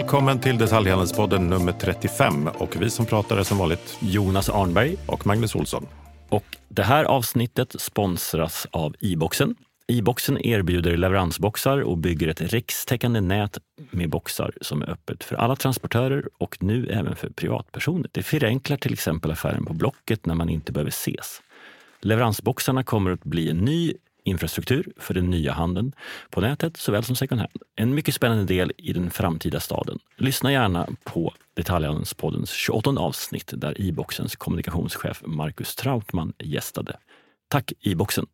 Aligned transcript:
välkommen 0.00 0.40
till 0.40 0.58
Detaljhandelspodden 0.58 1.46
nummer 1.46 1.72
35. 1.72 2.46
Och 2.46 2.76
vi 2.82 2.90
som 2.90 3.06
pratar 3.06 3.36
är 3.36 3.42
som 3.42 3.58
vanligt 3.58 3.98
Jonas 4.00 4.48
Arnberg 4.48 4.96
och 5.06 5.26
Magnus 5.26 5.54
Olsson. 5.54 5.86
Och 6.28 6.44
det 6.68 6.82
här 6.82 7.04
avsnittet 7.04 7.80
sponsras 7.80 8.66
av 8.70 8.94
e-boxen. 9.00 9.54
E-boxen 9.88 10.46
erbjuder 10.46 10.96
leveransboxar 10.96 11.80
och 11.80 11.98
bygger 11.98 12.28
ett 12.28 12.40
rikstäckande 12.40 13.20
nät 13.20 13.58
med 13.90 14.10
boxar 14.10 14.52
som 14.60 14.82
är 14.82 14.90
öppet 14.90 15.24
för 15.24 15.36
alla 15.36 15.56
transportörer 15.56 16.28
och 16.38 16.56
nu 16.60 16.86
även 16.86 17.16
för 17.16 17.30
privatpersoner. 17.30 18.10
Det 18.12 18.22
förenklar 18.22 18.76
till 18.76 18.92
exempel 18.92 19.30
affären 19.30 19.64
på 19.64 19.72
Blocket 19.72 20.26
när 20.26 20.34
man 20.34 20.48
inte 20.48 20.72
behöver 20.72 20.90
ses. 20.90 21.42
Leveransboxarna 22.00 22.84
kommer 22.84 23.10
att 23.10 23.24
bli 23.24 23.50
en 23.50 23.58
ny 23.58 23.94
infrastruktur 24.24 24.92
för 24.96 25.14
den 25.14 25.30
nya 25.30 25.52
handeln 25.52 25.92
på 26.30 26.40
nätet 26.40 26.76
såväl 26.76 27.04
som 27.04 27.16
second 27.16 27.40
hand. 27.40 27.62
En 27.76 27.94
mycket 27.94 28.14
spännande 28.14 28.44
del 28.44 28.72
i 28.76 28.92
den 28.92 29.10
framtida 29.10 29.60
staden. 29.60 29.98
Lyssna 30.16 30.52
gärna 30.52 30.88
på 31.04 31.34
Detaljhandelspoddens 31.56 32.50
28 32.50 32.90
avsnitt 32.90 33.52
där 33.56 33.80
iBoxens 33.80 34.36
kommunikationschef 34.36 35.22
Marcus 35.26 35.76
Trautman 35.76 36.32
gästade. 36.38 36.96
Tack 37.48 37.72
iBoxen! 37.80 38.26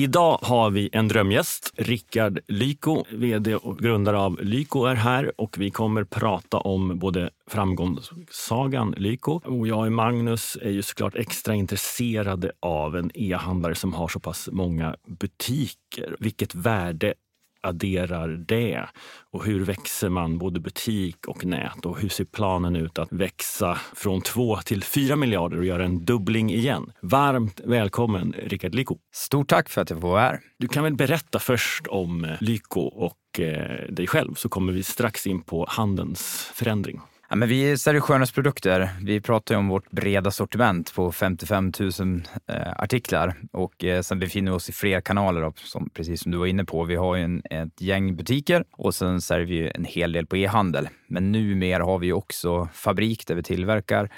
Idag 0.00 0.38
har 0.42 0.70
vi 0.70 0.90
en 0.92 1.08
drömgäst. 1.08 1.72
Rickard 1.76 2.40
Lyko, 2.48 3.04
vd 3.10 3.54
och 3.54 3.78
grundare 3.78 4.18
av 4.18 4.38
Lyko 4.42 4.84
är 4.84 4.94
här 4.94 5.32
och 5.40 5.58
vi 5.58 5.70
kommer 5.70 6.04
prata 6.04 6.56
om 6.56 6.98
både 6.98 7.30
framgångssagan 7.50 8.94
Lyko 8.96 9.40
och 9.44 9.68
jag 9.68 9.86
och 9.86 9.92
Magnus 9.92 10.58
är 10.62 10.70
ju 10.70 10.82
såklart 10.82 11.14
extra 11.14 11.54
intresserade 11.54 12.52
av 12.60 12.96
en 12.96 13.10
e-handlare 13.14 13.74
som 13.74 13.92
har 13.92 14.08
så 14.08 14.20
pass 14.20 14.48
många 14.52 14.96
butiker. 15.06 16.16
Vilket 16.18 16.54
värde 16.54 17.14
adderar 17.60 18.28
det? 18.28 18.84
Och 19.30 19.44
hur 19.44 19.64
växer 19.64 20.08
man 20.08 20.38
både 20.38 20.60
butik 20.60 21.26
och 21.26 21.44
nät? 21.44 21.86
Och 21.86 22.00
hur 22.00 22.08
ser 22.08 22.24
planen 22.24 22.76
ut 22.76 22.98
att 22.98 23.12
växa 23.12 23.78
från 23.94 24.20
2 24.20 24.56
till 24.56 24.82
4 24.82 25.16
miljarder 25.16 25.58
och 25.58 25.64
göra 25.64 25.84
en 25.84 26.04
dubbling 26.04 26.50
igen? 26.50 26.92
Varmt 27.02 27.60
välkommen 27.64 28.34
Rickard 28.38 28.74
Lyko. 28.74 28.98
Stort 29.14 29.48
tack 29.48 29.68
för 29.68 29.82
att 29.82 29.90
jag 29.90 30.00
får 30.00 30.08
vara 30.08 30.20
här. 30.20 30.40
Du 30.58 30.68
kan 30.68 30.84
väl 30.84 30.94
berätta 30.94 31.38
först 31.38 31.86
om 31.86 32.36
Lyko 32.40 32.80
och 32.80 33.40
eh, 33.40 33.92
dig 33.92 34.06
själv 34.06 34.34
så 34.34 34.48
kommer 34.48 34.72
vi 34.72 34.82
strax 34.82 35.26
in 35.26 35.42
på 35.42 35.66
handelns 35.68 36.50
förändring. 36.54 37.00
Ja, 37.32 37.36
men 37.36 37.48
vi 37.48 37.78
säljer 37.78 38.00
skönhetsprodukter. 38.00 38.90
Vi 39.02 39.20
pratar 39.20 39.54
ju 39.54 39.58
om 39.58 39.68
vårt 39.68 39.90
breda 39.90 40.30
sortiment 40.30 40.94
på 40.94 41.12
55 41.12 41.72
000 41.80 42.22
eh, 42.46 42.72
artiklar 42.76 43.34
och 43.52 43.84
eh, 43.84 44.02
sen 44.02 44.18
befinner 44.18 44.50
vi 44.50 44.56
oss 44.56 44.68
i 44.68 44.72
fler 44.72 45.00
kanaler, 45.00 45.40
då, 45.40 45.52
som, 45.56 45.90
precis 45.90 46.22
som 46.22 46.32
du 46.32 46.38
var 46.38 46.46
inne 46.46 46.64
på. 46.64 46.84
Vi 46.84 46.96
har 46.96 47.16
ju 47.16 47.22
en, 47.22 47.42
ett 47.50 47.80
gäng 47.80 48.16
butiker 48.16 48.64
och 48.72 48.94
sen 48.94 49.20
säljer 49.20 49.46
vi 49.46 49.70
en 49.74 49.84
hel 49.84 50.12
del 50.12 50.26
på 50.26 50.36
e-handel. 50.36 50.88
Men 51.06 51.32
numera 51.32 51.84
har 51.84 51.98
vi 51.98 52.12
också 52.12 52.68
fabrik 52.72 53.26
där 53.26 53.34
vi 53.34 53.42
tillverkar 53.42 54.10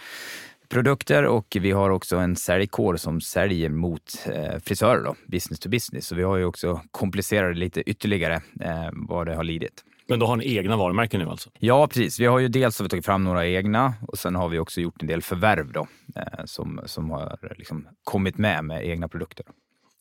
produkter 0.69 1.25
och 1.25 1.57
vi 1.61 1.71
har 1.71 1.91
också 1.91 2.17
en 2.17 2.37
säljkår 2.37 2.97
som 2.97 3.21
säljer 3.21 3.69
mot 3.69 4.27
eh, 4.27 4.59
frisörer, 4.59 5.05
då, 5.05 5.15
business 5.27 5.61
to 5.61 5.69
business. 5.69 6.07
Så 6.07 6.15
vi 6.15 6.23
har 6.23 6.37
ju 6.37 6.45
också 6.45 6.81
komplicerat 6.91 7.55
det 7.55 7.59
lite 7.59 7.91
ytterligare 7.91 8.35
eh, 8.61 8.89
vad 8.93 9.27
det 9.27 9.35
har 9.35 9.45
lidit. 9.45 9.85
Men 10.13 10.19
då 10.19 10.27
har 10.27 10.37
ni 10.37 10.57
egna 10.57 10.77
varumärken 10.77 11.21
nu 11.21 11.29
alltså? 11.29 11.51
Ja, 11.59 11.87
precis. 11.87 12.21
Vi 12.21 12.27
har 12.27 12.39
ju 12.39 12.49
dels 12.49 12.79
har 12.79 12.85
vi 12.85 12.89
tagit 12.89 13.05
fram 13.05 13.25
några 13.25 13.47
egna 13.47 13.95
och 14.09 14.19
sen 14.19 14.35
har 14.35 14.49
vi 14.49 14.59
också 14.59 14.81
gjort 14.81 15.03
en 15.03 15.09
del 15.09 15.23
förvärv 15.23 15.73
då, 15.73 15.87
eh, 16.17 16.45
som, 16.45 16.81
som 16.87 17.11
har 17.11 17.55
liksom 17.57 17.89
kommit 18.05 18.39
med 18.39 18.65
med 18.65 18.87
egna 18.87 19.09
produkter. 19.09 19.47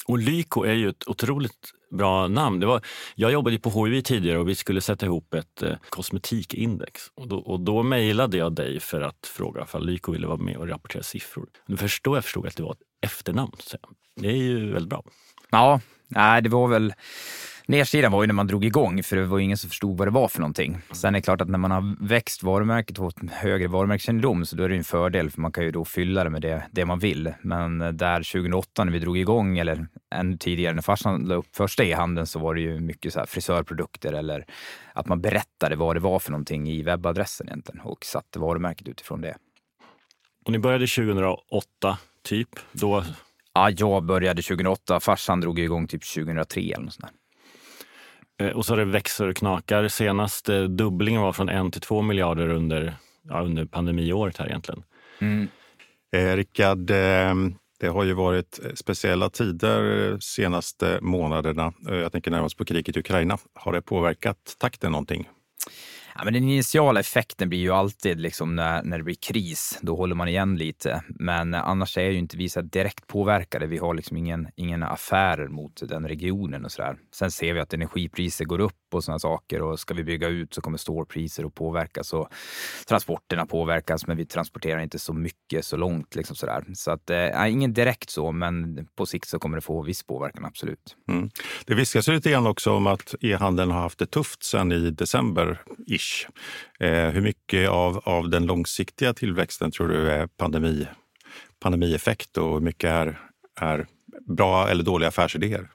Och 0.05 0.17
Lyko 0.17 0.63
är 0.63 0.73
ju 0.73 0.89
ett 0.89 1.07
otroligt 1.07 1.71
bra 1.91 2.27
namn. 2.27 2.59
Det 2.59 2.65
var, 2.65 2.81
jag 3.15 3.31
jobbade 3.31 3.59
på 3.59 3.85
HIV 3.85 4.01
tidigare 4.01 4.37
och 4.37 4.49
vi 4.49 4.55
skulle 4.55 4.81
sätta 4.81 5.05
ihop 5.05 5.33
ett 5.33 5.61
eh, 5.61 5.75
kosmetikindex. 5.89 7.01
Och 7.15 7.27
då, 7.27 7.37
och 7.37 7.59
då 7.59 7.83
mejlade 7.83 8.37
jag 8.37 8.55
dig 8.55 8.79
för 8.79 9.01
att 9.01 9.31
fråga 9.35 9.65
om 9.71 9.83
Lyko 9.83 10.11
ville 10.11 10.27
vara 10.27 10.37
med 10.37 10.57
och 10.57 10.67
rapportera 10.67 11.03
siffror. 11.03 11.49
Men 11.65 11.77
först 11.77 12.03
då 12.03 12.17
jag 12.17 12.23
förstod 12.23 12.47
att 12.47 12.55
det 12.55 12.63
var 12.63 12.71
ett 12.71 13.05
efternamn. 13.05 13.55
Så 13.59 13.77
det 14.15 14.27
är 14.27 14.35
ju 14.35 14.71
väldigt 14.73 14.89
bra. 14.89 15.03
Ja, 15.49 15.81
nej, 16.07 16.41
det 16.41 16.49
var 16.49 16.67
väl 16.67 16.93
Nedsidan 17.65 18.11
var 18.11 18.23
ju 18.23 18.27
när 18.27 18.33
man 18.33 18.47
drog 18.47 18.65
igång, 18.65 19.03
för 19.03 19.15
det 19.15 19.25
var 19.25 19.39
ingen 19.39 19.57
som 19.57 19.69
förstod 19.69 19.97
vad 19.97 20.07
det 20.07 20.11
var 20.11 20.27
för 20.27 20.39
någonting. 20.39 20.77
Sen 20.91 21.15
är 21.15 21.19
det 21.19 21.21
klart 21.21 21.41
att 21.41 21.49
när 21.49 21.57
man 21.57 21.71
har 21.71 22.07
växt 22.07 22.43
varumärket 22.43 22.99
och 22.99 23.05
fått 23.05 23.31
högre 23.31 23.67
varumärkeskännedom 23.67 24.45
så 24.45 24.55
då 24.55 24.63
är 24.63 24.69
det 24.69 24.75
en 24.75 24.83
fördel, 24.83 25.29
för 25.29 25.41
man 25.41 25.51
kan 25.51 25.63
ju 25.63 25.71
då 25.71 25.85
fylla 25.85 26.23
det 26.23 26.29
med 26.29 26.41
det, 26.41 26.63
det 26.71 26.85
man 26.85 26.99
vill. 26.99 27.33
Men 27.41 27.79
där 27.79 28.17
2008 28.17 28.83
när 28.83 28.91
vi 28.91 28.99
drog 28.99 29.17
igång, 29.17 29.57
eller 29.57 29.87
ännu 30.15 30.37
tidigare 30.37 30.73
när 30.73 30.81
farsan 30.81 31.25
la 31.25 31.35
upp 31.35 31.55
första 31.55 31.83
e-handeln, 31.83 32.27
så 32.27 32.39
var 32.39 32.55
det 32.55 32.61
ju 32.61 32.79
mycket 32.79 33.13
så 33.13 33.19
här 33.19 33.25
frisörprodukter 33.25 34.13
eller 34.13 34.45
att 34.93 35.07
man 35.07 35.21
berättade 35.21 35.75
vad 35.75 35.95
det 35.95 35.99
var 35.99 36.19
för 36.19 36.31
någonting 36.31 36.69
i 36.69 36.83
webbadressen 36.83 37.47
egentligen 37.47 37.81
och 37.81 38.05
satte 38.05 38.39
varumärket 38.39 38.87
utifrån 38.87 39.21
det. 39.21 39.35
Och 40.45 40.51
ni 40.51 40.59
började 40.59 40.87
2008, 40.87 41.97
typ? 42.23 42.49
Då 42.71 43.03
Ja, 43.53 43.69
jag 43.69 44.03
började 44.03 44.41
2008. 44.41 44.99
Farsan 44.99 45.41
drog 45.41 45.59
igång 45.59 45.87
typ 45.87 46.13
2003 46.13 46.61
eller 46.61 46.85
något 46.85 46.93
sånt 46.93 47.11
Eh, 47.11 47.20
och 48.53 48.65
så 48.65 48.71
har 48.73 48.77
det 48.77 48.85
växer 48.85 49.27
och 49.27 49.35
knakar. 49.35 49.87
Senaste 49.87 50.67
dubblingen 50.67 51.21
var 51.21 51.33
från 51.33 51.49
en 51.49 51.71
till 51.71 51.81
två 51.81 52.01
miljarder 52.01 52.49
under, 52.49 52.95
ja, 53.29 53.41
under 53.41 53.65
pandemiåret 53.65 54.37
här 54.37 54.47
egentligen. 54.47 54.83
Mm. 55.19 55.47
Eh, 56.15 56.35
Rickard, 56.35 56.91
eh, 56.91 57.35
det 57.79 57.87
har 57.87 58.03
ju 58.03 58.13
varit 58.13 58.59
speciella 58.73 59.29
tider 59.29 60.17
senaste 60.19 60.99
månaderna. 61.01 61.73
Eh, 61.89 61.95
jag 61.95 62.11
tänker 62.11 62.31
närmast 62.31 62.57
på 62.57 62.65
kriget 62.65 62.97
i 62.97 62.99
Ukraina. 62.99 63.37
Har 63.53 63.73
det 63.73 63.81
påverkat 63.81 64.55
takten 64.59 64.91
någonting? 64.91 65.29
Ja, 66.15 66.23
men 66.23 66.33
den 66.33 66.43
initiala 66.43 66.99
effekten 66.99 67.49
blir 67.49 67.59
ju 67.59 67.71
alltid 67.71 68.19
liksom 68.19 68.55
när, 68.55 68.83
när 68.83 68.97
det 68.97 69.03
blir 69.03 69.15
kris, 69.15 69.79
då 69.81 69.95
håller 69.95 70.15
man 70.15 70.27
igen 70.27 70.57
lite. 70.57 71.03
Men 71.07 71.53
annars 71.53 71.97
är 71.97 72.09
ju 72.09 72.17
inte 72.17 72.37
vi 72.37 72.49
så 72.49 72.61
direkt 72.61 73.07
påverkade. 73.07 73.67
Vi 73.67 73.77
har 73.77 73.93
liksom 73.93 74.17
ingen, 74.17 74.47
ingen 74.55 74.83
affärer 74.83 75.47
mot 75.47 75.81
den 75.89 76.07
regionen 76.07 76.65
och 76.65 76.71
så 76.71 76.81
där. 76.81 76.97
Sen 77.13 77.31
ser 77.31 77.53
vi 77.53 77.59
att 77.59 77.73
energipriser 77.73 78.45
går 78.45 78.59
upp 78.59 78.73
och 78.91 79.03
sådana 79.03 79.19
saker 79.19 79.61
och 79.61 79.79
ska 79.79 79.93
vi 79.93 80.03
bygga 80.03 80.27
ut 80.27 80.53
så 80.53 80.61
kommer 80.61 80.77
stålpriser 80.77 81.45
att 81.45 81.55
påverkas 81.55 82.13
och 82.13 82.27
transporterna 82.87 83.45
påverkas, 83.45 84.07
men 84.07 84.17
vi 84.17 84.25
transporterar 84.25 84.79
inte 84.79 84.99
så 84.99 85.13
mycket 85.13 85.65
så 85.65 85.77
långt 85.77 86.15
liksom 86.15 86.35
sådär. 86.35 86.65
Så 86.73 86.91
att 86.91 87.09
eh, 87.09 87.51
ingen 87.51 87.73
direkt 87.73 88.09
så, 88.09 88.31
men 88.31 88.87
på 88.95 89.05
sikt 89.05 89.27
så 89.27 89.39
kommer 89.39 89.57
det 89.57 89.61
få 89.61 89.81
viss 89.81 90.03
påverkan, 90.03 90.45
absolut. 90.45 90.95
Mm. 91.09 91.29
Det 91.65 91.73
viskas 91.73 92.07
lite 92.07 92.31
grann 92.31 92.47
också 92.47 92.71
om 92.71 92.87
att 92.87 93.15
e-handeln 93.21 93.71
har 93.71 93.81
haft 93.81 93.99
det 93.99 94.05
tufft 94.05 94.43
sedan 94.43 94.71
i 94.71 94.91
december 94.91 95.61
ish. 95.87 96.00
Eh, 96.79 97.09
hur 97.09 97.21
mycket 97.21 97.69
av, 97.69 98.01
av 98.05 98.29
den 98.29 98.45
långsiktiga 98.45 99.13
tillväxten 99.13 99.71
tror 99.71 99.87
du 99.87 100.11
är 100.11 100.27
pandemi, 100.27 100.87
pandemieffekt 101.59 102.37
och 102.37 102.53
hur 102.53 102.59
mycket 102.59 102.89
är, 102.89 103.19
är 103.59 103.87
bra 104.27 104.69
eller 104.69 104.83
dåliga 104.83 105.07
affärsidéer? 105.09 105.69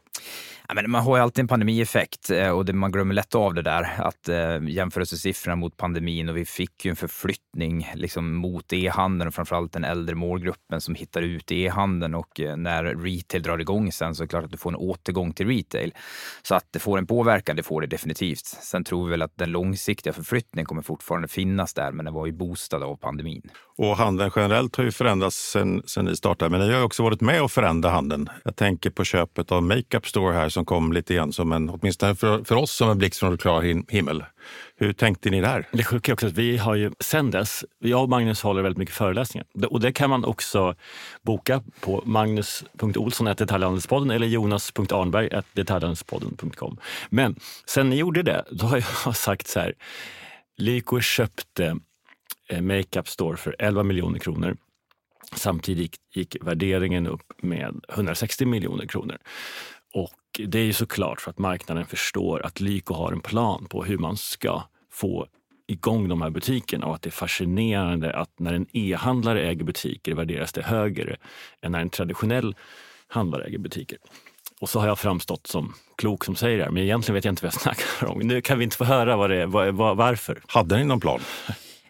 Ja, 0.68 0.74
men 0.74 0.90
man 0.90 1.02
har 1.02 1.16
ju 1.16 1.22
alltid 1.22 1.42
en 1.42 1.48
pandemieffekt 1.48 2.30
eh, 2.30 2.50
och 2.50 2.64
det, 2.64 2.72
man 2.72 2.92
glömmer 2.92 3.14
lätt 3.14 3.34
av 3.34 3.54
det 3.54 3.62
där. 3.62 3.94
Att 3.98 4.28
eh, 4.28 4.68
jämförelsesiffrorna 4.68 5.56
mot 5.56 5.76
pandemin 5.76 6.28
och 6.28 6.36
vi 6.36 6.44
fick 6.44 6.84
ju 6.84 6.90
en 6.90 6.96
förflyttning 6.96 7.92
liksom, 7.94 8.34
mot 8.34 8.72
e-handeln 8.72 9.28
och 9.28 9.34
framförallt 9.34 9.72
den 9.72 9.84
äldre 9.84 10.14
målgruppen 10.14 10.80
som 10.80 10.94
hittar 10.94 11.22
ut 11.22 11.52
i 11.52 11.62
e-handeln 11.62 12.14
och 12.14 12.40
eh, 12.40 12.56
när 12.56 12.84
retail 12.84 13.42
drar 13.42 13.58
igång 13.58 13.92
sen 13.92 14.14
så 14.14 14.22
är 14.22 14.26
det 14.26 14.28
klart 14.28 14.44
att 14.44 14.50
du 14.50 14.56
får 14.56 14.70
en 14.70 14.76
återgång 14.76 15.32
till 15.32 15.46
retail. 15.46 15.94
Så 16.42 16.54
att 16.54 16.66
det 16.70 16.78
får 16.78 16.98
en 16.98 17.06
påverkan, 17.06 17.56
det 17.56 17.62
får 17.62 17.80
det 17.80 17.86
definitivt. 17.86 18.46
Sen 18.46 18.84
tror 18.84 19.04
vi 19.04 19.10
väl 19.10 19.22
att 19.22 19.36
den 19.36 19.50
långsiktiga 19.50 20.12
förflyttningen 20.12 20.66
kommer 20.66 20.82
fortfarande 20.82 21.28
finnas 21.28 21.74
där, 21.74 21.92
men 21.92 22.04
den 22.04 22.14
var 22.14 22.26
ju 22.26 22.32
boostad 22.32 22.82
av 22.82 22.96
pandemin. 22.96 23.42
Och 23.78 23.96
handeln 23.96 24.30
generellt 24.36 24.76
har 24.76 24.84
ju 24.84 24.92
förändrats 24.92 25.50
sen, 25.50 25.82
sen 25.86 26.04
ni 26.04 26.16
startade, 26.16 26.50
men 26.50 26.60
ni 26.60 26.72
har 26.72 26.78
ju 26.78 26.84
också 26.84 27.02
varit 27.02 27.20
med 27.20 27.42
och 27.42 27.50
förändra 27.50 27.90
handeln. 27.90 28.28
Jag 28.44 28.56
tänker 28.56 28.90
på 28.90 29.04
köpet 29.04 29.52
av 29.52 29.62
Makeup 29.62 30.06
Store 30.06 30.34
här 30.34 30.48
som 30.56 30.64
kom 30.64 30.92
lite 30.92 31.14
grann 31.14 31.32
som 31.32 31.52
en, 31.52 31.70
åtminstone 31.70 32.14
för, 32.14 32.44
för 32.44 32.54
oss, 32.54 32.70
som 32.70 32.90
en 32.90 32.98
blixt 32.98 33.20
från 33.20 33.38
klar 33.38 33.62
himmel. 33.92 34.24
Hur 34.76 34.92
tänkte 34.92 35.30
ni 35.30 35.40
där? 35.40 35.68
Det 35.72 35.84
sjuka 35.84 36.12
är 36.12 36.14
också 36.14 36.26
att 36.26 36.32
vi 36.32 36.56
har 36.56 36.74
ju 36.74 36.90
sen 37.00 37.30
dess, 37.30 37.64
jag 37.78 38.02
och 38.02 38.08
Magnus 38.08 38.42
håller 38.42 38.62
väldigt 38.62 38.78
mycket 38.78 38.94
föreläsningar 38.94 39.46
och 39.68 39.80
det 39.80 39.92
kan 39.92 40.10
man 40.10 40.24
också 40.24 40.74
boka 41.22 41.62
på 41.80 42.02
magnus.olsson.detaljhandelspodden 42.04 44.10
eller 44.10 44.26
jonas.arnberg.detaljhandelspodden.com. 44.26 46.78
Men 47.08 47.36
sen 47.66 47.90
ni 47.90 47.96
gjorde 47.96 48.22
det, 48.22 48.44
då 48.50 48.66
har 48.66 48.84
jag 49.04 49.16
sagt 49.26 49.46
så 49.46 49.60
här, 49.60 49.74
Lyko 50.58 51.00
köpte 51.00 51.76
eh, 52.48 52.60
Makeup 52.60 53.08
Store 53.08 53.36
för 53.36 53.56
11 53.58 53.82
miljoner 53.82 54.18
kronor. 54.18 54.56
Samtidigt 55.34 55.96
gick 56.14 56.36
värderingen 56.40 57.06
upp 57.06 57.32
med 57.42 57.84
160 57.88 58.46
miljoner 58.46 58.86
kronor. 58.86 59.18
Och 59.96 60.40
det 60.46 60.58
är 60.58 60.64
ju 60.64 60.72
såklart 60.72 61.20
för 61.20 61.30
att 61.30 61.38
marknaden 61.38 61.86
förstår 61.86 62.46
att 62.46 62.60
Lyko 62.60 62.94
har 62.94 63.12
en 63.12 63.20
plan 63.20 63.66
på 63.70 63.84
hur 63.84 63.98
man 63.98 64.16
ska 64.16 64.62
få 64.92 65.26
igång 65.66 66.08
de 66.08 66.22
här 66.22 66.30
butikerna 66.30 66.86
och 66.86 66.94
att 66.94 67.02
det 67.02 67.08
är 67.08 67.10
fascinerande 67.10 68.12
att 68.12 68.30
när 68.38 68.54
en 68.54 68.66
e-handlare 68.72 69.42
äger 69.42 69.64
butiker 69.64 70.14
värderas 70.14 70.52
det 70.52 70.62
högre 70.62 71.16
än 71.62 71.72
när 71.72 71.80
en 71.80 71.90
traditionell 71.90 72.54
handlare 73.08 73.44
äger 73.44 73.58
butiker. 73.58 73.98
Och 74.60 74.68
så 74.68 74.80
har 74.80 74.86
jag 74.86 74.98
framstått 74.98 75.46
som 75.46 75.74
klok 75.96 76.24
som 76.24 76.36
säger 76.36 76.58
det 76.58 76.64
här. 76.64 76.70
men 76.70 76.82
egentligen 76.82 77.14
vet 77.14 77.24
jag 77.24 77.32
inte 77.32 77.44
vad 77.44 77.52
jag 77.54 77.60
snackar 77.60 78.06
om. 78.06 78.18
Nu 78.18 78.40
kan 78.40 78.58
vi 78.58 78.64
inte 78.64 78.76
få 78.76 78.84
höra 78.84 79.16
vad 79.16 79.30
det 79.30 79.42
är, 79.42 79.46
var, 79.46 79.94
varför. 79.94 80.42
Hade 80.46 80.76
ni 80.76 80.84
någon 80.84 81.00
plan? 81.00 81.20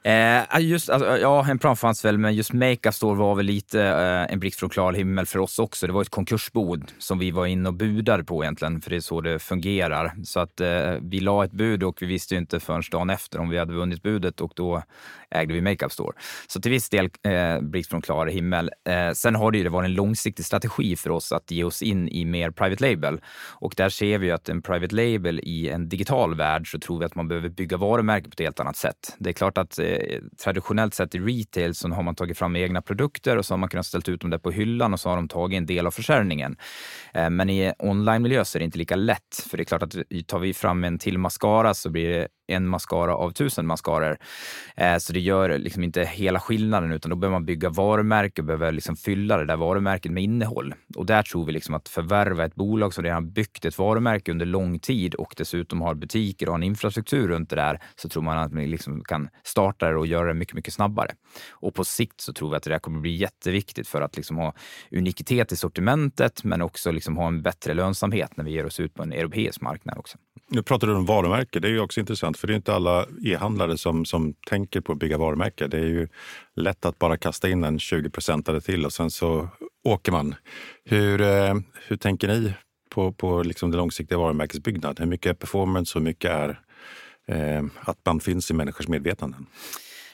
Eh, 0.07 0.43
ah, 0.49 0.59
just, 0.59 0.91
alltså, 0.91 1.19
ja, 1.19 1.47
en 1.51 1.59
plan 1.59 1.77
fanns 1.77 2.05
väl, 2.05 2.19
men 2.19 2.35
just 2.35 2.53
Makeup 2.53 2.95
Store 2.95 3.19
var 3.19 3.35
väl 3.35 3.47
lite 3.47 3.83
eh, 3.83 4.33
en 4.33 4.41
blixt 4.41 4.61
från 4.61 4.71
klar 4.71 4.93
himmel 4.93 5.27
för 5.27 5.39
oss 5.39 5.59
också. 5.59 5.87
Det 5.87 5.93
var 5.93 6.03
ett 6.03 6.09
konkursbod 6.09 6.93
som 6.99 7.19
vi 7.19 7.31
var 7.31 7.47
inne 7.47 7.69
och 7.69 7.75
budade 7.75 8.25
på 8.25 8.45
egentligen, 8.45 8.81
för 8.81 8.91
det 8.91 8.97
är 8.97 9.01
så 9.01 9.21
det 9.21 9.39
fungerar. 9.39 10.13
Så 10.25 10.41
att 10.41 10.61
eh, 10.61 10.95
vi 11.01 11.21
la 11.21 11.45
ett 11.45 11.53
bud 11.53 11.83
och 11.83 12.03
vi 12.03 12.07
visste 12.07 12.35
ju 12.35 12.39
inte 12.39 12.61
förrän 12.61 12.83
dagen 12.91 13.11
efter 13.11 13.39
om 13.39 13.49
vi 13.49 13.59
hade 13.59 13.73
vunnit 13.73 14.03
budet 14.03 14.41
och 14.41 14.53
då 14.57 14.83
ägde 15.31 15.55
vi 15.55 15.61
Makeup 15.61 15.93
Store. 15.93 16.13
Så 16.47 16.61
till 16.61 16.71
viss 16.71 16.89
del 16.89 17.11
eh, 17.23 17.61
blixt 17.61 17.91
från 17.91 18.03
klar 18.03 18.27
himmel. 18.27 18.71
Eh, 18.89 19.13
sen 19.13 19.35
har 19.35 19.51
det 19.51 19.59
ju 19.59 19.69
varit 19.69 19.87
en 19.87 19.95
långsiktig 19.95 20.45
strategi 20.45 20.97
för 20.97 21.11
oss 21.11 21.33
att 21.33 21.51
ge 21.51 21.65
oss 21.65 21.83
in 21.83 22.09
i 22.09 22.25
mer 22.25 22.51
private 22.51 22.91
label 22.91 23.21
och 23.53 23.75
där 23.77 23.89
ser 23.89 24.19
vi 24.19 24.27
ju 24.27 24.33
att 24.33 24.49
en 24.49 24.63
private 24.63 24.95
label 24.95 25.41
i 25.43 25.69
en 25.69 25.89
digital 25.89 26.35
värld 26.35 26.71
så 26.71 26.79
tror 26.79 26.99
vi 26.99 27.05
att 27.05 27.15
man 27.15 27.29
behöver 27.29 27.49
bygga 27.49 27.77
varumärken 27.77 28.31
på 28.31 28.35
ett 28.35 28.41
helt 28.41 28.61
annat 28.61 28.77
sätt. 28.77 29.17
Det 29.19 29.31
är 29.31 29.35
klart 29.35 29.59
att 29.59 29.79
eh, 29.79 29.96
traditionellt 30.45 30.95
sett 30.95 31.15
i 31.15 31.19
retail 31.19 31.75
så 31.75 31.89
har 31.89 32.03
man 32.03 32.15
tagit 32.15 32.39
fram 32.39 32.57
egna 32.57 32.83
produkter 32.83 33.37
och 33.37 33.47
så 33.47 33.53
har 33.55 33.59
man 33.59 33.69
kunnat 33.69 33.87
ställa 33.87 34.03
ut 34.07 34.21
dem 34.21 34.31
där 34.31 34.39
på 34.39 34.51
hyllan 34.51 34.93
och 34.93 35.01
så 35.01 35.09
har 35.09 35.17
de 35.17 35.29
tagit 35.29 35.57
en 35.57 35.67
del 35.67 35.87
av 35.87 35.91
försäljningen. 35.91 36.57
Eh, 37.15 37.31
men 37.31 37.51
i 37.51 37.73
online-miljö 37.79 38.45
så 38.45 38.59
är 38.59 38.61
det 38.61 38.65
inte 38.65 38.79
lika 38.79 38.97
lätt, 38.97 39.47
för 39.51 39.57
det 39.57 39.63
är 39.63 39.65
klart 39.65 39.83
att 39.83 39.97
tar 40.27 40.39
vi 40.39 40.55
fram 40.55 40.85
en 40.85 40.99
till 40.99 41.19
mascara 41.19 41.75
så 41.75 41.91
blir 41.91 42.09
det 42.09 42.29
en 42.47 42.69
mascara 42.69 43.15
av 43.15 43.31
tusen 43.31 43.67
mascaror. 43.67 44.19
Eh, 44.77 44.97
så 44.99 45.13
det 45.13 45.21
gör 45.21 45.59
liksom 45.59 45.85
inte 45.85 46.05
hela 46.05 46.41
skillnaden, 46.41 46.93
utan 46.93 47.11
då 47.11 47.17
behöver 47.17 47.37
man 47.37 47.45
bygga 47.45 47.69
varumärke 47.69 48.43
och 48.43 48.47
behöver 48.47 48.73
liksom 48.73 48.97
fylla 48.97 49.37
det 49.37 49.45
där 49.45 49.57
varumärket 49.57 50.13
med 50.13 50.23
innehåll. 50.23 50.75
Och 50.97 51.07
där 51.07 51.23
tror 51.23 51.47
vi 51.47 51.53
liksom 51.53 51.75
att 51.75 51.89
förvärva 51.89 52.45
ett 52.45 52.55
bolag 52.55 52.95
som 52.95 53.05
redan 53.05 53.33
byggt 53.33 53.65
ett 53.65 53.79
varumärke 53.79 54.31
under 54.31 54.47
lång 54.47 54.79
tid 54.79 55.15
och 55.15 55.35
dessutom 55.37 55.81
har 55.81 55.95
butiker 55.95 56.49
och 56.49 56.55
en 56.55 56.63
infrastruktur 56.63 57.29
runt 57.29 57.51
det 57.51 57.57
där, 57.57 57.81
så 57.97 58.09
tror 58.09 58.23
man 58.23 58.39
att 58.39 58.53
man 58.53 58.71
liksom 58.71 59.05
kan 59.05 59.29
starta 59.43 59.91
det 59.91 59.97
och 59.97 60.07
göra 60.07 60.29
det 60.29 60.35
mycket, 60.35 60.55
mycket 60.55 60.75
snabbare. 60.75 61.11
Och 61.51 61.75
på 61.75 61.85
sikt 61.85 62.21
så 62.21 62.33
tror 62.33 62.51
vi 62.51 62.57
att 62.57 62.63
det 62.63 62.71
där 62.71 62.79
kommer 62.79 63.01
bli 63.01 63.17
jätteviktigt 63.17 63.89
för 63.89 64.03
att 64.03 64.17
liksom 64.17 64.37
ha 64.37 64.55
unikitet 64.91 65.53
i 65.53 65.57
sortimentet, 65.57 66.45
men 66.45 66.63
också 66.63 66.91
liksom 66.91 67.17
ha 67.17 67.27
en 67.27 67.43
bättre 67.43 67.75
lönsamhet 67.75 68.37
när 68.37 68.45
vi 68.45 68.51
ger 68.51 68.67
oss 68.67 68.81
ut 68.81 68.95
på 68.95 69.03
en 69.03 69.13
europeisk 69.13 69.61
marknad 69.61 69.99
också. 69.99 70.19
Nu 70.49 70.63
pratar 70.63 70.87
du 70.87 70.95
om 70.95 71.07
varumärke. 71.07 71.61
Det 71.61 71.69
är 71.69 71.73
ju 71.73 71.81
också 71.81 72.01
intressant, 72.01 72.39
för 72.39 72.47
det 72.47 72.53
är 72.53 72.57
inte 72.57 72.75
alla 72.75 73.07
e-handlare 73.25 73.79
som, 73.79 74.05
som 74.05 74.35
tänker 74.47 74.81
på 74.81 74.93
att 74.93 74.99
bygga 74.99 75.19
varumärke. 75.19 75.67
Det 75.67 75.79
är 75.79 75.87
ju 75.87 76.09
lätt 76.57 76.85
att 76.85 76.99
bara 76.99 77.17
kasta 77.17 77.49
in 77.49 77.65
en 77.65 77.79
20 77.79 78.11
procentare 78.11 78.61
till 78.61 78.85
och 78.85 78.93
sen 78.93 79.11
så 79.11 79.49
åker 79.85 80.13
man. 80.13 80.35
Hur, 80.85 81.21
eh, 81.21 81.55
hur 81.87 81.97
tänker 81.97 82.29
ni 82.29 82.55
på, 82.91 83.13
på 83.13 83.43
liksom 83.43 83.71
den 83.71 83.79
långsiktiga 83.79 84.19
varumärkesbyggnad? 84.19 84.99
Hur 85.01 85.07
mycket 85.07 85.31
är 85.31 85.35
performance 85.35 85.99
och 85.99 86.03
hur 86.03 86.05
mycket 86.05 86.31
är 86.31 86.61
eh, 87.27 87.65
att 87.81 87.99
man 88.05 88.21
finns 88.21 88.51
i 88.51 88.55
människors 88.55 88.89
medvetanden? 88.89 89.47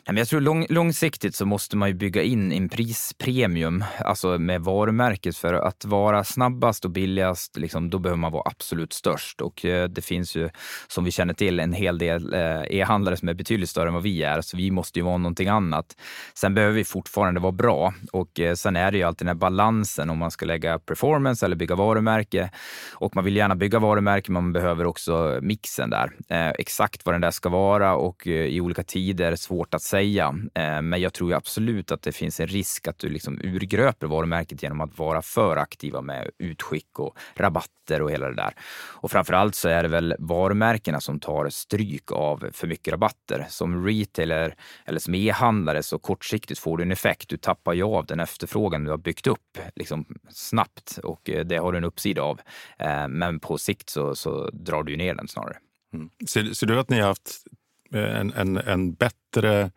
Men 0.06 0.16
jag 0.16 0.28
tror 0.28 0.40
lång, 0.40 0.66
långsiktigt 0.69 1.34
så 1.34 1.46
måste 1.46 1.76
man 1.76 1.88
ju 1.88 1.94
bygga 1.94 2.22
in 2.22 2.52
en 2.52 2.69
prispremium, 2.69 3.84
alltså 3.99 4.38
med 4.38 4.60
varumärket. 4.60 5.37
För 5.37 5.54
att 5.54 5.84
vara 5.84 6.25
snabbast 6.25 6.84
och 6.84 6.90
billigast, 6.90 7.56
liksom, 7.56 7.90
då 7.90 7.99
behöver 7.99 8.19
man 8.19 8.32
vara 8.32 8.43
absolut 8.46 8.93
störst. 8.93 9.40
Och 9.40 9.64
eh, 9.64 9.88
det 9.88 10.02
finns 10.02 10.37
ju, 10.37 10.50
som 10.88 11.04
vi 11.04 11.10
känner 11.10 11.34
till, 11.34 11.60
en 11.60 11.72
hel 11.72 11.99
del 11.99 12.34
eh, 12.34 12.62
e-handlare 12.70 13.16
som 13.16 13.28
är 13.28 13.34
betydligt 13.34 13.70
större 13.70 13.88
än 13.88 13.94
vad 13.94 14.02
vi 14.02 14.22
är. 14.22 14.40
Så 14.40 14.56
vi 14.56 14.70
måste 14.70 14.99
ju 14.99 15.04
vara 15.04 15.16
någonting 15.16 15.49
annat. 15.49 15.96
Sen 16.34 16.55
behöver 16.55 16.75
vi 16.75 16.84
fortfarande 16.84 17.40
vara 17.40 17.52
bra. 17.52 17.94
Och 18.12 18.40
eh, 18.40 18.55
sen 18.55 18.76
är 18.76 18.93
det 18.93 18.98
ju 18.98 19.05
alltid 19.05 19.26
den 19.26 19.37
här 19.37 19.40
balansen 19.40 20.10
om 20.10 20.19
man 20.19 20.31
ska 20.31 20.46
lägga 20.46 20.78
performance 20.78 21.46
eller 21.46 21.56
bygga 21.56 21.75
varumärke. 21.75 22.50
Och 22.93 23.16
man 23.16 23.25
vill 23.25 23.37
gärna 23.37 23.55
bygga 23.55 23.78
varumärke, 23.78 24.32
men 24.32 24.43
man 24.43 24.52
behöver 24.52 24.87
också 24.87 25.38
mixen 25.43 25.90
där. 25.90 26.12
Eh, 26.28 26.48
exakt 26.48 27.06
vad 27.06 27.14
den 27.14 27.20
där 27.20 27.31
ska 27.31 27.48
vara 27.48 27.94
och 27.94 28.26
eh, 28.26 28.32
i 28.32 28.60
olika 28.60 28.82
tider, 28.82 29.37
svårt 29.37 29.75
att 29.75 29.91
säga. 29.92 30.34
Eh, 30.54 30.82
men 30.82 31.00
jag 31.00 31.12
tror 31.12 31.34
absolut 31.34 31.92
att 31.92 32.02
det 32.02 32.12
finns 32.12 32.40
en 32.40 32.46
risk 32.46 32.88
att 32.88 32.98
du 32.98 33.08
liksom 33.08 33.40
urgröper 33.44 34.06
varumärket 34.06 34.62
genom 34.62 34.80
att 34.80 34.98
vara 34.98 35.22
för 35.22 35.56
aktiva 35.56 36.00
med 36.00 36.30
utskick 36.38 36.98
och 36.98 37.18
rabatter 37.34 38.02
och 38.02 38.10
hela 38.10 38.28
det 38.28 38.34
där. 38.34 38.54
Och 39.02 39.10
framför 39.10 39.32
allt 39.32 39.54
så 39.54 39.68
är 39.68 39.82
det 39.82 39.88
väl 39.88 40.14
varumärkena 40.18 41.00
som 41.00 41.20
tar 41.20 41.48
stryk 41.48 42.12
av 42.12 42.50
för 42.52 42.66
mycket 42.66 42.92
rabatter. 42.92 43.46
Som 43.48 43.86
retailer 43.86 44.54
eller 44.86 45.00
som 45.00 45.14
e-handlare 45.14 45.82
så 45.82 45.98
kortsiktigt 45.98 46.60
får 46.60 46.76
du 46.76 46.82
en 46.82 46.92
effekt. 46.92 47.28
Du 47.28 47.36
tappar 47.36 47.72
ju 47.72 47.82
av 47.82 48.06
den 48.06 48.20
efterfrågan 48.20 48.84
du 48.84 48.90
har 48.90 48.98
byggt 48.98 49.26
upp 49.26 49.58
liksom 49.76 50.04
snabbt 50.30 50.98
och 51.02 51.30
eh, 51.30 51.44
det 51.44 51.56
har 51.56 51.72
du 51.72 51.78
en 51.78 51.84
uppsida 51.84 52.22
av. 52.22 52.40
Eh, 52.78 53.08
men 53.08 53.40
på 53.40 53.58
sikt 53.58 53.90
så, 53.90 54.14
så 54.14 54.50
drar 54.52 54.82
du 54.82 54.96
ner 54.96 55.14
den 55.14 55.28
snarare. 55.28 55.56
Mm. 55.94 56.10
Ser, 56.28 56.54
ser, 56.54 56.66
du 56.66 56.78
att 56.80 56.90
ni 56.90 57.00
har 57.00 57.08
haft 57.08 57.44
Eh, 57.92 58.20
en, 58.20 58.32
en, 58.32 58.56
en 58.56 58.94
bättre 58.94 59.70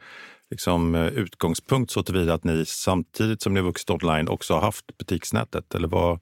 liksom, 0.51 0.95
eh, 0.95 1.07
utgångspunkt 1.07 1.91
så 1.91 2.03
tillvida 2.03 2.33
att 2.33 2.43
ni 2.43 2.65
samtidigt 2.65 3.41
som 3.41 3.53
ni 3.53 3.61
vuxit 3.61 3.89
online 3.89 4.27
också 4.27 4.53
har 4.53 4.61
haft 4.61 4.97
butiksnätet? 4.97 5.75
Eller 5.75 5.87
vad, 5.87 6.19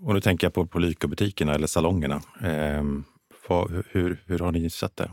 och 0.00 0.14
nu 0.14 0.20
tänker 0.20 0.46
jag 0.46 0.54
på, 0.54 0.66
på 0.66 0.78
Lyko-butikerna 0.78 1.54
eller 1.54 1.66
salongerna. 1.66 2.22
Eh, 2.42 2.84
vad, 3.48 3.84
hur, 3.90 4.22
hur 4.26 4.38
har 4.38 4.52
ni 4.52 4.70
sett 4.70 4.96
det? 4.96 5.10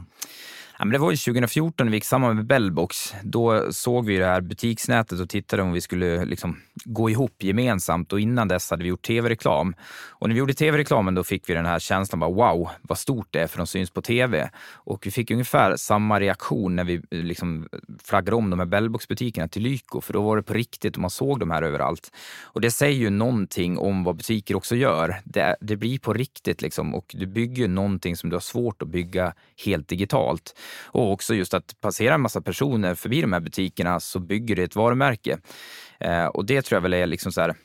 Ja, 0.79 0.85
men 0.85 0.93
det 0.93 0.97
var 0.97 1.11
ju 1.11 1.17
2014 1.17 1.85
när 1.85 1.91
vi 1.91 1.97
gick 1.97 2.05
samman 2.05 2.35
med 2.35 2.45
Bellbox. 2.45 3.13
Då 3.23 3.71
såg 3.71 4.05
vi 4.05 4.17
det 4.17 4.25
här 4.25 4.41
butiksnätet 4.41 5.19
och 5.19 5.29
tittade 5.29 5.63
om 5.63 5.71
vi 5.71 5.81
skulle 5.81 6.25
liksom 6.25 6.61
gå 6.85 7.09
ihop 7.09 7.43
gemensamt. 7.43 8.13
Och 8.13 8.19
innan 8.19 8.47
dess 8.47 8.69
hade 8.69 8.83
vi 8.83 8.89
gjort 8.89 9.01
tv-reklam. 9.01 9.75
Och 10.09 10.27
när 10.27 10.33
vi 10.33 10.39
gjorde 10.39 10.53
tv-reklamen 10.53 11.15
då 11.15 11.23
fick 11.23 11.49
vi 11.49 11.53
den 11.53 11.65
här 11.65 11.79
känslan 11.79 12.19
bara 12.19 12.29
wow, 12.31 12.69
vad 12.81 12.97
stort 12.97 13.27
det 13.31 13.39
är 13.39 13.47
för 13.47 13.57
de 13.57 13.67
syns 13.67 13.91
på 13.91 14.01
tv. 14.01 14.49
Och 14.71 15.05
vi 15.05 15.11
fick 15.11 15.31
ungefär 15.31 15.75
samma 15.75 16.19
reaktion 16.19 16.75
när 16.75 16.83
vi 16.83 17.01
liksom 17.09 17.67
flaggade 18.03 18.35
om 18.35 18.49
de 18.49 18.59
här 18.59 18.65
Bellbox-butikerna 18.65 19.47
till 19.47 19.61
Lyko. 19.61 20.01
För 20.01 20.13
då 20.13 20.21
var 20.21 20.37
det 20.37 20.43
på 20.43 20.53
riktigt 20.53 20.95
och 20.95 21.01
man 21.01 21.09
såg 21.09 21.39
de 21.39 21.51
här 21.51 21.61
överallt. 21.61 22.11
Och 22.43 22.61
det 22.61 22.71
säger 22.71 22.99
ju 22.99 23.09
någonting 23.09 23.77
om 23.77 24.03
vad 24.03 24.15
butiker 24.15 24.55
också 24.55 24.75
gör. 24.75 25.21
Det, 25.23 25.55
det 25.61 25.75
blir 25.75 25.99
på 25.99 26.13
riktigt 26.13 26.61
liksom 26.61 26.95
och 26.95 27.15
du 27.17 27.25
bygger 27.25 27.67
någonting 27.67 28.17
som 28.17 28.29
du 28.29 28.35
har 28.35 28.41
svårt 28.41 28.81
att 28.81 28.87
bygga 28.87 29.33
helt 29.65 29.87
digitalt. 29.87 30.53
Och 30.85 31.11
också 31.11 31.35
just 31.35 31.53
att 31.53 31.81
passera 31.81 32.13
en 32.13 32.21
massa 32.21 32.41
personer 32.41 32.95
förbi 32.95 33.21
de 33.21 33.33
här 33.33 33.39
butikerna 33.39 33.99
så 33.99 34.19
bygger 34.19 34.55
det 34.55 34.63
ett 34.63 34.75
varumärke. 34.75 35.37
Eh, 35.99 36.25
och 36.25 36.45
det 36.45 36.61
tror 36.61 36.75
jag 36.75 36.81
väl 36.81 36.93
är 36.93 37.05
liksom 37.05 37.31
så 37.31 37.41
här, 37.41 37.55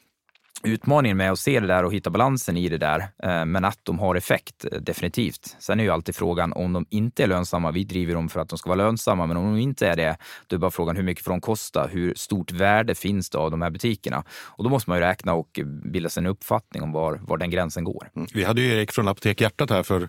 utmaningen 0.62 1.16
med 1.16 1.32
att 1.32 1.38
se 1.38 1.60
det 1.60 1.66
där 1.66 1.84
och 1.84 1.94
hitta 1.94 2.10
balansen 2.10 2.56
i 2.56 2.68
det 2.68 2.78
där. 2.78 3.00
Eh, 3.22 3.44
men 3.44 3.64
att 3.64 3.78
de 3.82 3.98
har 3.98 4.14
effekt, 4.14 4.64
eh, 4.72 4.80
definitivt. 4.80 5.56
Sen 5.58 5.80
är 5.80 5.84
ju 5.84 5.90
alltid 5.90 6.14
frågan 6.14 6.52
om 6.52 6.72
de 6.72 6.86
inte 6.90 7.22
är 7.22 7.26
lönsamma. 7.26 7.70
Vi 7.70 7.84
driver 7.84 8.14
dem 8.14 8.28
för 8.28 8.40
att 8.40 8.48
de 8.48 8.58
ska 8.58 8.68
vara 8.68 8.76
lönsamma, 8.76 9.26
men 9.26 9.36
om 9.36 9.54
de 9.54 9.60
inte 9.60 9.86
är 9.86 9.96
det, 9.96 10.16
då 10.46 10.56
är 10.56 10.60
bara 10.60 10.70
frågan 10.70 10.96
hur 10.96 11.02
mycket 11.02 11.24
får 11.24 11.30
de 11.30 11.40
kosta? 11.40 11.86
Hur 11.86 12.14
stort 12.16 12.52
värde 12.52 12.94
finns 12.94 13.30
det 13.30 13.38
av 13.38 13.50
de 13.50 13.62
här 13.62 13.70
butikerna? 13.70 14.24
Och 14.30 14.64
då 14.64 14.70
måste 14.70 14.90
man 14.90 14.98
ju 14.98 15.04
räkna 15.04 15.34
och 15.34 15.60
bilda 15.92 16.08
sig 16.08 16.20
en 16.20 16.26
uppfattning 16.26 16.82
om 16.82 16.92
var, 16.92 17.20
var 17.22 17.38
den 17.38 17.50
gränsen 17.50 17.84
går. 17.84 18.10
Mm. 18.16 18.28
Vi 18.34 18.44
hade 18.44 18.60
ju 18.60 18.72
Erik 18.72 18.92
från 18.92 19.08
Apotek 19.08 19.40
Hjärtat 19.40 19.70
här 19.70 19.82
för 19.82 20.08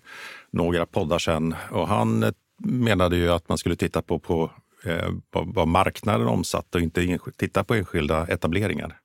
några 0.52 0.86
poddar 0.86 1.20
sedan 1.20 1.56
och 1.72 1.88
han 1.88 2.24
eh, 2.24 2.32
menade 2.64 3.18
ju 3.18 3.32
att 3.32 3.50
man 3.50 3.58
skulle 3.58 3.76
titta 3.76 4.02
på, 4.02 4.20
på 4.20 4.52
eh, 4.86 5.10
vad 5.32 5.68
marknaden 5.68 6.28
omsatte 6.28 6.78
och 6.78 6.82
inte 6.82 7.20
titta 7.38 7.64
på 7.64 7.76
enskilda 7.76 8.28
etableringar. 8.28 8.98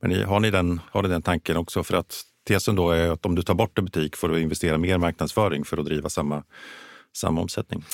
Men 0.00 0.24
har 0.24 0.40
ni 0.40 0.50
den, 0.50 0.80
har 0.90 1.02
ni 1.02 1.08
den 1.08 1.22
tanken 1.22 1.56
också? 1.56 1.82
För 1.82 1.94
att 1.96 2.22
tesen 2.48 2.76
då 2.76 2.90
är 2.90 3.10
att 3.10 3.26
om 3.26 3.34
du 3.34 3.42
tar 3.42 3.54
bort 3.54 3.78
en 3.78 3.84
butik 3.84 4.16
får 4.16 4.28
du 4.28 4.40
investera 4.40 4.78
mer 4.78 4.98
marknadsföring 4.98 5.64
för 5.64 5.78
att 5.78 5.84
driva 5.84 6.08
samma 6.08 6.42
samma 7.16 7.40
omsättning? 7.40 7.84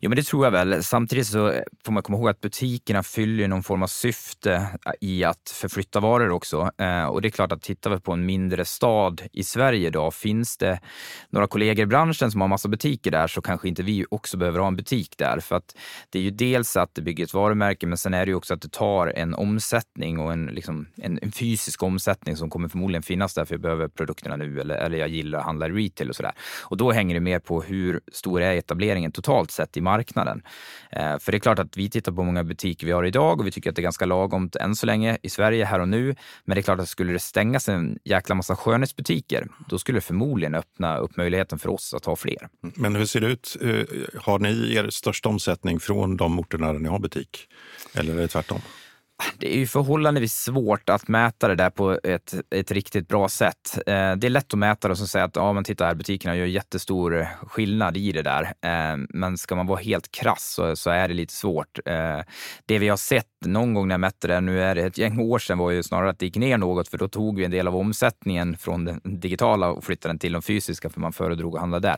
Jo, 0.00 0.10
men 0.10 0.16
det 0.16 0.22
tror 0.22 0.46
jag 0.46 0.50
väl. 0.50 0.84
Samtidigt 0.84 1.26
så 1.26 1.62
får 1.84 1.92
man 1.92 2.02
komma 2.02 2.18
ihåg 2.18 2.28
att 2.28 2.40
butikerna 2.40 3.02
fyller 3.02 3.48
någon 3.48 3.62
form 3.62 3.82
av 3.82 3.86
syfte 3.86 4.68
i 5.00 5.24
att 5.24 5.50
förflytta 5.54 6.00
varor 6.00 6.30
också. 6.30 6.70
Eh, 6.78 7.04
och 7.04 7.22
det 7.22 7.28
är 7.28 7.30
klart 7.30 7.52
att 7.52 7.62
tittar 7.62 7.90
vi 7.90 8.00
på 8.00 8.12
en 8.12 8.26
mindre 8.26 8.64
stad 8.64 9.22
i 9.32 9.44
Sverige 9.44 9.86
idag, 9.86 10.14
finns 10.14 10.56
det 10.56 10.80
några 11.30 11.46
kollegor 11.46 11.82
i 11.82 11.86
branschen 11.86 12.30
som 12.30 12.40
har 12.40 12.48
massa 12.48 12.68
butiker 12.68 13.10
där 13.10 13.26
så 13.26 13.42
kanske 13.42 13.68
inte 13.68 13.82
vi 13.82 14.04
också 14.10 14.36
behöver 14.36 14.58
ha 14.58 14.66
en 14.66 14.76
butik 14.76 15.14
där. 15.18 15.40
För 15.40 15.56
att 15.56 15.76
det 16.10 16.18
är 16.18 16.22
ju 16.22 16.30
dels 16.30 16.76
att 16.76 16.94
det 16.94 17.02
bygger 17.02 17.24
ett 17.24 17.34
varumärke, 17.34 17.86
men 17.86 17.98
sen 17.98 18.14
är 18.14 18.26
det 18.26 18.30
ju 18.30 18.36
också 18.36 18.54
att 18.54 18.62
det 18.62 18.72
tar 18.72 19.06
en 19.06 19.34
omsättning 19.34 20.18
och 20.18 20.32
en, 20.32 20.46
liksom, 20.46 20.86
en, 20.96 21.18
en 21.22 21.32
fysisk 21.32 21.82
omsättning 21.82 22.36
som 22.36 22.50
kommer 22.50 22.68
förmodligen 22.68 23.02
finnas 23.02 23.34
där 23.34 23.44
för 23.44 23.54
jag 23.54 23.60
behöver 23.60 23.88
produkterna 23.88 24.36
nu 24.36 24.60
eller, 24.60 24.74
eller 24.74 24.98
jag 24.98 25.08
gillar 25.08 25.38
att 25.38 25.44
handla 25.44 25.66
i 25.66 25.70
retail 25.70 26.10
och 26.10 26.16
sådär. 26.16 26.32
Och 26.62 26.76
då 26.76 26.92
hänger 26.92 27.14
det 27.14 27.20
mer 27.20 27.38
på 27.38 27.62
hur 27.62 28.00
stor 28.12 28.40
är 28.40 28.52
etableringen 28.66 29.12
totalt 29.12 29.50
sett 29.50 29.76
i 29.76 29.80
marknaden. 29.80 30.42
Eh, 30.90 31.18
för 31.18 31.32
det 31.32 31.38
är 31.38 31.40
klart 31.40 31.58
att 31.58 31.76
vi 31.76 31.90
tittar 31.90 32.12
på 32.12 32.22
många 32.22 32.44
butiker 32.44 32.86
vi 32.86 32.92
har 32.92 33.04
idag 33.04 33.40
och 33.40 33.46
vi 33.46 33.50
tycker 33.50 33.70
att 33.70 33.76
det 33.76 33.80
är 33.80 33.90
ganska 33.90 34.06
lagomt 34.06 34.56
än 34.56 34.76
så 34.76 34.86
länge 34.86 35.18
i 35.22 35.30
Sverige 35.30 35.64
här 35.64 35.80
och 35.80 35.88
nu. 35.88 36.14
Men 36.44 36.54
det 36.54 36.60
är 36.60 36.62
klart 36.62 36.80
att 36.80 36.88
skulle 36.88 37.12
det 37.12 37.18
stängas 37.18 37.68
en 37.68 37.98
jäkla 38.04 38.34
massa 38.34 38.56
skönhetsbutiker, 38.56 39.48
då 39.68 39.78
skulle 39.78 39.96
det 39.96 40.02
förmodligen 40.02 40.54
öppna 40.54 40.98
upp 40.98 41.16
möjligheten 41.16 41.58
för 41.58 41.68
oss 41.68 41.94
att 41.94 42.04
ha 42.04 42.16
fler. 42.16 42.48
Men 42.60 42.96
hur 42.96 43.06
ser 43.06 43.20
det 43.20 43.26
ut? 43.26 43.56
Eh, 43.62 44.20
har 44.22 44.38
ni 44.38 44.74
er 44.74 44.90
största 44.90 45.28
omsättning 45.28 45.80
från 45.80 46.16
de 46.16 46.38
orterna 46.38 46.72
där 46.72 46.80
ni 46.80 46.88
har 46.88 46.98
butik? 46.98 47.48
Eller 47.94 48.12
är 48.14 48.20
det 48.20 48.28
tvärtom? 48.28 48.60
Det 49.38 49.54
är 49.54 49.58
ju 49.58 49.66
förhållandevis 49.66 50.34
svårt 50.34 50.88
att 50.88 51.08
mäta 51.08 51.48
det 51.48 51.54
där 51.54 51.70
på 51.70 52.00
ett, 52.02 52.34
ett 52.50 52.70
riktigt 52.70 53.08
bra 53.08 53.28
sätt. 53.28 53.78
Eh, 53.86 54.12
det 54.16 54.26
är 54.26 54.28
lätt 54.28 54.52
att 54.52 54.58
mäta 54.58 54.88
det 54.88 54.92
och 54.92 54.98
säga 54.98 55.24
att 55.24 55.36
ja, 55.36 55.52
men 55.52 55.64
titta 55.64 55.86
här, 55.86 55.94
butikerna 55.94 56.36
gör 56.36 56.46
jättestor 56.46 57.28
skillnad 57.46 57.96
i 57.96 58.12
det 58.12 58.22
där. 58.22 58.42
Eh, 58.42 58.96
men 59.08 59.38
ska 59.38 59.54
man 59.54 59.66
vara 59.66 59.78
helt 59.78 60.12
krass 60.12 60.52
så, 60.54 60.76
så 60.76 60.90
är 60.90 61.08
det 61.08 61.14
lite 61.14 61.34
svårt. 61.34 61.78
Eh, 61.86 62.20
det 62.66 62.78
vi 62.78 62.88
har 62.88 62.96
sett 62.96 63.26
någon 63.44 63.74
gång 63.74 63.88
när 63.88 63.92
jag 63.92 64.00
mätte 64.00 64.28
det, 64.28 64.40
nu 64.40 64.62
är 64.62 64.74
det 64.74 64.82
ett 64.82 64.98
gäng 64.98 65.20
år 65.20 65.38
sedan, 65.38 65.58
var 65.58 65.70
ju 65.70 65.82
snarare 65.82 66.10
att 66.10 66.18
det 66.18 66.26
gick 66.26 66.36
ner 66.36 66.58
något 66.58 66.88
för 66.88 66.98
då 66.98 67.08
tog 67.08 67.38
vi 67.38 67.44
en 67.44 67.50
del 67.50 67.68
av 67.68 67.76
omsättningen 67.76 68.56
från 68.56 68.84
den 68.84 69.00
digitala 69.04 69.68
och 69.68 69.84
flyttade 69.84 70.12
den 70.12 70.18
till 70.18 70.32
de 70.32 70.42
fysiska 70.42 70.90
för 70.90 71.00
man 71.00 71.12
föredrog 71.12 71.54
att 71.54 71.60
handla 71.60 71.80
där. 71.80 71.96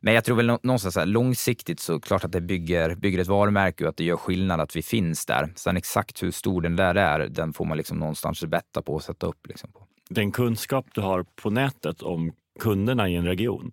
Men 0.00 0.14
jag 0.14 0.24
tror 0.24 0.36
väl 0.36 0.46
någonstans 0.46 0.96
här, 0.96 1.06
långsiktigt 1.06 1.80
så 1.80 2.00
klart 2.00 2.24
att 2.24 2.32
det 2.32 2.40
bygger, 2.40 2.94
bygger 2.94 3.18
ett 3.18 3.28
varumärke 3.28 3.84
och 3.84 3.90
att 3.90 3.96
det 3.96 4.04
gör 4.04 4.16
skillnad 4.16 4.60
att 4.60 4.76
vi 4.76 4.82
finns 4.82 5.26
där. 5.26 5.52
Sen 5.56 5.76
exakt 5.76 6.22
hur 6.22 6.30
stor 6.30 6.59
den 6.62 6.76
där 6.76 6.94
är, 6.94 7.28
den 7.28 7.52
får 7.52 7.64
man 7.64 7.76
liksom 7.76 7.98
någonstans 7.98 8.44
betta 8.44 8.82
på 8.82 8.94
och 8.94 9.02
sätta 9.02 9.26
upp. 9.26 9.46
Liksom 9.46 9.72
på. 9.72 9.86
Den 10.08 10.32
kunskap 10.32 10.86
du 10.94 11.00
har 11.00 11.22
på 11.22 11.50
nätet 11.50 12.02
om 12.02 12.32
kunderna 12.60 13.08
i 13.08 13.16
en 13.16 13.26
region, 13.26 13.72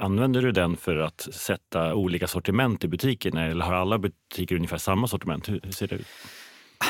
Använder 0.00 0.42
du 0.42 0.52
den 0.52 0.76
för 0.76 0.96
att 0.96 1.20
sätta 1.20 1.94
olika 1.94 2.26
sortiment 2.26 2.84
i 2.84 2.88
butikerna 2.88 3.46
eller 3.46 3.64
har 3.64 3.74
alla 3.74 3.98
butiker 3.98 4.56
ungefär 4.56 4.78
samma 4.78 5.06
sortiment? 5.06 5.48
Hur 5.48 5.72
ser 5.72 5.86
det 5.86 5.94
ut? 5.94 6.06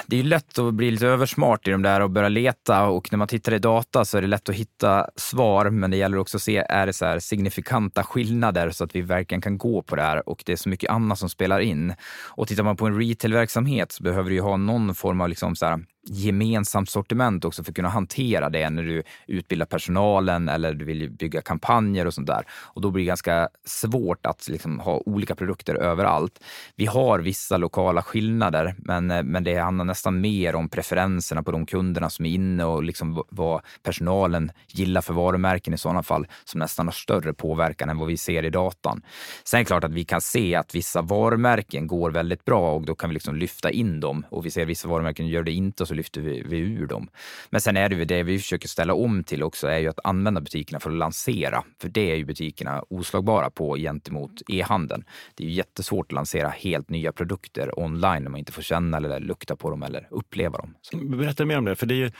Det 0.06 0.16
är 0.16 0.22
ju 0.22 0.28
lätt 0.28 0.58
att 0.58 0.74
bli 0.74 0.90
lite 0.90 1.06
översmart 1.06 1.68
i 1.68 1.70
de 1.70 1.82
där 1.82 2.00
och 2.00 2.10
börja 2.10 2.28
leta 2.28 2.86
och 2.86 3.12
när 3.12 3.16
man 3.16 3.28
tittar 3.28 3.54
i 3.54 3.58
data 3.58 4.04
så 4.04 4.18
är 4.18 4.22
det 4.22 4.28
lätt 4.28 4.48
att 4.48 4.54
hitta 4.54 5.10
svar, 5.16 5.70
men 5.70 5.90
det 5.90 5.96
gäller 5.96 6.18
också 6.18 6.36
att 6.36 6.42
se, 6.42 6.56
är 6.56 6.86
det 6.86 6.92
så 6.92 7.04
här 7.04 7.18
signifikanta 7.18 8.02
skillnader 8.02 8.70
så 8.70 8.84
att 8.84 8.94
vi 8.94 9.00
verkligen 9.00 9.40
kan 9.40 9.58
gå 9.58 9.82
på 9.82 9.96
det 9.96 10.02
här 10.02 10.28
och 10.28 10.42
det 10.46 10.52
är 10.52 10.56
så 10.56 10.68
mycket 10.68 10.90
annat 10.90 11.18
som 11.18 11.28
spelar 11.28 11.60
in. 11.60 11.94
Och 12.24 12.48
tittar 12.48 12.62
man 12.62 12.76
på 12.76 12.86
en 12.86 13.00
retailverksamhet 13.00 13.92
så 13.92 14.02
behöver 14.02 14.30
du 14.30 14.36
ju 14.36 14.42
ha 14.42 14.56
någon 14.56 14.94
form 14.94 15.20
av 15.20 15.28
liksom 15.28 15.56
så 15.56 15.66
här, 15.66 15.80
gemensamt 16.08 16.90
sortiment 16.90 17.44
också 17.44 17.64
för 17.64 17.70
att 17.70 17.76
kunna 17.76 17.88
hantera 17.88 18.50
det 18.50 18.70
när 18.70 18.82
du 18.82 19.02
utbildar 19.26 19.66
personalen 19.66 20.48
eller 20.48 20.74
du 20.74 20.84
vill 20.84 21.10
bygga 21.10 21.40
kampanjer 21.40 22.06
och 22.06 22.14
sånt 22.14 22.26
där. 22.26 22.44
Och 22.50 22.80
då 22.80 22.90
blir 22.90 23.04
det 23.04 23.06
ganska 23.06 23.48
svårt 23.64 24.26
att 24.26 24.48
liksom 24.48 24.80
ha 24.80 25.02
olika 25.06 25.34
produkter 25.34 25.74
överallt. 25.74 26.44
Vi 26.76 26.86
har 26.86 27.18
vissa 27.18 27.56
lokala 27.56 28.02
skillnader, 28.02 28.74
men, 28.78 29.06
men 29.06 29.44
det 29.44 29.56
handlar 29.56 29.84
nästan 29.84 30.20
mer 30.20 30.54
om 30.54 30.68
preferenserna 30.68 31.42
på 31.42 31.50
de 31.50 31.66
kunderna 31.66 32.10
som 32.10 32.26
är 32.26 32.30
inne 32.30 32.64
och 32.64 32.82
liksom 32.82 33.22
vad 33.28 33.60
personalen 33.82 34.52
gillar 34.68 35.00
för 35.00 35.14
varumärken 35.14 35.74
i 35.74 35.78
sådana 35.78 36.02
fall 36.02 36.26
som 36.44 36.58
nästan 36.58 36.86
har 36.86 36.92
större 36.92 37.32
påverkan 37.32 37.88
än 37.88 37.98
vad 37.98 38.08
vi 38.08 38.16
ser 38.16 38.44
i 38.44 38.50
datan. 38.50 39.02
Sen 39.44 39.58
är 39.58 39.64
det 39.64 39.66
klart 39.66 39.84
att 39.84 39.92
vi 39.92 40.04
kan 40.04 40.20
se 40.20 40.54
att 40.54 40.74
vissa 40.74 41.02
varumärken 41.02 41.86
går 41.86 42.10
väldigt 42.10 42.44
bra 42.44 42.74
och 42.74 42.86
då 42.86 42.94
kan 42.94 43.10
vi 43.10 43.14
liksom 43.14 43.36
lyfta 43.36 43.70
in 43.70 44.00
dem 44.00 44.26
och 44.30 44.46
vi 44.46 44.50
ser 44.50 44.62
att 44.62 44.68
vissa 44.68 44.88
varumärken 44.88 45.28
gör 45.28 45.42
det 45.42 45.52
inte 45.52 45.82
och 45.82 45.88
så 45.88 45.94
lyfter 45.98 46.20
vi, 46.20 46.42
vi 46.46 46.58
ur 46.58 46.86
dem. 46.86 47.08
Men 47.50 47.60
sen 47.60 47.76
är 47.76 47.88
det 47.88 47.96
ju 47.96 48.04
det 48.04 48.22
vi 48.22 48.38
försöker 48.38 48.68
ställa 48.68 48.94
om 48.94 49.24
till 49.24 49.42
också 49.42 49.66
är 49.66 49.78
ju 49.78 49.88
att 49.88 50.00
använda 50.04 50.40
butikerna 50.40 50.80
för 50.80 50.90
att 50.90 50.96
lansera. 50.96 51.64
För 51.80 51.88
det 51.88 52.10
är 52.10 52.16
ju 52.16 52.24
butikerna 52.24 52.82
oslagbara 52.88 53.50
på 53.50 53.76
gentemot 53.76 54.42
e-handeln. 54.48 55.04
Det 55.34 55.44
är 55.44 55.48
ju 55.48 55.54
jättesvårt 55.54 56.06
att 56.06 56.12
lansera 56.12 56.48
helt 56.48 56.90
nya 56.90 57.12
produkter 57.12 57.78
online 57.78 58.22
när 58.22 58.30
man 58.30 58.38
inte 58.38 58.52
får 58.52 58.62
känna 58.62 58.96
eller 58.96 59.20
lukta 59.20 59.56
på 59.56 59.70
dem 59.70 59.82
eller 59.82 60.08
uppleva 60.10 60.58
dem. 60.58 60.74
Så. 60.82 60.96
Berätta 60.96 61.44
mer 61.44 61.58
om 61.58 61.64
det. 61.64 61.76
För 61.76 61.86
det 61.86 61.94
är 61.94 61.96
ju, 61.96 62.10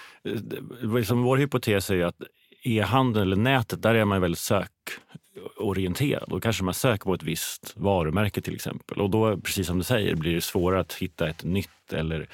liksom 0.97 1.23
vår 1.23 1.37
hypotes 1.37 1.91
är 1.91 1.95
ju 1.95 2.03
att 2.03 2.23
e-handeln 2.63 3.23
eller 3.23 3.37
nätet, 3.37 3.83
där 3.83 3.95
är 3.95 4.05
man 4.05 4.21
väldigt 4.21 4.39
sökorienterad. 4.39 6.29
Då 6.29 6.41
kanske 6.41 6.65
man 6.65 6.75
söker 6.75 7.05
på 7.05 7.15
ett 7.15 7.23
visst 7.23 7.73
varumärke 7.77 8.41
till 8.41 8.55
exempel. 8.55 9.01
Och 9.01 9.11
då, 9.11 9.37
precis 9.41 9.67
som 9.67 9.79
du 9.79 9.85
säger, 9.85 10.15
blir 10.15 10.35
det 10.35 10.41
svårare 10.41 10.81
att 10.81 10.95
hitta 10.95 11.29
ett 11.29 11.45
nytt 11.45 11.93
eller 11.93 12.29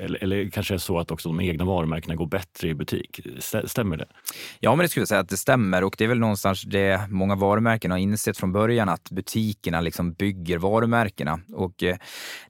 eller, 0.00 0.24
eller 0.24 0.50
kanske 0.50 0.74
är 0.74 0.76
det 0.76 0.80
så 0.80 0.98
att 0.98 1.10
också 1.10 1.28
de 1.28 1.40
egna 1.40 1.64
varumärkena 1.64 2.14
går 2.14 2.26
bättre 2.26 2.68
i 2.68 2.74
butik? 2.74 3.20
Stämmer 3.64 3.96
det? 3.96 4.06
Ja, 4.60 4.76
men 4.76 4.84
det 4.84 4.88
skulle 4.88 5.02
jag 5.02 5.08
säga 5.08 5.20
att 5.20 5.28
det 5.28 5.36
stämmer 5.36 5.84
och 5.84 5.94
det 5.98 6.04
är 6.04 6.08
väl 6.08 6.18
någonstans 6.18 6.62
det 6.62 7.00
många 7.08 7.34
varumärken 7.34 7.90
har 7.90 7.98
insett 7.98 8.36
från 8.36 8.52
början 8.52 8.88
att 8.88 9.10
butikerna 9.10 9.80
liksom 9.80 10.12
bygger 10.12 10.58
varumärkena. 10.58 11.40
Och 11.52 11.82
eh, 11.82 11.96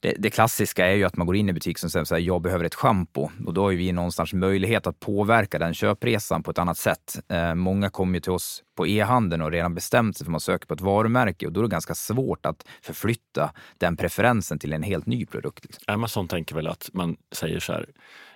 det, 0.00 0.14
det 0.18 0.30
klassiska 0.30 0.86
är 0.86 0.94
ju 0.94 1.04
att 1.04 1.16
man 1.16 1.26
går 1.26 1.36
in 1.36 1.48
i 1.48 1.52
butik 1.52 1.84
och 1.84 1.90
säger 1.90 2.18
jag 2.18 2.42
behöver 2.42 2.64
ett 2.64 2.74
schampo 2.74 3.30
och 3.46 3.54
då 3.54 3.62
har 3.62 3.70
vi 3.70 3.92
någonstans 3.92 4.32
möjlighet 4.32 4.86
att 4.86 5.00
påverka 5.00 5.58
den 5.58 5.74
köpresan 5.74 6.42
på 6.42 6.50
ett 6.50 6.58
annat 6.58 6.78
sätt. 6.78 7.18
Eh, 7.28 7.54
många 7.54 7.90
kommer 7.90 8.14
ju 8.14 8.20
till 8.20 8.32
oss 8.32 8.62
på 8.80 8.86
e-handeln 8.86 9.42
och 9.42 9.50
redan 9.50 9.74
bestämt 9.74 10.16
sig 10.16 10.24
för 10.24 10.30
att 10.30 10.32
man 10.32 10.40
söker 10.40 10.66
på 10.66 10.74
ett 10.74 10.80
varumärke 10.80 11.46
och 11.46 11.52
då 11.52 11.60
är 11.60 11.62
det 11.62 11.70
ganska 11.70 11.94
svårt 11.94 12.46
att 12.46 12.66
förflytta 12.82 13.52
den 13.78 13.96
preferensen 13.96 14.58
till 14.58 14.72
en 14.72 14.82
helt 14.82 15.06
ny 15.06 15.26
produkt. 15.26 15.64
Liksom. 15.64 15.84
Amazon 15.86 16.28
tänker 16.28 16.54
väl 16.54 16.66
att 16.66 16.90
man 16.92 17.16
säger 17.32 17.60
så 17.60 17.72
här, 17.72 17.86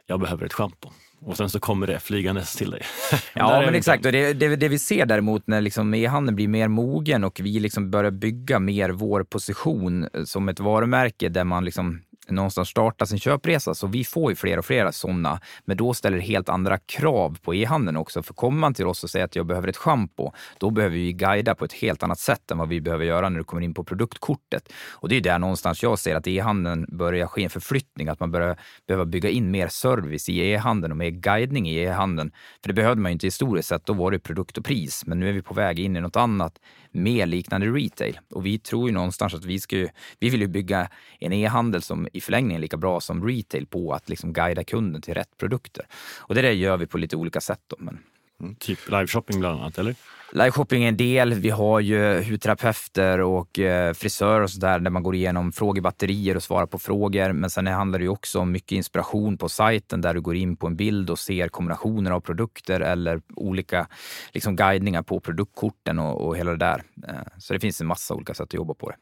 jag 0.07 0.21
behöver 0.21 0.47
ett 0.47 0.53
schampo. 0.53 0.91
Och 1.21 1.37
sen 1.37 1.51
så 1.51 1.61
kommer 1.61 1.87
det 1.87 2.01
flygandes 2.01 2.57
till 2.57 2.71
dig. 2.71 2.83
ja, 3.35 3.61
men 3.61 3.75
exakt. 3.75 4.07
Och 4.07 4.13
det, 4.13 4.33
det, 4.33 4.57
det, 4.57 4.69
vi 4.69 4.79
ser 4.79 5.07
däremot 5.07 5.47
när 5.47 5.61
liksom 5.61 5.95
e-handeln 5.95 6.37
blir 6.37 6.49
mer 6.49 6.69
mogen 6.69 7.25
och 7.25 7.41
vi 7.41 7.61
liksom 7.61 7.91
börjar 7.91 8.11
bygga 8.11 8.59
mer 8.59 8.91
vår 8.91 9.23
position 9.23 10.09
som 10.25 10.49
ett 10.49 10.61
varumärke 10.61 11.29
där 11.29 11.45
man 11.45 11.65
liksom 11.65 12.03
någonstans 12.29 12.69
starta 12.69 13.07
sin 13.07 13.19
köpresa. 13.19 13.75
Så 13.75 13.87
vi 13.87 14.05
får 14.05 14.33
ju 14.33 14.37
fler 14.37 14.59
och 14.59 14.65
fler 14.65 14.91
sådana. 14.91 15.41
Men 15.65 15.77
då 15.77 15.95
ställer 15.95 16.17
det 16.17 16.23
helt 16.23 16.49
andra 16.49 16.79
krav 16.79 17.39
på 17.43 17.55
e-handeln 17.55 17.97
också. 17.97 18.23
För 18.23 18.35
kommer 18.35 18.59
man 18.59 18.75
till 18.75 18.87
oss 18.87 19.05
och 19.05 19.11
säger 19.11 19.25
att 19.25 19.37
jag 19.37 19.47
behöver 19.47 19.69
ett 19.69 19.77
schampo, 19.77 20.33
då 20.59 20.71
behöver 20.71 20.97
vi 20.97 21.13
guida 21.13 21.55
på 21.55 21.65
ett 21.65 21.73
helt 21.73 22.03
annat 22.03 22.19
sätt 22.19 22.51
än 22.51 22.59
vad 22.59 22.69
vi 22.69 22.81
behöver 22.81 23.05
göra 23.05 23.29
när 23.29 23.39
du 23.39 23.45
kommer 23.45 23.63
in 23.63 23.75
på 23.75 23.85
produktkortet. 23.85 24.73
Och 24.91 25.09
det 25.09 25.17
är 25.17 25.21
där 25.21 25.39
någonstans 25.39 25.83
jag 25.83 25.99
ser 25.99 26.17
att 26.17 26.27
e-handeln 26.27 26.87
börjar 26.89 27.27
ske 27.27 27.45
en 27.45 27.51
förflyttning, 27.51 28.09
att 28.09 28.21
man 28.21 28.31
börjar 28.31 28.57
behöva 28.87 29.05
bygga 29.05 29.31
in 29.31 29.51
mer 29.51 29.69
service 29.69 30.29
i 30.29 30.39
e-handeln 30.39 30.93
och 30.93 30.99
mer 30.99 31.11
guidning 31.11 31.69
i 31.69 31.77
e-handeln. 31.77 32.31
För 32.63 32.69
det 32.69 32.75
behövde 32.75 33.03
man 33.03 33.11
ju 33.11 33.13
inte 33.13 33.27
historiskt 33.27 33.69
sett, 33.69 33.87
då 33.87 33.93
var 33.93 34.11
det 34.11 34.19
produkt 34.19 34.59
och 34.59 34.65
pris. 34.65 35.07
Men 35.07 35.21
nu 35.21 35.29
är 35.29 35.33
vi 35.33 35.43
på 35.43 35.55
väg 35.55 35.79
in 35.79 35.97
i 35.97 36.01
något 36.01 36.17
annat 36.17 36.59
mer 36.95 37.27
liknande 37.27 37.67
retail. 37.67 38.19
Och 38.31 38.47
vi 38.47 38.59
tror 38.59 38.89
ju 38.89 38.95
någonstans 38.95 39.35
att 39.35 39.45
vi 39.45 39.61
ska 39.61 39.77
ju, 39.77 39.89
vi 40.19 40.31
vill 40.31 40.41
ju 40.41 40.47
bygga 40.47 40.89
en 41.21 41.33
e-handel 41.33 41.83
som 41.83 42.09
i 42.13 42.21
förlängningen 42.21 42.57
är 42.57 42.63
lika 42.63 42.77
bra 42.77 43.01
som 43.01 43.29
retail 43.29 43.67
på 43.67 43.93
att 43.93 44.09
liksom 44.09 44.33
guida 44.33 44.65
kunden 44.65 45.03
till 45.03 45.15
rätt 45.15 45.37
produkter. 45.39 45.87
Och 46.19 46.35
det 46.35 46.43
där 46.43 46.51
gör 46.51 46.77
vi 46.77 46.87
på 46.87 46.99
lite 46.99 47.17
olika 47.17 47.41
sätt. 47.41 47.61
Då, 47.67 47.77
men... 47.79 47.99
Mm, 48.45 48.55
typ 48.55 48.79
liveshopping 48.91 49.41
bland 49.41 49.61
annat, 49.61 49.79
eller? 49.79 49.95
Liveshopping 50.33 50.85
är 50.85 50.89
en 50.89 50.97
del. 50.97 51.35
Vi 51.35 51.51
har 51.51 51.81
ju 51.81 52.23
hudterapeuter 52.23 53.21
och 53.21 53.59
eh, 53.59 53.93
frisörer 53.93 54.41
och 54.41 54.51
sådär 54.51 54.79
där 54.79 54.91
man 54.91 55.03
går 55.03 55.15
igenom 55.15 55.53
frågebatterier 55.53 56.37
och 56.37 56.43
svarar 56.43 56.67
på 56.67 56.79
frågor. 56.79 57.33
Men 57.33 57.51
sen 57.51 57.67
handlar 57.67 57.99
det 57.99 58.03
ju 58.03 58.09
också 58.09 58.41
om 58.41 58.53
mycket 58.53 58.73
inspiration 58.73 59.39
på 59.39 59.49
sajten 59.49 60.01
där 60.01 60.15
du 60.15 60.21
går 60.21 60.37
in 60.37 60.57
på 60.57 60.67
en 60.67 60.77
bild 60.77 61.11
och 61.11 61.19
ser 61.19 61.49
kombinationer 61.49 62.11
av 62.11 62.21
produkter 62.21 62.81
eller 62.81 63.21
olika 63.37 63.87
liksom, 64.33 64.57
guidningar 64.57 65.03
på 65.03 65.21
produktkorten 65.21 65.99
och, 65.99 66.27
och 66.27 66.37
hela 66.37 66.51
det 66.51 66.57
där. 66.57 66.83
Eh, 67.09 67.15
så 67.39 67.53
det 67.53 67.61
finns 67.61 67.81
en 67.81 67.87
massa 67.87 68.15
olika 68.15 68.35
sätt 68.35 68.45
att 68.45 68.55
jobba 68.55 68.75
på 68.75 68.91
det. 68.91 68.97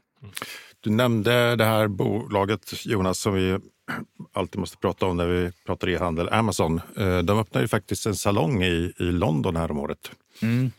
Du 0.81 0.91
nämnde 0.91 1.57
det 1.57 1.64
här 1.64 1.88
bolaget, 1.88 2.87
Jonas, 2.87 3.19
som 3.19 3.35
vi 3.35 3.59
alltid 4.33 4.61
måste 4.61 4.76
prata 4.76 5.07
om 5.07 5.17
när 5.17 5.26
vi 5.26 5.52
pratar 5.67 5.88
e-handel, 5.88 6.29
Amazon. 6.29 6.81
Eh, 6.97 7.19
de 7.19 7.38
öppnade 7.38 7.64
ju 7.64 7.69
faktiskt 7.69 8.07
en 8.07 8.14
salong 8.14 8.62
i, 8.62 8.93
i 8.99 9.05
London 9.05 9.57
här 9.57 9.71
om 9.71 9.79
året. 9.79 10.11
Mm. 10.43 10.71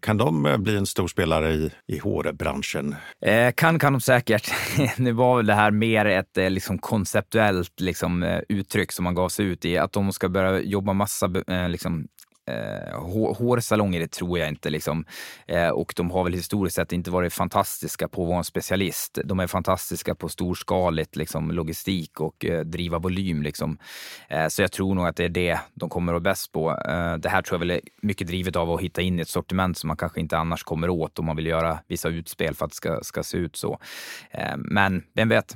Kan 0.00 0.16
de 0.16 0.46
eh, 0.46 0.56
bli 0.56 0.76
en 0.76 0.86
stor 0.86 1.08
spelare 1.08 1.52
i, 1.52 1.70
i 1.86 1.98
HR-branschen? 1.98 2.94
Eh, 3.20 3.52
kan 3.52 3.78
kan 3.78 3.92
de 3.92 4.00
säkert. 4.00 4.52
nu 4.96 5.12
var 5.12 5.36
väl 5.36 5.46
det 5.46 5.54
här 5.54 5.70
mer 5.70 6.06
ett 6.06 6.38
eh, 6.38 6.50
liksom, 6.50 6.78
konceptuellt 6.78 7.80
liksom, 7.80 8.40
uttryck 8.48 8.92
som 8.92 9.04
man 9.04 9.14
gav 9.14 9.28
sig 9.28 9.46
ut 9.46 9.64
i. 9.64 9.78
Att 9.78 9.92
de 9.92 10.12
ska 10.12 10.28
börja 10.28 10.60
jobba 10.60 10.92
massa 10.92 11.26
liksom, 11.68 12.08
Eh, 12.46 12.98
hårsalonger 13.38 14.00
det 14.00 14.10
tror 14.10 14.38
jag 14.38 14.48
inte. 14.48 14.70
Liksom. 14.70 15.04
Eh, 15.46 15.68
och 15.68 15.92
de 15.96 16.10
har 16.10 16.24
väl 16.24 16.32
historiskt 16.32 16.76
sett 16.76 16.92
inte 16.92 17.10
varit 17.10 17.32
fantastiska 17.32 18.08
på 18.08 18.22
att 18.22 18.28
vara 18.28 18.38
en 18.38 18.44
specialist. 18.44 19.18
De 19.24 19.40
är 19.40 19.46
fantastiska 19.46 20.14
på 20.14 20.28
storskaligt 20.28 21.16
liksom, 21.16 21.50
logistik 21.50 22.20
och 22.20 22.44
eh, 22.44 22.60
driva 22.60 22.98
volym. 22.98 23.42
Liksom. 23.42 23.78
Eh, 24.28 24.48
så 24.48 24.62
jag 24.62 24.72
tror 24.72 24.94
nog 24.94 25.06
att 25.06 25.16
det 25.16 25.24
är 25.24 25.28
det 25.28 25.60
de 25.74 25.88
kommer 25.88 26.12
att 26.12 26.14
vara 26.14 26.32
bäst 26.32 26.52
på. 26.52 26.70
Eh, 26.70 27.14
det 27.16 27.28
här 27.28 27.42
tror 27.42 27.54
jag 27.54 27.58
väl 27.60 27.70
är 27.70 27.80
mycket 28.02 28.26
drivet 28.26 28.56
av 28.56 28.70
att 28.70 28.80
hitta 28.80 29.02
in 29.02 29.18
i 29.18 29.22
ett 29.22 29.28
sortiment 29.28 29.78
som 29.78 29.88
man 29.88 29.96
kanske 29.96 30.20
inte 30.20 30.38
annars 30.38 30.62
kommer 30.62 30.88
åt 30.90 31.18
om 31.18 31.26
man 31.26 31.36
vill 31.36 31.46
göra 31.46 31.78
vissa 31.88 32.08
utspel 32.08 32.54
för 32.54 32.64
att 32.64 32.70
det 32.70 32.76
ska, 32.76 33.00
ska 33.02 33.22
se 33.22 33.38
ut 33.38 33.56
så. 33.56 33.78
Eh, 34.30 34.56
men 34.56 35.02
vem 35.14 35.28
vet, 35.28 35.54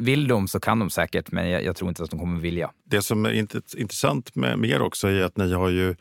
vill 0.00 0.28
de 0.28 0.48
så 0.48 0.60
kan 0.60 0.78
de 0.78 0.90
säkert, 0.90 1.32
men 1.32 1.50
jag, 1.50 1.64
jag 1.64 1.76
tror 1.76 1.88
inte 1.88 2.02
att 2.02 2.10
de 2.10 2.20
kommer 2.20 2.40
vilja. 2.40 2.70
Det 2.84 3.02
som 3.02 3.26
är 3.26 3.32
intressant 3.76 4.34
med, 4.34 4.58
med 4.58 4.70
er 4.70 4.82
också 4.82 5.08
är 5.08 5.22
att 5.22 5.36
ni 5.36 5.52
har 5.52 5.68
ju 5.68 5.94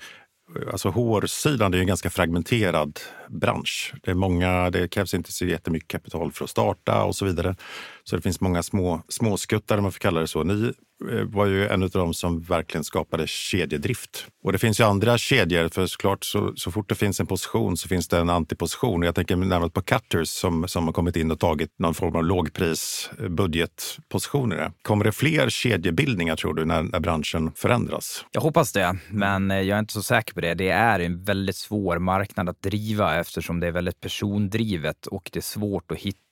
Alltså 0.72 0.90
hårsidan 0.90 1.74
är 1.74 1.78
en 1.78 1.88
ganska 1.88 2.10
fragmenterad 2.10 3.00
bransch. 3.30 3.94
Det, 4.04 4.12
är 4.12 4.16
många, 4.16 4.70
det 4.70 4.88
krävs 4.88 5.14
inte 5.14 5.32
så 5.32 5.46
jättemycket 5.46 5.88
kapital 5.88 6.32
för 6.32 6.44
att 6.44 6.50
starta 6.50 7.04
och 7.04 7.16
så 7.16 7.26
vidare. 7.26 7.56
Så 8.04 8.16
det 8.16 8.22
finns 8.22 8.42
många 8.42 8.64
små, 8.64 9.02
småskuttar, 9.08 9.78
om 9.78 9.84
man 9.84 9.92
får 9.92 10.00
kalla 10.00 10.20
det 10.20 10.28
så. 10.28 10.44
Ni 10.44 10.74
Eh, 11.12 11.24
var 11.24 11.46
ju 11.46 11.68
en 11.68 11.84
av 11.84 11.90
de 11.90 12.14
som 12.14 12.42
verkligen 12.42 12.84
skapade 12.84 13.28
kedjedrift. 13.28 14.28
Och 14.44 14.52
det 14.52 14.58
finns 14.58 14.80
ju 14.80 14.84
andra 14.84 15.18
kedjor, 15.18 15.70
för 15.70 15.86
såklart 15.86 16.24
så, 16.24 16.54
så 16.56 16.72
fort 16.72 16.90
det 16.90 16.96
finns 16.96 17.20
en 17.20 17.28
position 17.28 17.78
så 17.78 17.88
finns 17.88 18.08
det 18.08 18.18
en 18.18 18.30
antiposition. 18.30 19.02
Jag 19.02 19.16
tänker 19.16 19.36
närmast 19.36 19.74
på 19.74 19.82
Cutters 19.82 20.30
som, 20.30 20.68
som 20.68 20.86
har 20.86 20.94
kommit 20.94 21.16
in 21.16 21.32
och 21.32 21.40
tagit 21.40 21.80
någon 21.80 21.94
form 21.94 22.16
av 22.16 22.24
lågpris 22.24 23.10
budgetpositioner. 23.30 24.72
Kommer 24.82 25.06
det 25.06 25.12
fler 25.12 25.50
kedjebildningar 25.50 26.36
tror 26.36 26.54
du 26.54 26.66
när, 26.66 26.84
när 26.84 27.00
branschen 27.00 27.52
förändras? 27.56 28.26
Jag 28.32 28.42
hoppas 28.42 28.72
det, 28.72 28.98
men 29.10 29.52
eh, 29.52 29.62
jag 29.62 29.76
är 29.76 29.80
inte 29.80 29.94
så 29.94 30.04
säker 30.04 30.34
på 30.34 30.42
det. 30.42 30.54
Det 30.54 30.70
är 30.70 31.00
en 31.00 31.24
väldigt 31.24 31.56
svår 31.56 32.00
marknad 32.00 32.50
att 32.50 32.62
driva 32.62 33.20
eftersom 33.20 33.60
det 33.60 33.68
är 33.68 33.72
väldigt 33.72 34.00
persondrivet 34.00 35.06
och 35.06 35.30
det 35.34 35.40
är 35.40 35.42
svårt 35.42 35.92
att 35.92 35.98
hitta 35.98 36.27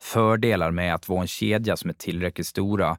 fördelar 0.00 0.70
med 0.70 0.94
att 0.94 1.08
vara 1.08 1.20
en 1.20 1.26
kedja 1.26 1.76
som 1.76 1.90
är 1.90 1.94
tillräckligt 1.94 2.46
stora. 2.46 2.96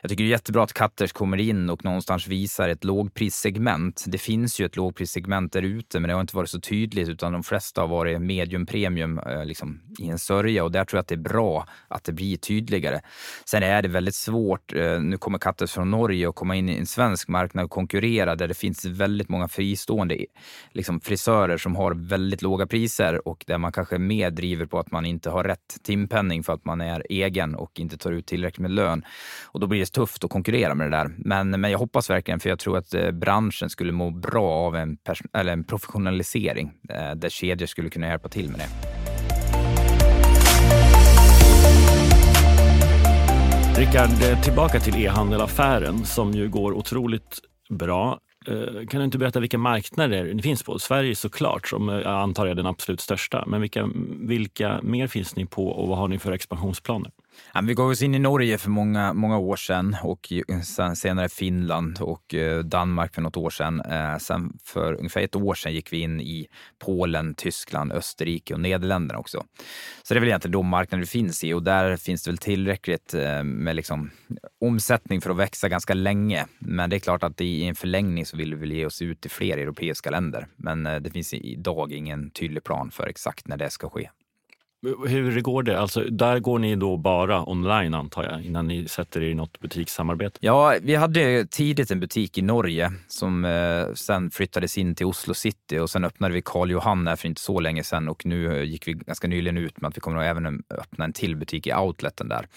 Jag 0.00 0.10
tycker 0.10 0.24
det 0.24 0.28
är 0.28 0.30
jättebra 0.30 0.62
att 0.62 0.72
Cutters 0.72 1.12
kommer 1.12 1.36
in 1.36 1.70
och 1.70 1.84
någonstans 1.84 2.26
visar 2.26 2.68
ett 2.68 2.84
lågprissegment. 2.84 4.04
Det 4.06 4.18
finns 4.18 4.60
ju 4.60 4.66
ett 4.66 4.76
lågprissegment 4.76 5.52
där 5.52 5.62
ute, 5.62 6.00
men 6.00 6.08
det 6.08 6.14
har 6.14 6.20
inte 6.20 6.36
varit 6.36 6.50
så 6.50 6.60
tydligt 6.60 7.08
utan 7.08 7.32
de 7.32 7.42
flesta 7.42 7.80
har 7.80 7.88
varit 7.88 8.20
medium 8.20 8.66
premium 8.66 9.18
eh, 9.18 9.44
liksom, 9.44 9.80
i 9.98 10.08
en 10.08 10.18
sörja 10.18 10.64
och 10.64 10.72
där 10.72 10.84
tror 10.84 10.98
jag 10.98 11.02
att 11.02 11.08
det 11.08 11.14
är 11.14 11.16
bra 11.16 11.66
att 11.88 12.04
det 12.04 12.12
blir 12.12 12.36
tydligare. 12.36 13.00
Sen 13.44 13.62
är 13.62 13.82
det 13.82 13.88
väldigt 13.88 14.14
svårt. 14.14 14.74
Eh, 14.74 15.00
nu 15.00 15.16
kommer 15.16 15.38
Cutters 15.38 15.72
från 15.72 15.90
Norge 15.90 16.26
och 16.26 16.34
komma 16.34 16.56
in 16.56 16.68
i 16.68 16.76
en 16.76 16.86
svensk 16.86 17.28
marknad 17.28 17.64
och 17.64 17.70
konkurrera 17.70 18.36
där 18.36 18.48
det 18.48 18.54
finns 18.54 18.84
väldigt 18.84 19.28
många 19.28 19.48
fristående 19.48 20.26
liksom, 20.72 21.00
frisörer 21.00 21.56
som 21.56 21.76
har 21.76 21.94
väldigt 21.94 22.42
låga 22.42 22.66
priser 22.66 23.28
och 23.28 23.44
där 23.46 23.58
man 23.58 23.72
kanske 23.72 23.98
mer 23.98 24.30
driver 24.30 24.66
på 24.66 24.78
att 24.78 24.90
man 24.90 25.06
inte 25.06 25.30
har 25.30 25.44
rätt 25.44 25.76
timpenning 25.86 26.42
för 26.42 26.52
att 26.52 26.64
man 26.64 26.80
är 26.80 27.02
egen 27.08 27.54
och 27.54 27.80
inte 27.80 27.98
tar 27.98 28.12
ut 28.12 28.26
tillräckligt 28.26 28.62
med 28.62 28.70
lön. 28.70 29.04
Och 29.44 29.60
då 29.60 29.66
blir 29.66 29.80
det 29.80 29.86
tufft 29.86 30.24
att 30.24 30.30
konkurrera 30.30 30.74
med 30.74 30.90
det 30.90 30.96
där. 30.96 31.14
Men, 31.18 31.50
men 31.50 31.70
jag 31.70 31.78
hoppas 31.78 32.10
verkligen, 32.10 32.40
för 32.40 32.48
jag 32.48 32.58
tror 32.58 32.78
att 32.78 32.94
eh, 32.94 33.10
branschen 33.10 33.70
skulle 33.70 33.92
må 33.92 34.10
bra 34.10 34.50
av 34.50 34.76
en, 34.76 34.98
eller 35.32 35.52
en 35.52 35.64
professionalisering 35.64 36.72
eh, 36.88 37.14
där 37.14 37.28
kedjor 37.28 37.66
skulle 37.66 37.90
kunna 37.90 38.06
hjälpa 38.06 38.28
till 38.28 38.50
med 38.50 38.60
det. 38.60 38.68
Rickard, 43.80 44.22
eh, 44.22 44.42
tillbaka 44.42 44.80
till 44.80 45.04
e-handelaffären 45.04 46.04
som 46.04 46.32
ju 46.32 46.48
går 46.48 46.72
otroligt 46.72 47.40
bra. 47.70 48.18
Eh, 48.46 48.86
kan 48.86 49.00
du 49.00 49.04
inte 49.04 49.18
berätta 49.18 49.40
vilka 49.40 49.58
marknader 49.58 50.34
ni 50.34 50.42
finns 50.42 50.62
på? 50.62 50.78
Sverige 50.78 51.14
såklart, 51.14 51.68
som 51.68 51.88
eh, 51.88 51.94
jag 51.94 52.06
antar 52.06 52.46
är 52.46 52.54
den 52.54 52.66
absolut 52.66 53.00
största. 53.00 53.44
Men 53.46 53.60
vilka, 53.60 53.88
vilka 54.20 54.80
mer 54.82 55.06
finns 55.06 55.36
ni 55.36 55.46
på 55.46 55.68
och 55.68 55.88
vad 55.88 55.98
har 55.98 56.08
ni 56.08 56.18
för 56.18 56.32
expansionsplaner? 56.32 57.10
Ja, 57.54 57.60
vi 57.60 57.74
gav 57.74 57.90
oss 57.90 58.02
in 58.02 58.14
i 58.14 58.18
Norge 58.18 58.58
för 58.58 58.70
många, 58.70 59.12
många 59.12 59.38
år 59.38 59.56
sedan 59.56 59.96
och 60.02 60.32
sen 60.64 60.96
senare 60.96 61.28
Finland 61.28 62.00
och 62.00 62.34
eh, 62.34 62.58
Danmark 62.58 63.14
för 63.14 63.22
något 63.22 63.36
år 63.36 63.50
sedan. 63.50 63.80
Eh, 63.80 64.18
sen 64.18 64.58
för 64.64 64.94
ungefär 64.94 65.20
ett 65.20 65.36
år 65.36 65.54
sedan 65.54 65.74
gick 65.74 65.92
vi 65.92 66.00
in 66.00 66.20
i 66.20 66.46
Polen, 66.78 67.34
Tyskland, 67.34 67.92
Österrike 67.92 68.54
och 68.54 68.60
Nederländerna 68.60 69.18
också. 69.20 69.44
Så 70.02 70.14
det 70.14 70.18
är 70.18 70.20
väl 70.20 70.28
egentligen 70.28 70.52
de 70.52 70.66
marknader 70.66 71.00
vi 71.00 71.06
finns 71.06 71.44
i 71.44 71.52
och 71.52 71.62
där 71.62 71.96
finns 71.96 72.22
det 72.22 72.30
väl 72.30 72.38
tillräckligt 72.38 73.14
eh, 73.14 73.42
med 73.42 73.76
liksom 73.76 74.10
omsättning 74.60 75.20
för 75.20 75.30
att 75.30 75.36
växa 75.36 75.68
ganska 75.68 75.94
länge. 75.94 76.46
Men 76.58 76.90
det 76.90 76.96
är 76.96 77.00
klart 77.00 77.22
att 77.22 77.40
i 77.40 77.64
en 77.64 77.74
förlängning 77.74 78.26
så 78.26 78.36
vill 78.36 78.54
vi 78.54 78.60
väl 78.60 78.72
ge 78.72 78.86
oss 78.86 79.02
ut 79.02 79.20
till 79.20 79.30
fler 79.30 79.58
europeiska 79.58 80.10
länder. 80.10 80.46
Men 80.56 80.82
det 80.82 81.10
finns 81.10 81.34
idag 81.34 81.92
ingen 81.92 82.30
tydlig 82.30 82.64
plan 82.64 82.90
för 82.90 83.06
exakt 83.06 83.48
när 83.48 83.56
det 83.56 83.70
ska 83.70 83.90
ske. 83.90 84.10
Hur 84.82 85.40
går 85.40 85.62
det? 85.62 85.80
Alltså, 85.80 86.00
där 86.00 86.38
går 86.38 86.58
ni 86.58 86.76
då 86.76 86.96
bara 86.96 87.48
online 87.48 87.94
antar 87.94 88.24
jag, 88.24 88.42
innan 88.42 88.66
ni 88.66 88.88
sätter 88.88 89.22
er 89.22 89.30
i 89.30 89.34
något 89.34 89.60
butikssamarbete? 89.60 90.38
Ja, 90.40 90.74
vi 90.82 90.94
hade 90.94 91.46
tidigt 91.46 91.90
en 91.90 92.00
butik 92.00 92.38
i 92.38 92.42
Norge 92.42 92.92
som 93.08 93.44
eh, 93.44 93.94
sen 93.94 94.30
flyttades 94.30 94.78
in 94.78 94.94
till 94.94 95.06
Oslo 95.06 95.34
city 95.34 95.78
och 95.78 95.90
sen 95.90 96.04
öppnade 96.04 96.34
vi 96.34 96.42
Karl 96.42 96.70
Johan 96.70 97.06
här 97.06 97.16
för 97.16 97.28
inte 97.28 97.40
så 97.40 97.60
länge 97.60 97.84
sedan 97.84 98.08
och 98.08 98.26
nu 98.26 98.56
eh, 98.56 98.62
gick 98.64 98.88
vi 98.88 98.92
ganska 98.92 99.28
nyligen 99.28 99.58
ut 99.58 99.80
med 99.80 99.88
att 99.88 99.96
vi 99.96 100.00
kommer 100.00 100.18
att 100.18 100.24
även 100.24 100.62
öppna 100.70 101.04
en 101.04 101.12
till 101.12 101.36
butik 101.36 101.66
i 101.66 101.74
outleten 101.74 102.28
där 102.28 102.48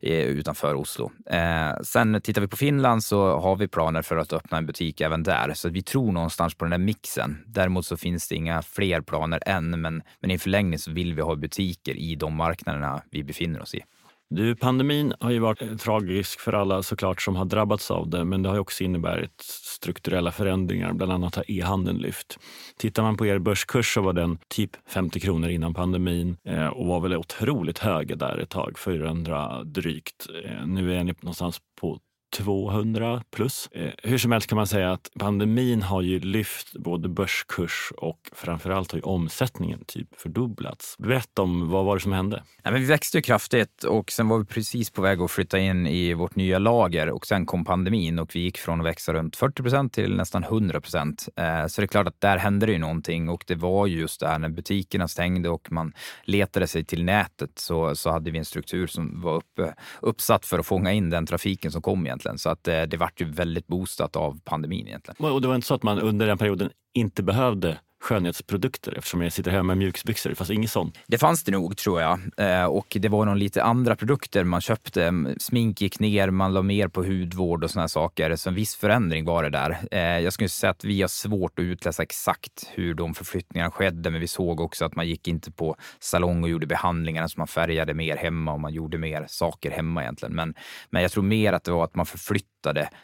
eh, 0.00 0.12
utanför 0.12 0.74
Oslo. 0.74 1.12
Eh, 1.26 1.82
sen 1.82 2.20
tittar 2.20 2.40
vi 2.40 2.48
på 2.48 2.56
Finland 2.56 3.04
så 3.04 3.40
har 3.40 3.56
vi 3.56 3.68
planer 3.68 4.02
för 4.02 4.16
att 4.16 4.32
öppna 4.32 4.58
en 4.58 4.66
butik 4.66 5.00
även 5.00 5.22
där, 5.22 5.52
så 5.54 5.68
vi 5.68 5.82
tror 5.82 6.12
någonstans 6.12 6.54
på 6.54 6.64
den 6.64 6.70
där 6.70 6.78
mixen. 6.78 7.38
Däremot 7.46 7.86
så 7.86 7.96
finns 7.96 8.28
det 8.28 8.34
inga 8.34 8.62
fler 8.62 9.00
planer 9.00 9.42
än, 9.46 9.80
men, 9.80 10.02
men 10.20 10.30
i 10.30 10.38
förlängning 10.38 10.78
så 10.78 10.92
vill 10.92 11.14
vi 11.14 11.22
ha 11.22 11.36
butik 11.36 11.71
dynamiker 11.72 11.94
i 11.94 12.16
de 12.16 12.34
marknaderna 12.34 13.02
vi 13.10 13.24
befinner 13.24 13.62
oss 13.62 13.74
i. 13.74 13.82
Du, 14.30 14.56
pandemin 14.56 15.14
har 15.20 15.30
ju 15.30 15.38
varit 15.38 15.80
tragisk 15.80 16.40
för 16.40 16.52
alla 16.52 16.82
såklart 16.82 17.22
som 17.22 17.36
har 17.36 17.44
drabbats 17.44 17.90
av 17.90 18.08
det, 18.08 18.24
men 18.24 18.42
det 18.42 18.48
har 18.48 18.58
också 18.58 18.84
inneburit 18.84 19.40
strukturella 19.76 20.32
förändringar. 20.32 20.92
Bland 20.92 21.12
annat 21.12 21.36
har 21.36 21.44
e-handeln 21.50 21.98
lyft. 21.98 22.38
Tittar 22.78 23.02
man 23.02 23.16
på 23.16 23.26
er 23.26 23.38
börskurs 23.38 23.94
så 23.94 24.02
var 24.02 24.12
den 24.12 24.38
typ 24.48 24.70
50 24.88 25.20
kronor 25.20 25.50
innan 25.50 25.74
pandemin 25.74 26.36
eh, 26.44 26.66
och 26.66 26.86
var 26.86 27.00
väl 27.00 27.16
otroligt 27.16 27.78
hög 27.78 28.18
där 28.18 28.38
ett 28.38 28.50
tag, 28.50 28.78
400 28.78 29.64
drygt. 29.64 30.26
Eh, 30.44 30.66
nu 30.66 30.94
är 30.94 31.04
ni 31.04 31.14
någonstans 31.20 31.60
på 31.80 31.98
200 32.32 33.22
plus. 33.30 33.68
Eh, 33.72 33.90
hur 34.02 34.18
som 34.18 34.32
helst 34.32 34.48
kan 34.48 34.56
man 34.56 34.66
säga 34.66 34.92
att 34.92 35.10
pandemin 35.18 35.82
har 35.82 36.02
ju 36.02 36.20
lyft 36.20 36.72
både 36.72 37.08
börskurs 37.08 37.92
och 37.96 38.18
framförallt 38.32 38.92
har 38.92 38.98
ju 38.98 39.02
omsättningen 39.02 39.84
typ 39.86 40.20
fördubblats. 40.20 40.98
Berätta 40.98 41.42
om 41.42 41.70
vad 41.70 41.84
var 41.84 41.96
det 41.96 42.02
som 42.02 42.12
hände? 42.12 42.42
Ja, 42.62 42.70
men 42.70 42.80
vi 42.80 42.86
växte 42.86 43.18
ju 43.18 43.22
kraftigt 43.22 43.84
och 43.84 44.12
sen 44.12 44.28
var 44.28 44.38
vi 44.38 44.44
precis 44.44 44.90
på 44.90 45.02
väg 45.02 45.20
att 45.20 45.30
flytta 45.30 45.58
in 45.58 45.86
i 45.86 46.14
vårt 46.14 46.36
nya 46.36 46.58
lager 46.58 47.10
och 47.10 47.26
sen 47.26 47.46
kom 47.46 47.64
pandemin 47.64 48.18
och 48.18 48.30
vi 48.34 48.40
gick 48.40 48.58
från 48.58 48.80
att 48.80 48.86
växa 48.86 49.12
runt 49.12 49.36
40 49.36 49.62
procent 49.62 49.92
till 49.92 50.16
nästan 50.16 50.44
100 50.44 50.80
procent. 50.80 51.28
Eh, 51.36 51.66
så 51.66 51.80
det 51.80 51.84
är 51.84 51.86
klart 51.88 52.06
att 52.06 52.20
där 52.20 52.36
hände 52.36 52.66
det 52.66 52.72
ju 52.72 52.78
någonting 52.78 53.28
och 53.28 53.44
det 53.46 53.54
var 53.54 53.86
just 53.86 54.20
det 54.20 54.28
här 54.28 54.38
när 54.38 54.48
butikerna 54.48 55.08
stängde 55.08 55.48
och 55.48 55.72
man 55.72 55.92
letade 56.24 56.66
sig 56.66 56.84
till 56.84 57.04
nätet 57.04 57.50
så, 57.58 57.96
så 57.96 58.10
hade 58.10 58.30
vi 58.30 58.38
en 58.38 58.44
struktur 58.44 58.86
som 58.86 59.20
var 59.20 59.36
uppe, 59.36 59.74
uppsatt 60.00 60.46
för 60.46 60.58
att 60.58 60.66
fånga 60.66 60.92
in 60.92 61.10
den 61.10 61.26
trafiken 61.26 61.72
som 61.72 61.82
kom 61.82 62.06
egentligen 62.06 62.21
egentligen. 62.26 62.38
Så 62.38 62.50
att 62.50 62.64
det, 62.64 62.86
det 62.86 62.96
vart 62.96 63.20
ju 63.20 63.24
väldigt 63.24 63.66
boostat 63.66 64.16
av 64.16 64.40
pandemin 64.44 64.86
egentligen. 64.86 65.32
Och 65.32 65.40
det 65.40 65.48
var 65.48 65.54
inte 65.54 65.66
så 65.66 65.74
att 65.74 65.82
man 65.82 65.98
under 65.98 66.26
den 66.26 66.38
perioden 66.38 66.70
inte 66.94 67.22
behövde 67.22 67.78
skönhetsprodukter 68.02 68.98
eftersom 68.98 69.22
jag 69.22 69.32
sitter 69.32 69.50
hemma 69.50 69.62
med 69.62 69.78
mjukisbyxor. 69.78 70.30
Det 70.30 70.36
fanns 70.36 70.50
inget 70.50 70.70
sånt. 70.70 70.98
Det 71.06 71.18
fanns 71.18 71.44
det 71.44 71.52
nog 71.52 71.76
tror 71.76 72.00
jag. 72.00 72.20
Eh, 72.36 72.64
och 72.64 72.96
det 73.00 73.08
var 73.08 73.24
nog 73.24 73.36
lite 73.36 73.62
andra 73.62 73.96
produkter 73.96 74.44
man 74.44 74.60
köpte. 74.60 75.12
Smink 75.38 75.80
gick 75.80 76.00
ner, 76.00 76.30
man 76.30 76.54
la 76.54 76.62
mer 76.62 76.88
på 76.88 77.04
hudvård 77.04 77.64
och 77.64 77.70
såna 77.70 77.88
saker. 77.88 78.36
Så 78.36 78.48
en 78.48 78.54
viss 78.54 78.76
förändring 78.76 79.24
var 79.24 79.42
det 79.42 79.50
där. 79.50 79.78
Eh, 79.90 80.00
jag 80.00 80.32
skulle 80.32 80.48
säga 80.48 80.70
att 80.70 80.84
vi 80.84 81.00
har 81.00 81.08
svårt 81.08 81.58
att 81.58 81.62
utläsa 81.62 82.02
exakt 82.02 82.70
hur 82.74 82.94
de 82.94 83.14
förflyttningarna 83.14 83.70
skedde, 83.70 84.10
men 84.10 84.20
vi 84.20 84.28
såg 84.28 84.60
också 84.60 84.84
att 84.84 84.96
man 84.96 85.08
gick 85.08 85.28
inte 85.28 85.50
på 85.52 85.76
salong 86.00 86.42
och 86.42 86.48
gjorde 86.48 86.66
behandlingarna 86.66 87.28
så 87.28 87.40
man 87.40 87.46
färgade 87.46 87.94
mer 87.94 88.16
hemma 88.16 88.52
och 88.52 88.60
man 88.60 88.72
gjorde 88.72 88.98
mer 88.98 89.26
saker 89.28 89.70
hemma 89.70 90.02
egentligen. 90.02 90.34
Men, 90.34 90.54
men 90.90 91.02
jag 91.02 91.12
tror 91.12 91.24
mer 91.24 91.52
att 91.52 91.64
det 91.64 91.72
var 91.72 91.84
att 91.84 91.94
man 91.94 92.06
förflyttade 92.06 92.51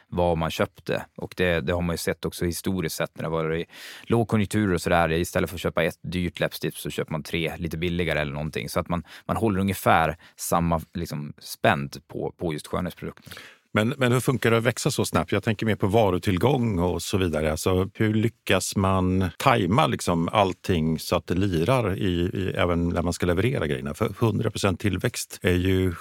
vad 0.08 0.38
man 0.38 0.50
köpte 0.50 1.04
och 1.16 1.34
det, 1.36 1.60
det 1.60 1.72
har 1.72 1.82
man 1.82 1.94
ju 1.94 1.98
sett 1.98 2.24
också 2.24 2.44
historiskt 2.44 2.96
sett 2.96 3.16
när 3.16 3.22
det 3.22 3.28
varit 3.28 3.68
lågkonjunkturer 4.02 4.74
och 4.74 4.82
sådär. 4.82 5.12
Istället 5.12 5.50
för 5.50 5.56
att 5.56 5.60
köpa 5.60 5.82
ett 5.82 5.98
dyrt 6.02 6.40
läppstift 6.40 6.76
så 6.76 6.90
köper 6.90 7.12
man 7.12 7.22
tre 7.22 7.52
lite 7.56 7.76
billigare 7.76 8.20
eller 8.20 8.32
någonting. 8.32 8.68
Så 8.68 8.80
att 8.80 8.88
man, 8.88 9.04
man 9.26 9.36
håller 9.36 9.60
ungefär 9.60 10.16
samma 10.36 10.80
liksom, 10.94 11.32
spänd 11.38 11.96
på, 12.08 12.34
på 12.38 12.52
just 12.52 12.66
skönhetsprodukter. 12.66 13.32
Men, 13.72 13.94
men 13.96 14.12
hur 14.12 14.20
funkar 14.20 14.50
det 14.50 14.56
att 14.56 14.64
växa 14.64 14.90
så 14.90 15.04
snabbt? 15.04 15.32
Jag 15.32 15.42
tänker 15.42 15.66
mer 15.66 15.76
på 15.76 15.86
varutillgång 15.86 16.78
och 16.78 17.02
så 17.02 17.18
vidare. 17.18 17.50
Alltså, 17.50 17.90
hur 17.94 18.14
lyckas 18.14 18.76
man 18.76 19.30
tajma 19.36 19.86
liksom 19.86 20.28
allting 20.28 20.98
så 20.98 21.16
att 21.16 21.26
det 21.26 21.34
lirar 21.34 21.98
i, 21.98 22.30
i, 22.34 22.52
även 22.56 22.88
när 22.88 23.02
man 23.02 23.12
ska 23.12 23.26
leverera 23.26 23.66
grejerna? 23.66 23.94
För 23.94 24.08
100% 24.08 24.76
tillväxt 24.76 25.38
är 25.42 25.54
ju 25.54 25.94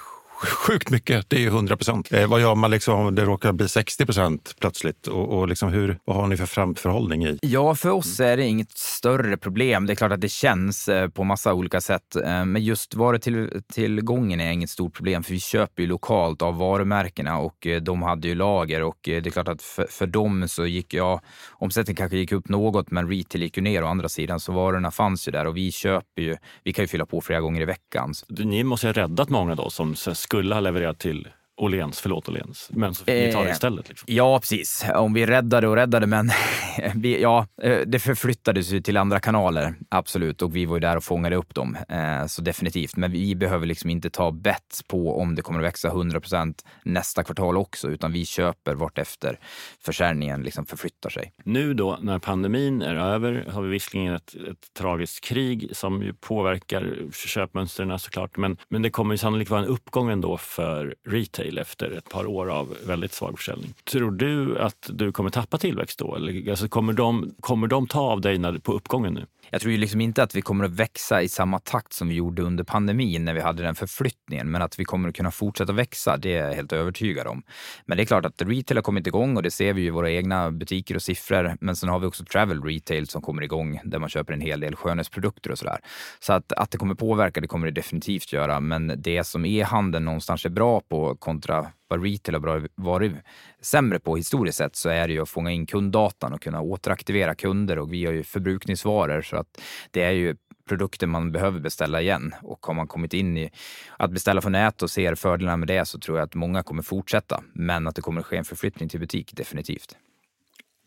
sjukt 0.46 0.90
mycket. 0.90 1.30
Det 1.30 1.36
är 1.36 1.40
ju 1.40 1.46
100 1.46 1.76
procent. 1.76 2.12
Eh, 2.12 2.26
vad 2.26 2.40
gör 2.40 2.54
man 2.54 2.70
liksom 2.70 3.06
om 3.06 3.14
det 3.14 3.24
råkar 3.24 3.52
bli 3.52 3.68
60 3.68 4.06
procent 4.06 4.54
plötsligt? 4.60 5.06
Och, 5.06 5.38
och 5.38 5.48
liksom 5.48 5.68
hur, 5.68 5.98
vad 6.04 6.16
har 6.16 6.26
ni 6.26 6.36
för 6.36 6.46
framförhållning 6.46 7.26
i? 7.26 7.38
Ja, 7.42 7.74
för 7.74 7.90
oss 7.90 8.20
är 8.20 8.36
det 8.36 8.44
inget 8.44 8.78
större 8.78 9.36
problem. 9.36 9.86
Det 9.86 9.92
är 9.92 9.94
klart 9.94 10.12
att 10.12 10.20
det 10.20 10.28
känns 10.28 10.88
eh, 10.88 11.08
på 11.08 11.24
massa 11.24 11.54
olika 11.54 11.80
sätt. 11.80 12.16
Eh, 12.16 12.44
men 12.44 12.64
just 12.64 12.94
varutillgången 12.94 14.40
är 14.40 14.52
inget 14.52 14.70
stort 14.70 14.94
problem 14.94 15.22
för 15.22 15.32
vi 15.32 15.40
köper 15.40 15.82
ju 15.82 15.88
lokalt 15.88 16.42
av 16.42 16.58
varumärkena 16.58 17.38
och 17.38 17.66
eh, 17.66 17.80
de 17.80 18.02
hade 18.02 18.28
ju 18.28 18.34
lager 18.34 18.82
och 18.82 18.98
det 19.02 19.26
är 19.26 19.30
klart 19.30 19.48
att 19.48 19.62
för, 19.62 19.86
för 19.90 20.06
dem 20.06 20.48
så 20.48 20.66
gick, 20.66 20.94
ja, 20.94 21.20
omsättningen 21.50 21.96
kanske 21.96 22.16
gick 22.16 22.32
upp 22.32 22.48
något 22.48 22.90
men 22.90 23.10
retail 23.10 23.42
gick 23.42 23.56
ju 23.56 23.62
ner 23.62 23.84
å 23.84 23.86
andra 23.86 24.08
sidan 24.08 24.40
så 24.40 24.52
varorna 24.52 24.90
fanns 24.90 25.28
ju 25.28 25.32
där 25.32 25.46
och 25.46 25.56
vi 25.56 25.72
köper 25.72 26.22
ju, 26.22 26.36
vi 26.64 26.72
kan 26.72 26.82
ju 26.82 26.88
fylla 26.88 27.06
på 27.06 27.20
flera 27.20 27.40
gånger 27.40 27.60
i 27.60 27.64
veckan. 27.64 28.14
Ni 28.28 28.64
måste 28.64 28.86
ha 28.86 28.92
räddat 28.92 29.28
många 29.28 29.54
då 29.54 29.70
som 29.70 29.94
skulle 30.30 30.54
ha 30.54 30.60
levererat 30.60 30.98
till 30.98 31.28
Åhléns, 31.58 32.00
förlåt 32.00 32.28
Åhléns, 32.28 32.70
men 32.72 32.94
så 32.94 33.04
fick 33.04 33.14
ni 33.14 33.32
ta 33.32 33.42
det 33.42 33.48
Eh, 33.48 33.52
istället. 33.52 33.88
Liksom. 33.88 34.06
Ja, 34.10 34.38
precis. 34.38 34.84
Om 34.94 35.12
vi 35.12 35.26
räddade 35.26 35.68
och 35.68 35.76
räddade, 35.76 36.06
men 36.06 36.30
vi, 36.94 37.22
ja, 37.22 37.46
eh, 37.62 37.78
det 37.86 37.98
förflyttades 37.98 38.72
ju 38.72 38.80
till 38.80 38.96
andra 38.96 39.20
kanaler, 39.20 39.74
absolut. 39.88 40.42
Och 40.42 40.56
vi 40.56 40.66
var 40.66 40.76
ju 40.76 40.80
där 40.80 40.96
och 40.96 41.04
fångade 41.04 41.36
upp 41.36 41.54
dem, 41.54 41.76
eh, 41.88 42.26
så 42.26 42.42
definitivt. 42.42 42.96
Men 42.96 43.10
vi 43.10 43.34
behöver 43.34 43.66
liksom 43.66 43.90
inte 43.90 44.10
ta 44.10 44.30
bett 44.30 44.80
på 44.88 45.20
om 45.20 45.34
det 45.34 45.42
kommer 45.42 45.58
att 45.58 45.64
växa 45.64 45.88
100% 45.88 46.64
nästa 46.82 47.24
kvartal 47.24 47.56
också, 47.56 47.88
utan 47.88 48.12
vi 48.12 48.24
köper 48.24 48.74
vartefter 48.74 49.38
försäljningen 49.84 50.42
liksom 50.42 50.66
förflyttar 50.66 51.10
sig. 51.10 51.32
Nu 51.44 51.74
då 51.74 51.98
när 52.00 52.18
pandemin 52.18 52.82
är 52.82 52.94
över 52.94 53.46
har 53.50 53.62
vi 53.62 53.68
visserligen 53.68 54.14
ett, 54.14 54.34
ett 54.34 54.74
tragiskt 54.78 55.24
krig 55.24 55.70
som 55.72 56.02
ju 56.02 56.12
påverkar 56.14 56.96
köpmönstren 57.12 57.98
såklart. 57.98 58.36
Men, 58.36 58.56
men 58.68 58.82
det 58.82 58.90
kommer 58.90 59.14
ju 59.14 59.18
sannolikt 59.18 59.50
vara 59.50 59.60
en 59.60 59.66
uppgång 59.66 60.10
ändå 60.10 60.36
för 60.36 60.94
retail 61.08 61.47
efter 61.56 61.90
ett 61.90 62.08
par 62.08 62.26
år 62.26 62.50
av 62.50 62.76
väldigt 62.86 63.12
svag 63.12 63.38
försäljning. 63.38 63.74
Tror 63.84 64.10
du 64.10 64.58
att 64.58 64.90
du 64.92 65.12
kommer 65.12 65.30
tappa 65.30 65.58
tillväxt 65.58 65.98
då? 65.98 66.16
Eller, 66.16 66.50
alltså 66.50 66.68
kommer, 66.68 66.92
de, 66.92 67.34
kommer 67.40 67.66
de 67.66 67.86
ta 67.86 68.00
av 68.00 68.20
dig 68.20 68.38
när, 68.38 68.58
på 68.58 68.72
uppgången 68.72 69.14
nu? 69.14 69.26
Jag 69.50 69.60
tror 69.60 69.72
ju 69.72 69.78
liksom 69.78 70.00
inte 70.00 70.22
att 70.22 70.34
vi 70.34 70.42
kommer 70.42 70.64
att 70.64 70.70
växa 70.70 71.22
i 71.22 71.28
samma 71.28 71.58
takt 71.58 71.92
som 71.92 72.08
vi 72.08 72.14
gjorde 72.14 72.42
under 72.42 72.64
pandemin 72.64 73.24
när 73.24 73.34
vi 73.34 73.40
hade 73.40 73.62
den 73.62 73.74
förflyttningen, 73.74 74.50
men 74.50 74.62
att 74.62 74.78
vi 74.80 74.84
kommer 74.84 75.08
att 75.08 75.16
kunna 75.16 75.30
fortsätta 75.30 75.72
växa, 75.72 76.16
det 76.16 76.34
är 76.34 76.46
jag 76.46 76.54
helt 76.54 76.72
övertygad 76.72 77.26
om. 77.26 77.42
Men 77.86 77.96
det 77.96 78.02
är 78.02 78.04
klart 78.04 78.24
att 78.24 78.42
retail 78.42 78.76
har 78.76 78.82
kommit 78.82 79.06
igång 79.06 79.36
och 79.36 79.42
det 79.42 79.50
ser 79.50 79.72
vi 79.72 79.80
ju 79.80 79.86
i 79.86 79.90
våra 79.90 80.10
egna 80.10 80.50
butiker 80.50 80.94
och 80.94 81.02
siffror. 81.02 81.56
Men 81.60 81.76
sen 81.76 81.88
har 81.88 81.98
vi 81.98 82.06
också 82.06 82.24
travel 82.24 82.62
retail 82.62 83.08
som 83.08 83.22
kommer 83.22 83.42
igång 83.42 83.80
där 83.84 83.98
man 83.98 84.08
köper 84.08 84.32
en 84.32 84.40
hel 84.40 84.60
del 84.60 84.76
skönhetsprodukter 84.76 85.50
och 85.50 85.58
sådär. 85.58 85.78
Så 86.20 86.32
att, 86.32 86.52
att 86.52 86.70
det 86.70 86.78
kommer 86.78 86.94
påverka, 86.94 87.40
det 87.40 87.46
kommer 87.46 87.66
det 87.66 87.72
definitivt 87.72 88.32
göra. 88.32 88.60
Men 88.60 88.92
det 88.96 89.24
som 89.24 89.44
e-handeln 89.44 90.04
någonstans 90.04 90.44
är 90.44 90.50
bra 90.50 90.80
på 90.80 91.16
kontra 91.16 91.66
vad 91.88 92.02
retail 92.04 92.34
har 92.34 92.68
varit 92.74 93.12
sämre 93.60 93.98
på 93.98 94.16
historiskt 94.16 94.58
sett 94.58 94.76
så 94.76 94.88
är 94.88 95.08
det 95.08 95.14
ju 95.14 95.22
att 95.22 95.28
fånga 95.28 95.50
in 95.50 95.66
kunddatan 95.66 96.32
och 96.32 96.42
kunna 96.42 96.60
återaktivera 96.60 97.34
kunder 97.34 97.78
och 97.78 97.92
vi 97.92 98.04
har 98.04 98.12
ju 98.12 98.22
förbrukningsvaror 98.22 99.22
så 99.22 99.36
att 99.36 99.60
det 99.90 100.02
är 100.02 100.10
ju 100.10 100.36
produkter 100.68 101.06
man 101.06 101.32
behöver 101.32 101.60
beställa 101.60 102.00
igen. 102.00 102.34
Och 102.42 102.66
har 102.66 102.74
man 102.74 102.86
kommit 102.86 103.14
in 103.14 103.36
i 103.36 103.50
att 103.96 104.10
beställa 104.10 104.40
från 104.40 104.52
nät 104.52 104.82
och 104.82 104.90
ser 104.90 105.14
fördelarna 105.14 105.56
med 105.56 105.68
det 105.68 105.84
så 105.84 105.98
tror 105.98 106.18
jag 106.18 106.24
att 106.24 106.34
många 106.34 106.62
kommer 106.62 106.82
fortsätta. 106.82 107.42
Men 107.52 107.86
att 107.86 107.94
det 107.94 108.02
kommer 108.02 108.22
ske 108.22 108.36
en 108.36 108.44
förflyttning 108.44 108.88
till 108.88 109.00
butik, 109.00 109.36
definitivt. 109.36 109.96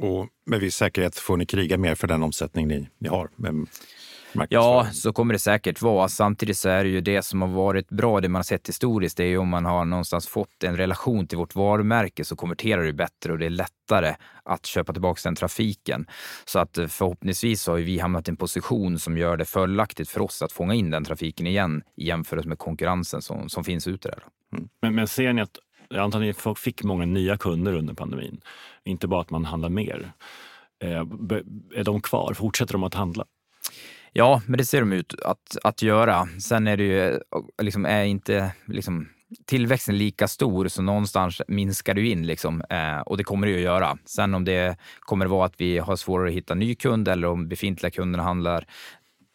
Och 0.01 0.27
med 0.45 0.59
viss 0.59 0.75
säkerhet 0.75 1.15
får 1.15 1.37
ni 1.37 1.45
kriga 1.45 1.77
mer 1.77 1.95
för 1.95 2.07
den 2.07 2.23
omsättning 2.23 2.67
ni, 2.67 2.89
ni 2.97 3.09
har. 3.09 3.29
Men... 3.35 3.67
Ja, 4.49 4.87
så 4.93 5.13
kommer 5.13 5.33
det 5.33 5.39
säkert 5.39 5.81
vara. 5.81 6.07
Samtidigt 6.07 6.57
så 6.57 6.69
är 6.69 6.83
det 6.83 6.89
ju 6.89 7.01
det 7.01 7.21
som 7.21 7.41
har 7.41 7.49
varit 7.49 7.89
bra, 7.89 8.21
det 8.21 8.29
man 8.29 8.39
har 8.39 8.43
sett 8.43 8.69
historiskt, 8.69 9.17
det 9.17 9.23
är 9.23 9.27
ju 9.27 9.37
om 9.37 9.49
man 9.49 9.65
har 9.65 9.85
någonstans 9.85 10.27
fått 10.27 10.63
en 10.63 10.77
relation 10.77 11.27
till 11.27 11.37
vårt 11.37 11.55
varumärke 11.55 12.25
så 12.25 12.35
konverterar 12.35 12.83
det 12.83 12.93
bättre 12.93 13.31
och 13.31 13.39
det 13.39 13.45
är 13.45 13.49
lättare 13.49 14.15
att 14.43 14.65
köpa 14.65 14.93
tillbaka 14.93 15.21
den 15.23 15.35
trafiken. 15.35 16.05
Så 16.45 16.59
att 16.59 16.77
eh, 16.77 16.87
förhoppningsvis 16.87 17.61
så 17.61 17.71
har 17.71 17.77
vi 17.77 17.99
hamnat 17.99 18.27
i 18.27 18.31
en 18.31 18.37
position 18.37 18.99
som 18.99 19.17
gör 19.17 19.37
det 19.37 19.45
fördelaktigt 19.45 20.09
för 20.09 20.21
oss 20.21 20.41
att 20.41 20.51
fånga 20.51 20.73
in 20.73 20.89
den 20.89 21.03
trafiken 21.03 21.47
igen 21.47 21.83
i 21.97 22.07
jämförelse 22.07 22.49
med 22.49 22.57
konkurrensen 22.57 23.21
som, 23.21 23.49
som 23.49 23.63
finns 23.63 23.87
ute 23.87 24.09
där. 24.09 24.23
Men, 24.81 24.95
men 24.95 25.07
ser 25.07 25.33
ni 25.33 25.41
att, 25.41 25.57
jag 25.89 25.99
antar 25.99 26.19
att 26.19 26.45
ni 26.45 26.55
fick 26.55 26.83
många 26.83 27.05
nya 27.05 27.37
kunder 27.37 27.73
under 27.73 27.93
pandemin. 27.93 28.41
Inte 28.83 29.07
bara 29.07 29.21
att 29.21 29.29
man 29.29 29.45
handlar 29.45 29.69
mer. 29.69 30.11
Eh, 30.83 30.99
är 31.75 31.83
de 31.83 32.01
kvar? 32.01 32.33
Fortsätter 32.33 32.73
de 32.73 32.83
att 32.83 32.93
handla? 32.93 33.25
Ja, 34.13 34.41
men 34.47 34.57
det 34.57 34.65
ser 34.65 34.79
de 34.79 34.93
ut 34.93 35.15
att, 35.25 35.57
att 35.63 35.81
göra. 35.81 36.27
Sen 36.39 36.67
är 36.67 36.77
det 36.77 36.83
ju, 36.83 37.19
liksom, 37.61 37.85
är 37.85 38.03
inte 38.03 38.51
liksom, 38.65 39.09
tillväxten 39.45 39.97
lika 39.97 40.27
stor, 40.27 40.67
så 40.67 40.81
någonstans 40.81 41.41
minskar 41.47 41.93
det 41.93 42.01
ju 42.01 42.09
in. 42.09 42.27
Liksom, 42.27 42.61
eh, 42.69 42.99
och 42.99 43.17
det 43.17 43.23
kommer 43.23 43.47
det 43.47 43.53
ju 43.53 43.57
att 43.57 43.63
göra. 43.63 43.97
Sen 44.05 44.33
om 44.33 44.45
det 44.45 44.77
kommer 44.99 45.25
vara 45.25 45.45
att 45.45 45.61
vi 45.61 45.77
har 45.77 45.95
svårare 45.95 46.27
att 46.27 46.35
hitta 46.35 46.55
ny 46.55 46.75
kund 46.75 47.07
eller 47.07 47.27
om 47.27 47.47
befintliga 47.47 47.91
kunder 47.91 48.19
handlar 48.19 48.65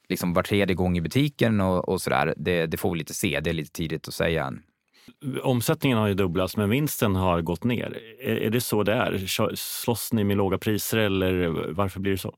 liksom 0.08 0.32
var 0.32 0.42
tredje 0.42 0.74
gång 0.74 0.96
i 0.96 1.00
butiken 1.00 1.60
och, 1.60 1.88
och 1.88 2.00
sådär, 2.00 2.34
det, 2.36 2.66
det 2.66 2.76
får 2.76 2.92
vi 2.92 2.98
lite 2.98 3.14
se. 3.14 3.40
Det 3.40 3.50
är 3.50 3.54
lite 3.54 3.72
tidigt 3.72 4.08
att 4.08 4.14
säga 4.14 4.44
än. 4.44 4.62
Omsättningen 5.42 5.98
har 5.98 6.08
ju 6.08 6.14
dubblats, 6.14 6.56
men 6.56 6.70
vinsten 6.70 7.16
har 7.16 7.40
gått 7.40 7.64
ner. 7.64 7.98
Är, 8.20 8.50
det 8.50 8.60
så 8.60 8.82
det 8.82 8.92
är? 8.92 9.24
Slåss 9.56 10.12
ni 10.12 10.24
med 10.24 10.36
låga 10.36 10.58
priser 10.58 10.98
eller 10.98 11.48
varför 11.72 12.00
blir 12.00 12.12
det 12.12 12.18
så? 12.18 12.34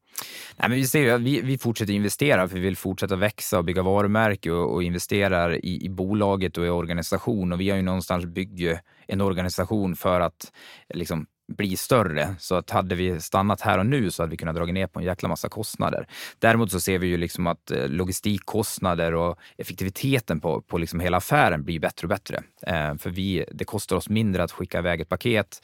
Nej, 0.56 0.68
men 0.68 0.78
vi, 0.78 0.86
ser 0.86 1.14
att 1.14 1.20
vi, 1.20 1.40
vi 1.40 1.58
fortsätter 1.58 1.92
investera 1.92 2.48
för 2.48 2.54
vi 2.54 2.60
vill 2.60 2.76
fortsätta 2.76 3.16
växa 3.16 3.58
och 3.58 3.64
bygga 3.64 3.82
varumärke 3.82 4.50
och, 4.50 4.74
och 4.74 4.82
investerar 4.82 5.64
i, 5.64 5.84
i 5.84 5.88
bolaget 5.88 6.58
och 6.58 6.66
i 6.66 6.68
organisation. 6.68 7.52
Och 7.52 7.60
vi 7.60 7.70
har 7.70 7.76
ju 7.76 7.82
någonstans 7.82 8.26
byggt 8.26 8.80
en 9.06 9.20
organisation 9.20 9.96
för 9.96 10.20
att 10.20 10.52
liksom, 10.94 11.26
bli 11.48 11.76
större. 11.76 12.34
Så 12.38 12.54
att 12.54 12.70
hade 12.70 12.94
vi 12.94 13.20
stannat 13.20 13.60
här 13.60 13.78
och 13.78 13.86
nu 13.86 14.10
så 14.10 14.22
hade 14.22 14.30
vi 14.30 14.36
kunnat 14.36 14.54
dra 14.54 14.64
ner 14.64 14.86
på 14.86 14.98
en 14.98 15.04
jäkla 15.04 15.28
massa 15.28 15.48
kostnader. 15.48 16.06
Däremot 16.38 16.72
så 16.72 16.80
ser 16.80 16.98
vi 16.98 17.06
ju 17.06 17.16
liksom 17.16 17.46
att 17.46 17.70
eh, 17.70 17.88
logistikkostnader 17.88 19.14
och 19.14 19.38
effektiviteten 19.56 20.40
på, 20.40 20.62
på 20.62 20.78
liksom 20.78 21.00
hela 21.00 21.16
affären 21.16 21.64
blir 21.64 21.80
bättre 21.80 22.04
och 22.04 22.08
bättre. 22.08 22.42
Eh, 22.62 22.96
för 22.96 23.10
vi, 23.10 23.44
det 23.52 23.64
kostar 23.64 23.96
oss 23.96 24.08
mindre 24.08 24.42
att 24.42 24.52
skicka 24.52 24.78
iväg 24.78 25.00
ett 25.00 25.08
paket 25.08 25.62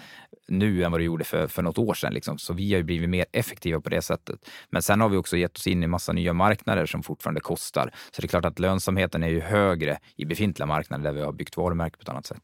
nu 0.49 0.85
än 0.85 0.91
vad 0.93 1.01
det 1.01 1.05
gjorde 1.05 1.25
för, 1.25 1.47
för 1.47 1.63
något 1.63 1.79
år 1.79 1.95
sedan. 1.95 2.15
Liksom. 2.15 2.39
Så 2.39 2.53
vi 2.53 2.73
har 2.73 2.79
ju 2.79 2.85
blivit 2.85 3.11
mer 3.11 3.27
effektiva 3.33 3.81
på 3.81 3.91
det 3.91 4.03
sättet. 4.03 4.51
Men 4.71 4.83
sen 4.83 5.01
har 5.01 5.09
vi 5.09 5.17
också 5.17 5.37
gett 5.37 5.57
oss 5.57 5.67
in 5.67 5.83
i 5.83 5.87
massa 5.87 6.13
nya 6.13 6.33
marknader 6.33 6.87
som 6.87 7.03
fortfarande 7.03 7.41
kostar. 7.41 7.91
Så 8.11 8.23
det 8.23 8.27
är 8.27 8.29
klart 8.29 8.45
att 8.45 8.59
lönsamheten 8.59 9.23
är 9.23 9.29
ju 9.29 9.41
högre 9.41 9.99
i 10.17 10.25
befintliga 10.25 10.67
marknader 10.67 11.05
där 11.05 11.13
vi 11.13 11.21
har 11.21 11.33
byggt 11.33 11.57
varumärke 11.57 11.97
på 11.97 12.03
ett 12.03 12.09
annat 12.09 12.27
sätt. 12.27 12.43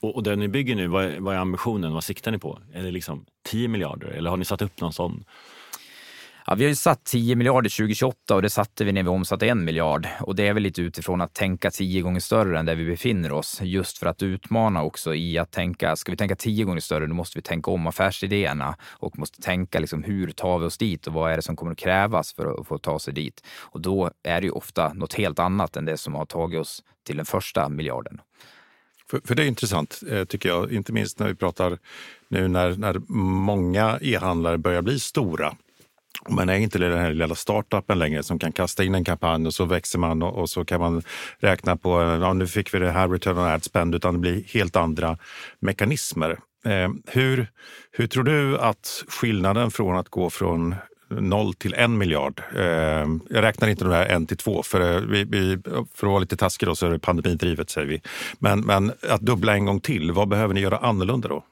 Och, 0.00 0.14
och 0.14 0.22
det 0.22 0.36
ni 0.36 0.48
bygger 0.48 0.76
nu, 0.76 0.86
vad 0.86 1.04
är, 1.04 1.20
vad 1.20 1.34
är 1.34 1.38
ambitionen? 1.38 1.92
Vad 1.92 2.04
siktar 2.04 2.32
ni 2.32 2.38
på? 2.38 2.58
Är 2.72 2.82
det 2.82 2.90
liksom 2.90 3.24
10 3.48 3.68
miljarder 3.68 4.06
eller 4.06 4.30
har 4.30 4.36
ni 4.36 4.44
satt 4.44 4.62
upp 4.62 4.80
någon 4.80 4.92
sån? 4.92 5.24
Ja, 6.48 6.54
vi 6.54 6.64
har 6.64 6.68
ju 6.68 6.74
satt 6.74 7.04
10 7.04 7.36
miljarder 7.36 7.70
2028 7.70 8.34
och 8.34 8.42
det 8.42 8.50
satte 8.50 8.84
vi 8.84 8.92
när 8.92 9.02
vi 9.02 9.08
omsatte 9.08 9.48
en 9.48 9.64
miljard. 9.64 10.08
Och 10.20 10.34
det 10.36 10.48
är 10.48 10.54
väl 10.54 10.62
lite 10.62 10.82
utifrån 10.82 11.20
att 11.20 11.34
tänka 11.34 11.70
tio 11.70 12.02
gånger 12.02 12.20
större 12.20 12.58
än 12.58 12.66
där 12.66 12.74
vi 12.74 12.84
befinner 12.84 13.32
oss. 13.32 13.60
Just 13.62 13.98
för 13.98 14.06
att 14.06 14.22
utmana 14.22 14.82
också 14.82 15.14
i 15.14 15.38
att 15.38 15.50
tänka, 15.50 15.96
ska 15.96 16.12
vi 16.12 16.16
tänka 16.16 16.36
tio 16.36 16.64
gånger 16.64 16.80
större, 16.80 17.06
då 17.06 17.14
måste 17.14 17.38
vi 17.38 17.42
tänka 17.42 17.70
om 17.70 17.86
affärsidéerna 17.86 18.76
och 18.92 19.18
måste 19.18 19.42
tänka 19.42 19.78
liksom 19.78 20.04
hur 20.04 20.30
tar 20.30 20.58
vi 20.58 20.66
oss 20.66 20.78
dit 20.78 21.06
och 21.06 21.12
vad 21.12 21.32
är 21.32 21.36
det 21.36 21.42
som 21.42 21.56
kommer 21.56 21.72
att 21.72 21.78
krävas 21.78 22.32
för 22.32 22.60
att 22.60 22.66
få 22.66 22.78
ta 22.78 22.98
sig 22.98 23.14
dit. 23.14 23.46
Och 23.58 23.80
då 23.80 24.10
är 24.22 24.40
det 24.40 24.46
ju 24.46 24.52
ofta 24.52 24.92
något 24.92 25.14
helt 25.14 25.38
annat 25.38 25.76
än 25.76 25.84
det 25.84 25.96
som 25.96 26.14
har 26.14 26.26
tagit 26.26 26.60
oss 26.60 26.82
till 27.06 27.16
den 27.16 27.26
första 27.26 27.68
miljarden. 27.68 28.20
För, 29.10 29.20
för 29.24 29.34
det 29.34 29.42
är 29.42 29.46
intressant, 29.46 30.00
eh, 30.10 30.24
tycker 30.24 30.48
jag. 30.48 30.72
Inte 30.72 30.92
minst 30.92 31.18
när 31.18 31.28
vi 31.28 31.34
pratar 31.34 31.78
nu 32.28 32.48
när, 32.48 32.76
när 32.76 33.00
många 33.08 33.98
e-handlare 34.02 34.58
börjar 34.58 34.82
bli 34.82 35.00
stora. 35.00 35.54
Man 36.28 36.48
är 36.48 36.56
inte 36.56 36.78
den 36.78 36.98
här 36.98 37.12
lilla 37.12 37.34
startupen 37.34 37.98
längre 37.98 38.22
som 38.22 38.38
kan 38.38 38.52
kasta 38.52 38.84
in 38.84 38.94
en 38.94 39.04
kampanj 39.04 39.46
och 39.46 39.54
så 39.54 39.64
växer 39.64 39.98
man 39.98 40.22
och, 40.22 40.38
och 40.38 40.50
så 40.50 40.64
kan 40.64 40.80
man 40.80 41.02
räkna 41.38 41.76
på, 41.76 42.02
ja, 42.02 42.32
nu 42.32 42.46
fick 42.46 42.74
vi 42.74 42.78
det 42.78 42.90
här 42.90 43.08
return 43.08 43.38
on 43.38 43.44
ad 43.44 43.64
spend, 43.64 43.94
utan 43.94 44.14
det 44.14 44.20
blir 44.20 44.44
helt 44.44 44.76
andra 44.76 45.18
mekanismer. 45.58 46.38
Eh, 46.64 46.90
hur, 47.06 47.46
hur 47.90 48.06
tror 48.06 48.24
du 48.24 48.58
att 48.58 49.04
skillnaden 49.08 49.70
från 49.70 49.96
att 49.96 50.08
gå 50.08 50.30
från 50.30 50.74
noll 51.08 51.54
till 51.54 51.74
en 51.74 51.98
miljard. 51.98 52.42
Eh, 52.56 53.06
jag 53.30 53.42
räknar 53.42 53.68
inte 53.68 53.84
de 53.84 53.92
här 53.92 54.06
en 54.06 54.26
till 54.26 54.36
två, 54.36 54.62
för, 54.62 54.96
eh, 54.96 55.00
vi, 55.00 55.24
vi, 55.24 55.58
för 55.94 56.06
att 56.06 56.10
vara 56.10 56.18
lite 56.18 56.36
taskig 56.36 56.68
då, 56.68 56.74
så 56.74 56.86
är 56.86 56.90
det 56.90 56.98
pandemidrivet 56.98 57.70
säger 57.70 57.86
vi. 57.86 58.02
Men, 58.38 58.60
men 58.60 58.92
att 59.08 59.20
dubbla 59.20 59.54
en 59.54 59.64
gång 59.64 59.80
till, 59.80 60.12
vad 60.12 60.28
behöver 60.28 60.54
ni 60.54 60.60
göra 60.60 60.78
annorlunda 60.78 61.28
då? 61.28 61.44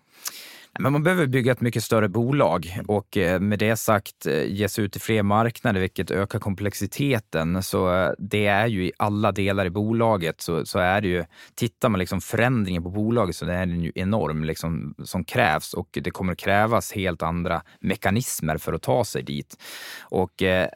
Men 0.78 0.92
man 0.92 1.02
behöver 1.02 1.26
bygga 1.26 1.52
ett 1.52 1.60
mycket 1.60 1.84
större 1.84 2.08
bolag 2.08 2.80
och 2.86 3.16
eh, 3.16 3.40
med 3.40 3.58
det 3.58 3.76
sagt 3.76 4.26
eh, 4.26 4.44
ge 4.44 4.68
sig 4.68 4.84
ut 4.84 4.96
i 4.96 4.98
fler 5.00 5.22
marknader, 5.22 5.80
vilket 5.80 6.10
ökar 6.10 6.38
komplexiteten. 6.38 7.62
Så 7.62 7.94
eh, 7.94 8.10
det 8.18 8.46
är 8.46 8.66
ju 8.66 8.84
i 8.84 8.92
alla 8.96 9.32
delar 9.32 9.66
i 9.66 9.70
bolaget 9.70 10.40
så, 10.40 10.66
så 10.66 10.78
är 10.78 11.00
det 11.00 11.08
ju, 11.08 11.24
tittar 11.54 11.88
man 11.88 11.98
liksom 11.98 12.20
förändringen 12.20 12.82
på 12.82 12.90
bolaget 12.90 13.36
så 13.36 13.46
är 13.46 13.66
den 13.66 13.80
ju 13.80 13.92
enorm 13.94 14.44
liksom, 14.44 14.94
som 15.04 15.24
krävs 15.24 15.74
och 15.74 15.88
det 15.92 16.10
kommer 16.10 16.32
att 16.32 16.38
krävas 16.38 16.92
helt 16.92 17.22
andra 17.22 17.62
mekanismer 17.80 18.58
för 18.58 18.72
att 18.72 18.82
ta 18.82 19.04
sig 19.04 19.22
dit. 19.22 19.56
Och 20.00 20.42
eh, 20.42 20.68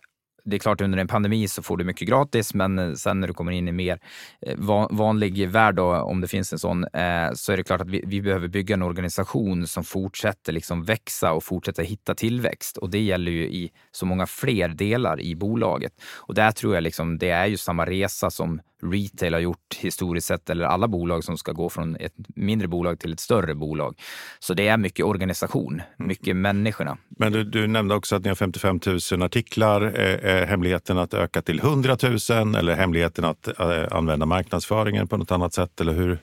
det 0.45 0.57
är 0.57 0.61
klart 0.61 0.81
under 0.81 0.99
en 0.99 1.09
pandemi 1.09 1.49
så 1.49 1.63
får 1.63 1.77
du 1.77 1.85
mycket 1.85 2.09
gratis, 2.09 2.55
men 2.55 2.79
eh, 2.79 2.93
sen 2.93 3.21
när 3.21 3.29
du 3.29 3.35
kommer 3.35 3.53
in 3.53 3.69
i 3.69 3.73
mer 3.73 4.01
eh, 4.47 4.57
vanlig 4.91 5.49
värld, 5.49 5.75
då, 5.75 5.97
om 5.97 6.21
det 6.21 6.29
finns 6.29 6.53
en 6.53 6.59
sån, 6.59 6.85
eh, 6.85 7.33
så 7.35 7.53
är 7.53 7.57
det 7.57 7.65
klart 7.65 7.81
att 7.81 7.91
vi, 7.91 8.03
vi 8.07 8.23
behöver 8.23 8.49
bygga 8.49 8.75
en 8.75 8.83
organisation 8.83 9.67
som 9.67 9.85
fortsätter 9.85 10.53
liksom 10.53 10.85
växa 10.85 11.33
och 11.33 11.45
fortsätter 11.45 11.85
hitta 11.85 12.15
tillväxt. 12.15 12.77
Och 12.77 12.91
det 12.91 13.01
gäller 13.01 13.33
ju 13.33 13.45
i 13.45 13.71
så 13.93 14.07
många 14.07 14.27
fler 14.27 14.69
delar 14.69 15.21
i 15.21 15.37
bolaget. 15.37 15.93
Och 16.15 16.35
där 16.35 16.51
tror 16.51 16.75
jag 16.75 16.83
liksom, 16.83 17.19
det 17.19 17.31
är 17.31 17.47
ju 17.47 17.57
samma 17.57 17.87
resa 17.87 18.31
som 18.31 18.61
retail 18.83 19.33
har 19.35 19.41
gjort 19.41 19.77
historiskt 19.79 20.27
sett, 20.27 20.51
eller 20.51 20.65
alla 20.65 20.89
bolag 20.89 21.25
som 21.25 21.39
ska 21.39 21.53
gå 21.53 21.69
från 21.69 21.97
ett 21.97 22.15
mindre 22.37 22.69
bolag 22.69 23.01
till 23.01 23.13
ett 23.13 23.21
större 23.21 23.55
bolag. 23.55 24.01
Så 24.39 24.55
det 24.55 24.69
är 24.69 24.77
mycket 24.77 25.05
organisation, 25.05 25.83
mycket 25.97 26.37
människorna. 26.37 26.99
Men 27.09 27.33
du, 27.33 27.45
du 27.45 27.67
nämnde 27.67 27.95
också 27.95 28.17
att 28.17 28.23
ni 28.23 28.29
har 28.29 28.37
55 28.37 28.81
000 29.13 29.23
artiklar. 29.23 29.81
Är, 29.83 30.19
är 30.19 30.47
hemligheten 30.47 30.99
att 30.99 31.15
öka 31.15 31.43
till 31.43 31.61
100 31.61 31.97
000 32.03 32.55
eller 32.55 32.75
hemligheten 32.75 33.25
att 33.25 33.61
eh, 33.61 33.85
använda 33.91 34.27
marknadsföringen 34.27 35.09
på 35.09 35.17
något 35.17 35.33
annat 35.33 35.55
sätt? 35.55 35.81
Eller 35.81 35.93
hur, 35.93 36.19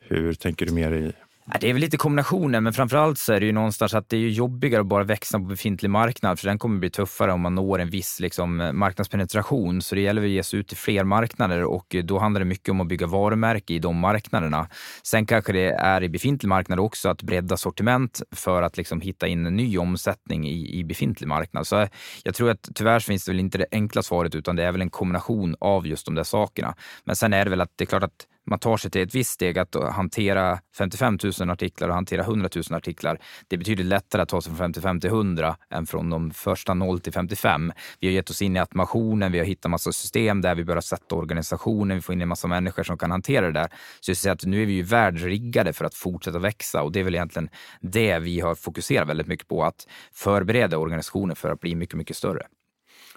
hur 0.00 0.34
tänker 0.34 0.66
du 0.66 0.72
mer 0.72 0.92
i 0.92 1.12
det 1.60 1.68
är 1.68 1.72
väl 1.72 1.80
lite 1.80 1.96
kombinationen, 1.96 2.64
men 2.64 2.72
framförallt 2.72 3.18
så 3.18 3.32
är 3.32 3.40
det 3.40 3.46
ju 3.46 3.52
någonstans 3.52 3.94
att 3.94 4.08
det 4.08 4.16
är 4.16 4.28
jobbigare 4.28 4.80
att 4.80 4.86
bara 4.86 5.04
växa 5.04 5.38
på 5.38 5.44
befintlig 5.44 5.90
marknad, 5.90 6.38
för 6.38 6.46
den 6.46 6.58
kommer 6.58 6.78
bli 6.78 6.90
tuffare 6.90 7.32
om 7.32 7.40
man 7.40 7.54
når 7.54 7.78
en 7.78 7.90
viss 7.90 8.20
liksom, 8.20 8.60
eh, 8.60 8.72
marknadspenetration. 8.72 9.82
Så 9.82 9.94
det 9.94 10.00
gäller 10.00 10.22
att 10.22 10.28
ge 10.28 10.42
sig 10.42 10.60
ut 10.60 10.68
till 10.68 10.76
fler 10.76 11.04
marknader 11.04 11.64
och 11.64 11.94
eh, 11.94 12.04
då 12.04 12.18
handlar 12.18 12.38
det 12.38 12.44
mycket 12.44 12.68
om 12.68 12.80
att 12.80 12.88
bygga 12.88 13.06
varumärke 13.06 13.74
i 13.74 13.78
de 13.78 13.96
marknaderna. 13.96 14.68
Sen 15.02 15.26
kanske 15.26 15.52
det 15.52 15.70
är 15.70 16.02
i 16.02 16.08
befintlig 16.08 16.48
marknad 16.48 16.80
också 16.80 17.08
att 17.08 17.22
bredda 17.22 17.56
sortiment 17.56 18.22
för 18.30 18.62
att 18.62 18.76
liksom 18.76 19.00
hitta 19.00 19.26
in 19.26 19.46
en 19.46 19.56
ny 19.56 19.78
omsättning 19.78 20.48
i, 20.48 20.78
i 20.78 20.84
befintlig 20.84 21.28
marknad. 21.28 21.66
Så 21.66 21.80
eh, 21.80 21.88
jag 22.24 22.34
tror 22.34 22.50
att 22.50 22.68
tyvärr 22.74 23.00
finns 23.00 23.24
det 23.24 23.30
väl 23.30 23.40
inte 23.40 23.58
det 23.58 23.66
enkla 23.72 24.02
svaret, 24.02 24.34
utan 24.34 24.56
det 24.56 24.64
är 24.64 24.72
väl 24.72 24.80
en 24.80 24.90
kombination 24.90 25.56
av 25.60 25.86
just 25.86 26.06
de 26.06 26.14
där 26.14 26.24
sakerna. 26.24 26.74
Men 27.04 27.16
sen 27.16 27.32
är 27.32 27.44
det 27.44 27.50
väl 27.50 27.60
att 27.60 27.72
det 27.76 27.84
är 27.84 27.86
klart 27.86 28.02
att 28.02 28.26
man 28.46 28.58
tar 28.58 28.76
sig 28.76 28.90
till 28.90 29.02
ett 29.02 29.14
visst 29.14 29.30
steg 29.30 29.58
att 29.58 29.74
hantera 29.74 30.58
55 30.78 31.18
000 31.40 31.50
artiklar 31.50 31.88
och 31.88 31.94
hantera 31.94 32.22
100 32.22 32.48
000 32.54 32.64
artiklar. 32.70 33.18
Det 33.48 33.56
är 33.56 33.58
betydligt 33.58 33.86
lättare 33.86 34.22
att 34.22 34.28
ta 34.28 34.40
sig 34.40 34.50
från 34.50 34.58
55 34.58 35.00
till 35.00 35.10
100 35.10 35.56
än 35.70 35.86
från 35.86 36.10
de 36.10 36.30
första 36.30 36.74
0 36.74 37.00
till 37.00 37.12
55. 37.12 37.72
Vi 38.00 38.06
har 38.06 38.12
gett 38.12 38.30
oss 38.30 38.42
in 38.42 38.56
i 38.56 38.58
automationen, 38.58 39.32
vi 39.32 39.38
har 39.38 39.46
hittat 39.46 39.70
massa 39.70 39.92
system 39.92 40.40
där 40.40 40.54
vi 40.54 40.64
börjar 40.64 40.80
sätta 40.80 41.14
organisationen, 41.14 41.96
vi 41.96 42.02
får 42.02 42.12
in 42.12 42.20
en 42.20 42.28
massa 42.28 42.48
människor 42.48 42.82
som 42.82 42.98
kan 42.98 43.10
hantera 43.10 43.46
det 43.46 43.52
där. 43.52 43.68
Så 44.00 44.10
jag 44.10 44.16
säga 44.16 44.32
att 44.32 44.44
nu 44.44 44.62
är 44.62 44.66
vi 44.66 44.72
ju 44.72 44.82
världsriggade 44.82 45.72
för 45.72 45.84
att 45.84 45.94
fortsätta 45.94 46.38
växa 46.38 46.82
och 46.82 46.92
det 46.92 47.00
är 47.00 47.04
väl 47.04 47.14
egentligen 47.14 47.48
det 47.80 48.18
vi 48.18 48.40
har 48.40 48.54
fokuserat 48.54 49.08
väldigt 49.08 49.26
mycket 49.26 49.48
på, 49.48 49.64
att 49.64 49.86
förbereda 50.12 50.78
organisationen 50.78 51.36
för 51.36 51.50
att 51.50 51.60
bli 51.60 51.74
mycket, 51.74 51.96
mycket 51.96 52.16
större. 52.16 52.46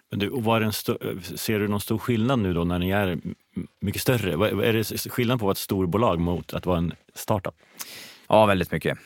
Men 0.09 0.19
du, 0.19 0.29
och 0.29 0.43
var 0.43 0.61
en 0.61 0.73
ser 0.73 1.59
du 1.59 1.67
någon 1.67 1.81
stor 1.81 1.97
skillnad 1.97 2.39
nu 2.39 2.53
då 2.53 2.63
när 2.63 2.79
ni 2.79 2.89
är 2.89 3.17
mycket 3.79 4.01
större? 4.01 4.31
Är 4.67 4.73
det 4.73 4.83
skillnad 5.11 5.39
på 5.39 5.43
att 5.43 5.45
vara 5.45 5.51
ett 5.51 5.57
storbolag 5.57 6.19
mot 6.19 6.53
att 6.53 6.65
vara 6.65 6.77
en 6.77 6.93
startup? 7.15 7.55
Ja, 8.27 8.45
väldigt 8.45 8.71
mycket. 8.71 8.97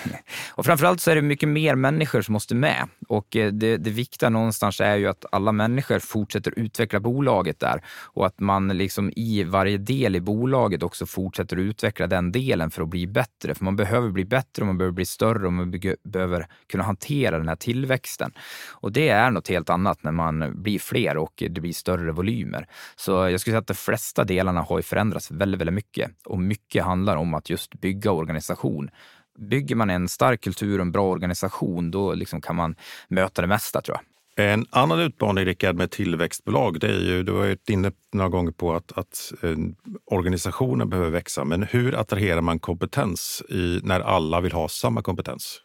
och 0.50 0.66
framförallt 0.66 1.00
så 1.00 1.10
är 1.10 1.14
det 1.14 1.22
mycket 1.22 1.48
mer 1.48 1.74
människor 1.74 2.22
som 2.22 2.32
måste 2.32 2.54
med. 2.54 2.88
Och 3.08 3.36
eh, 3.36 3.52
det, 3.52 3.76
det 3.76 3.90
viktiga 3.90 4.28
någonstans 4.28 4.80
är 4.80 4.96
ju 4.96 5.06
att 5.06 5.24
alla 5.32 5.52
människor 5.52 5.98
fortsätter 5.98 6.58
utveckla 6.58 7.00
bolaget 7.00 7.60
där 7.60 7.84
och 7.88 8.26
att 8.26 8.40
man 8.40 8.68
liksom 8.68 9.12
i 9.16 9.44
varje 9.44 9.78
del 9.78 10.16
i 10.16 10.20
bolaget 10.20 10.82
också 10.82 11.06
fortsätter 11.06 11.56
utveckla 11.56 12.06
den 12.06 12.32
delen 12.32 12.70
för 12.70 12.82
att 12.82 12.88
bli 12.88 13.06
bättre. 13.06 13.54
För 13.54 13.64
man 13.64 13.76
behöver 13.76 14.10
bli 14.10 14.24
bättre 14.24 14.62
och 14.62 14.66
man 14.66 14.78
behöver 14.78 14.94
bli 14.94 15.06
större 15.06 15.46
och 15.46 15.52
man 15.52 15.74
behöver 16.04 16.46
kunna 16.66 16.84
hantera 16.84 17.38
den 17.38 17.48
här 17.48 17.56
tillväxten. 17.56 18.32
Och 18.70 18.92
det 18.92 19.08
är 19.08 19.30
något 19.30 19.48
helt 19.48 19.70
annat 19.70 20.02
när 20.02 20.12
man 20.12 20.62
blir 20.62 20.78
fler 20.78 21.16
och 21.16 21.42
det 21.50 21.60
blir 21.60 21.72
större 21.72 22.12
volymer. 22.12 22.66
Så 22.96 23.12
jag 23.12 23.40
skulle 23.40 23.52
säga 23.52 23.60
att 23.60 23.66
de 23.66 23.74
flesta 23.74 24.24
delarna 24.24 24.60
har 24.60 24.82
förändrats 24.82 25.30
väldigt, 25.30 25.60
väldigt 25.60 25.74
mycket 25.74 26.10
och 26.24 26.38
mycket 26.38 26.84
handlar 26.84 27.16
om 27.16 27.34
att 27.34 27.50
just 27.50 27.80
bygga 27.80 28.10
organisationer 28.10 28.59
organisation. 28.60 28.90
Bygger 29.38 29.76
man 29.76 29.90
en 29.90 30.08
stark 30.08 30.40
kultur 30.40 30.78
och 30.78 30.86
en 30.86 30.92
bra 30.92 31.10
organisation, 31.10 31.90
då 31.90 32.14
liksom 32.14 32.40
kan 32.40 32.56
man 32.56 32.74
möta 33.08 33.42
det 33.42 33.48
mesta 33.48 33.80
tror 33.80 33.96
jag. 33.96 34.04
En 34.36 34.66
annan 34.70 35.00
utmaning, 35.00 35.44
Rickard, 35.44 35.76
med 35.76 35.90
tillväxtbolag, 35.90 36.80
det 36.80 36.86
är 36.86 37.00
ju, 37.00 37.22
du 37.22 37.32
har 37.32 37.38
varit 37.38 37.70
inne 37.70 37.92
några 38.12 38.28
gånger 38.28 38.52
på 38.52 38.74
att, 38.74 38.98
att 38.98 39.32
eh, 39.42 39.56
organisationen 40.06 40.88
behöver 40.88 41.10
växa. 41.10 41.44
Men 41.44 41.62
hur 41.62 41.94
attraherar 41.94 42.40
man 42.40 42.58
kompetens 42.58 43.42
i, 43.48 43.80
när 43.82 44.00
alla 44.00 44.40
vill 44.40 44.52
ha 44.52 44.68
samma 44.68 45.02
kompetens? 45.02 45.60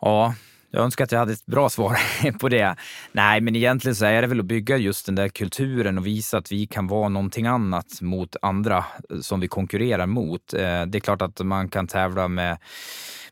Ja, 0.00 0.34
jag 0.70 0.84
önskar 0.84 1.04
att 1.04 1.12
jag 1.12 1.18
hade 1.18 1.32
ett 1.32 1.46
bra 1.46 1.68
svar 1.68 1.98
på 2.38 2.48
det. 2.48 2.76
Nej, 3.12 3.40
men 3.40 3.56
egentligen 3.56 3.94
så 3.94 4.04
är 4.04 4.22
det 4.22 4.28
väl 4.28 4.40
att 4.40 4.46
bygga 4.46 4.76
just 4.76 5.06
den 5.06 5.14
där 5.14 5.28
kulturen 5.28 5.98
och 5.98 6.06
visa 6.06 6.38
att 6.38 6.52
vi 6.52 6.66
kan 6.66 6.86
vara 6.86 7.08
någonting 7.08 7.46
annat 7.46 8.00
mot 8.00 8.36
andra 8.42 8.84
eh, 9.10 9.20
som 9.20 9.40
vi 9.40 9.48
konkurrerar 9.48 10.06
mot. 10.06 10.54
Eh, 10.54 10.60
det 10.60 10.98
är 10.98 11.00
klart 11.00 11.22
att 11.22 11.40
man 11.40 11.68
kan 11.68 11.86
tävla 11.86 12.28
med 12.28 12.58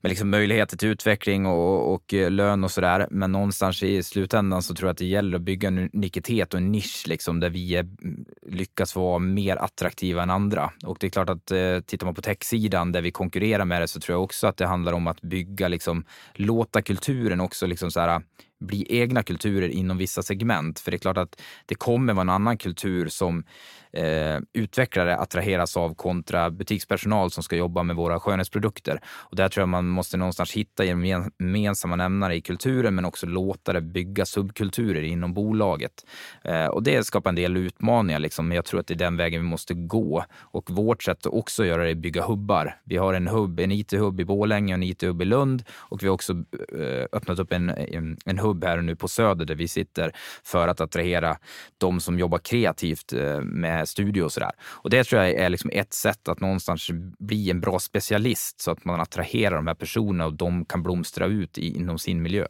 med 0.01 0.09
liksom 0.11 0.31
möjligheter 0.31 0.77
till 0.77 0.89
utveckling 0.89 1.47
och, 1.47 1.95
och 1.95 2.15
eh, 2.15 2.31
lön 2.31 2.65
och 2.65 2.71
sådär. 2.71 3.07
Men 3.11 3.33
någonstans 3.33 3.83
i 3.83 4.03
slutändan 4.03 4.63
så 4.63 4.75
tror 4.75 4.89
jag 4.89 4.93
att 4.93 4.99
det 4.99 5.07
gäller 5.07 5.37
att 5.37 5.43
bygga 5.43 5.69
en 5.69 5.91
unikitet 5.93 6.55
och 6.55 6.61
en 6.61 6.73
nisch 6.73 7.05
liksom, 7.07 7.41
där 7.41 7.51
vi 7.51 7.77
är, 7.77 7.81
mm, 7.81 8.25
lyckas 8.47 8.97
vara 8.97 9.19
mer 9.19 9.57
attraktiva 9.57 10.23
än 10.23 10.31
andra. 10.31 10.71
Och 10.85 10.97
det 11.01 11.07
är 11.07 11.11
klart 11.11 11.31
att 11.31 11.51
eh, 11.51 11.81
tittar 11.87 12.07
man 12.07 12.15
på 12.15 12.23
techsidan 12.23 12.93
där 12.93 13.03
vi 13.03 13.11
konkurrerar 13.11 13.65
med 13.65 13.83
det 13.83 13.89
så 13.89 14.01
tror 14.01 14.15
jag 14.15 14.25
också 14.25 14.47
att 14.47 14.57
det 14.57 14.67
handlar 14.67 14.93
om 14.93 15.07
att 15.07 15.21
bygga, 15.21 15.69
liksom, 15.69 16.05
låta 16.35 16.83
kulturen 16.83 17.41
också 17.41 17.67
liksom 17.67 17.91
så 17.91 18.01
här, 18.01 18.23
bli 18.61 18.87
egna 18.89 19.23
kulturer 19.23 19.69
inom 19.69 19.99
vissa 19.99 20.23
segment. 20.23 20.81
För 20.81 20.91
det 20.91 20.97
är 20.97 20.99
klart 20.99 21.17
att 21.17 21.41
det 21.67 21.75
kommer 21.75 22.13
vara 22.13 22.23
en 22.23 22.29
annan 22.29 22.59
kultur 22.59 23.09
som 23.09 23.45
eh, 23.93 24.39
utvecklare 24.53 25.17
attraheras 25.17 25.77
av 25.77 25.95
kontra 25.95 26.51
butikspersonal 26.51 27.31
som 27.31 27.43
ska 27.43 27.57
jobba 27.57 27.83
med 27.83 27.97
våra 27.97 28.21
skönhetsprodukter. 28.21 29.01
Och 29.07 29.37
där 29.37 29.49
tror 29.49 29.63
jag 29.63 29.69
man 29.69 29.89
måste 29.89 30.17
någonstans 30.17 30.53
hitta 30.53 30.85
gemensamma 30.85 31.97
nämnare 31.97 32.37
i 32.37 32.41
kulturen 32.41 32.95
men 32.95 33.05
också 33.05 33.27
låta 33.27 33.73
det 33.73 33.81
bygga 33.81 34.27
subkulturer 34.27 35.03
inom 35.03 35.35
bolaget. 35.35 36.07
Eh, 36.45 36.67
och 36.67 36.83
det 36.83 37.07
skapar 37.07 37.31
en 37.31 37.37
del 37.37 37.57
utmaningar, 37.57 38.19
liksom, 38.19 38.49
men 38.49 38.57
jag 38.57 38.65
tror 38.65 38.81
att 38.81 38.87
det 38.87 38.95
är 38.95 38.99
den 38.99 39.17
vägen 39.17 39.41
vi 39.41 39.49
måste 39.49 39.75
gå. 39.75 40.25
Och 40.39 40.71
vårt 40.71 41.03
sätt 41.03 41.27
att 41.27 41.33
också 41.33 41.65
göra 41.65 41.83
det 41.83 41.89
är 41.89 41.93
att 41.93 41.99
bygga 41.99 42.23
hubbar. 42.23 42.81
Vi 42.85 42.97
har 42.97 43.15
en 43.15 43.29
hubb, 43.29 43.61
en 43.61 43.73
IT-hubb 43.73 44.21
i 44.21 44.25
Borlänge 44.25 44.73
och 44.73 44.75
en 44.75 44.83
IT-hubb 44.83 45.23
i 45.23 45.25
Lund 45.25 45.65
och 45.71 46.03
vi 46.03 46.07
har 46.07 46.15
också 46.15 46.33
eh, 46.79 47.07
öppnat 47.13 47.39
upp 47.39 47.53
en, 47.53 47.69
en, 47.71 48.17
en 48.25 48.39
hubb 48.39 48.48
här 48.63 48.81
nu 48.81 48.97
på 48.97 49.09
Söder 49.09 49.45
där 49.45 49.55
vi 49.55 49.69
sitter 49.69 50.13
för 50.45 50.69
att 50.69 50.81
attrahera 50.81 51.39
de 51.79 52.01
som 52.01 52.19
jobbar 52.19 52.39
kreativt 52.39 53.13
eh, 53.13 53.41
med 53.41 53.89
studio 53.89 54.23
och 54.23 54.33
sådär. 54.33 54.53
Och 54.61 54.91
det 54.91 55.05
tror 55.05 55.23
jag 55.23 55.31
är 55.31 55.49
liksom 55.49 55.71
ett 55.73 55.93
sätt 55.93 56.29
att 56.29 56.41
någonstans 56.41 56.91
bli 57.19 57.51
en 57.51 57.61
bra 57.61 57.79
specialist 57.79 58.61
så 58.61 58.71
att 58.71 58.85
man 58.85 59.01
attraherar 59.01 59.57
de 59.57 59.67
här 59.67 59.75
personerna 59.75 60.27
och 60.27 60.35
de 60.35 60.65
kan 60.65 60.83
blomstra 60.83 61.27
ut 61.27 61.59
inom 61.59 61.99
sin 61.99 62.23
miljö. 62.23 62.47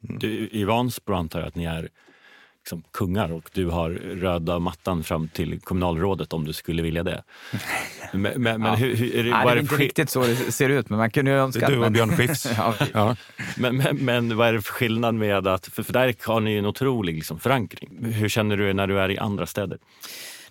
Du, 0.00 0.48
I 0.52 0.64
Vansbro 0.64 1.14
antar 1.14 1.38
jag 1.38 1.48
att 1.48 1.54
ni 1.54 1.64
är 1.64 1.88
liksom 2.68 2.82
kungar 2.92 3.32
och 3.32 3.50
du 3.52 3.66
har 3.66 3.90
röda 3.90 4.58
mattan 4.58 5.04
fram 5.04 5.28
till 5.28 5.60
kommunalrådet 5.60 6.32
om 6.32 6.44
du 6.44 6.52
skulle 6.52 6.82
vilja 6.82 7.02
det. 7.02 7.22
Men, 8.12 8.42
men, 8.42 8.62
ja. 8.62 8.74
hur, 8.74 8.96
hur, 8.96 9.16
är 9.16 9.24
det, 9.24 9.30
Nej, 9.30 9.46
det 9.46 9.52
är 9.52 9.56
inte 9.56 9.74
riktigt 9.74 10.10
så 10.10 10.22
det 10.22 10.36
ser 10.36 10.68
ut, 10.68 10.90
men 10.90 10.98
man 10.98 11.10
kunde 11.10 11.30
ju 11.30 11.36
önska 11.36 11.68
Du 11.68 11.78
och 11.78 11.92
Björn 11.92 12.16
Skifs. 12.16 12.46
ja. 12.56 12.74
ja. 12.92 13.16
Men, 13.56 13.76
men, 13.76 13.96
men, 13.96 14.36
vad 14.36 14.48
är 14.48 14.52
det 14.52 14.62
för 14.62 14.72
skillnad 14.72 15.14
med 15.14 15.46
att, 15.46 15.66
för, 15.66 15.82
för 15.82 15.92
där 15.92 16.14
har 16.26 16.40
ni 16.40 16.56
en 16.56 16.66
otrolig 16.66 17.14
liksom, 17.14 17.40
förankring. 17.40 18.12
Hur 18.12 18.28
känner 18.28 18.56
du 18.56 18.72
när 18.72 18.86
du 18.86 19.00
är 19.00 19.10
i 19.10 19.18
andra 19.18 19.46
städer? 19.46 19.78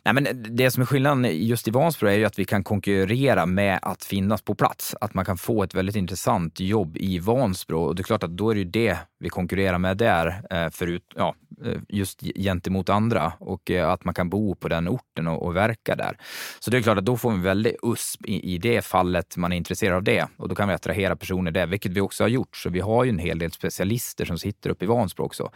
Nej, 0.08 0.13
men 0.13 0.56
det 0.56 0.72
som 0.72 0.82
är 0.82 0.86
skillnaden 0.86 1.46
just 1.48 1.67
i 1.67 1.72
Vansbro 1.72 2.08
är 2.08 2.13
ju 2.13 2.26
att 2.26 2.39
vi 2.39 2.46
kan 2.46 2.63
konkurrera 2.63 3.46
med 3.46 3.80
att 3.82 4.04
finnas 4.04 4.41
på 4.41 4.56
plats. 4.56 4.96
Att 5.02 5.13
man 5.13 5.26
kan 5.26 5.38
få 5.38 5.63
ett 5.63 5.76
väldigt 5.76 5.96
intressant 5.96 6.60
jobb 6.60 6.98
i 6.98 7.20
Vansbro. 7.20 7.84
Och 7.84 7.96
det 7.96 8.02
är 8.02 8.04
klart 8.04 8.24
att 8.24 8.38
då 8.38 8.50
är 8.50 8.56
det 8.56 8.60
ju 8.60 8.65
det 8.65 8.98
vi 9.20 9.30
konkurrerar 9.30 9.78
med 9.78 9.98
där, 9.98 10.41
eh, 10.50 10.70
förut, 10.70 11.04
ja, 11.15 11.36
eh, 11.65 11.80
just 11.89 12.22
gentemot 12.36 12.89
andra. 12.89 13.34
Och 13.39 13.72
eh, 13.72 13.89
att 13.89 14.06
man 14.06 14.13
kan 14.13 14.30
bo 14.30 14.56
på 14.56 14.67
den 14.67 14.88
orten 14.88 15.28
och, 15.28 15.43
och 15.43 15.56
verka 15.56 15.96
där. 15.96 16.17
Så 16.60 16.72
det 16.72 16.78
är 16.78 16.82
klart 16.82 16.98
att 16.98 17.06
då 17.06 17.17
får 17.17 17.32
vi 17.32 17.41
väldigt 17.41 17.76
USP 17.84 18.26
i, 18.26 18.54
i 18.54 18.58
det 18.58 18.82
fallet 18.82 19.38
man 19.38 19.52
är 19.52 19.58
intresserad 19.58 19.96
av 19.96 20.04
det. 20.04 20.28
Och 20.38 20.50
då 20.50 20.56
kan 20.56 20.67
vi 20.67 20.74
attrahera 20.74 21.15
personer 21.15 21.52
där, 21.52 21.67
vilket 21.67 21.91
vi 21.91 22.02
också 22.02 22.24
har 22.24 22.30
gjort. 22.30 22.58
Så 22.58 22.70
vi 22.70 22.80
har 22.80 23.04
ju 23.04 23.10
en 23.10 23.20
hel 23.20 23.39
del 23.39 23.52
specialister 23.52 24.26
som 24.26 24.38
sitter 24.38 24.70
uppe 24.70 24.86
i 24.86 24.88
Vansbro 24.88 25.26
också. 25.26 25.52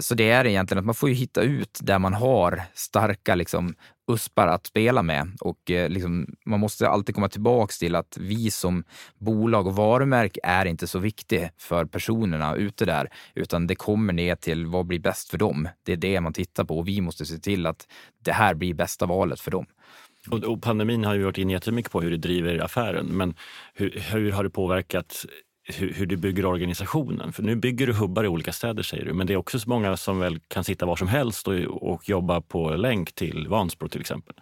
Så 0.00 0.14
det 0.14 0.30
är 0.30 0.46
egentligen 0.46 0.78
att 0.78 0.84
man 0.84 0.94
får 0.94 1.08
ju 1.08 1.14
hitta 1.14 1.42
ut 1.42 1.78
där 1.82 1.98
man 1.98 2.14
har 2.14 2.62
starka 2.74 3.34
liksom, 3.34 3.57
Liksom 3.66 3.74
uspar 4.12 4.46
att 4.48 4.66
spela 4.66 5.02
med. 5.02 5.36
Och 5.40 5.70
eh, 5.70 5.88
liksom, 5.88 6.26
man 6.46 6.60
måste 6.60 6.88
alltid 6.88 7.14
komma 7.14 7.28
tillbaks 7.28 7.78
till 7.78 7.94
att 7.94 8.16
vi 8.20 8.50
som 8.50 8.84
bolag 9.18 9.66
och 9.66 9.76
varumärke 9.76 10.40
är 10.42 10.66
inte 10.66 10.86
så 10.86 10.98
viktigt 10.98 11.50
för 11.58 11.84
personerna 11.84 12.54
ute 12.54 12.84
där, 12.84 13.08
utan 13.34 13.66
det 13.66 13.74
kommer 13.74 14.12
ner 14.12 14.36
till 14.36 14.66
vad 14.66 14.86
blir 14.86 15.00
bäst 15.00 15.30
för 15.30 15.38
dem. 15.38 15.68
Det 15.82 15.92
är 15.92 15.96
det 15.96 16.20
man 16.20 16.32
tittar 16.32 16.64
på 16.64 16.78
och 16.78 16.88
vi 16.88 17.00
måste 17.00 17.26
se 17.26 17.38
till 17.38 17.66
att 17.66 17.86
det 18.24 18.32
här 18.32 18.54
blir 18.54 18.74
bästa 18.74 19.06
valet 19.06 19.40
för 19.40 19.50
dem. 19.50 19.66
Och, 20.30 20.44
och 20.44 20.62
pandemin 20.62 21.04
har 21.04 21.14
ju 21.14 21.22
varit 21.22 21.38
in 21.38 21.50
jättemycket 21.50 21.92
på 21.92 22.00
hur 22.00 22.10
det 22.10 22.16
driver 22.16 22.58
affären, 22.64 23.06
men 23.06 23.34
hur, 23.74 23.90
hur 24.12 24.32
har 24.32 24.44
det 24.44 24.50
påverkat 24.50 25.26
hur, 25.68 25.92
hur, 25.92 26.06
du 26.06 26.16
bygger 26.16 26.46
organisationen. 26.46 27.32
För 27.32 27.42
nu 27.42 27.56
bygger 27.56 27.86
du 27.86 27.92
hubbar 27.92 28.24
i 28.24 28.28
olika 28.28 28.52
städer 28.52 28.82
säger 28.82 29.04
du, 29.04 29.12
men 29.12 29.26
det 29.26 29.32
är 29.32 29.36
också 29.36 29.60
så 29.60 29.68
många 29.68 29.96
som 29.96 30.18
väl 30.18 30.40
kan 30.48 30.64
sitta 30.64 30.86
var 30.86 30.96
som 30.96 31.08
helst 31.08 31.48
och, 31.48 31.54
och 31.92 32.08
jobba 32.08 32.40
på 32.40 32.70
länk 32.70 33.12
till 33.12 33.46
Vansbro 33.48 33.88
till 33.88 34.00
exempel. 34.00 34.34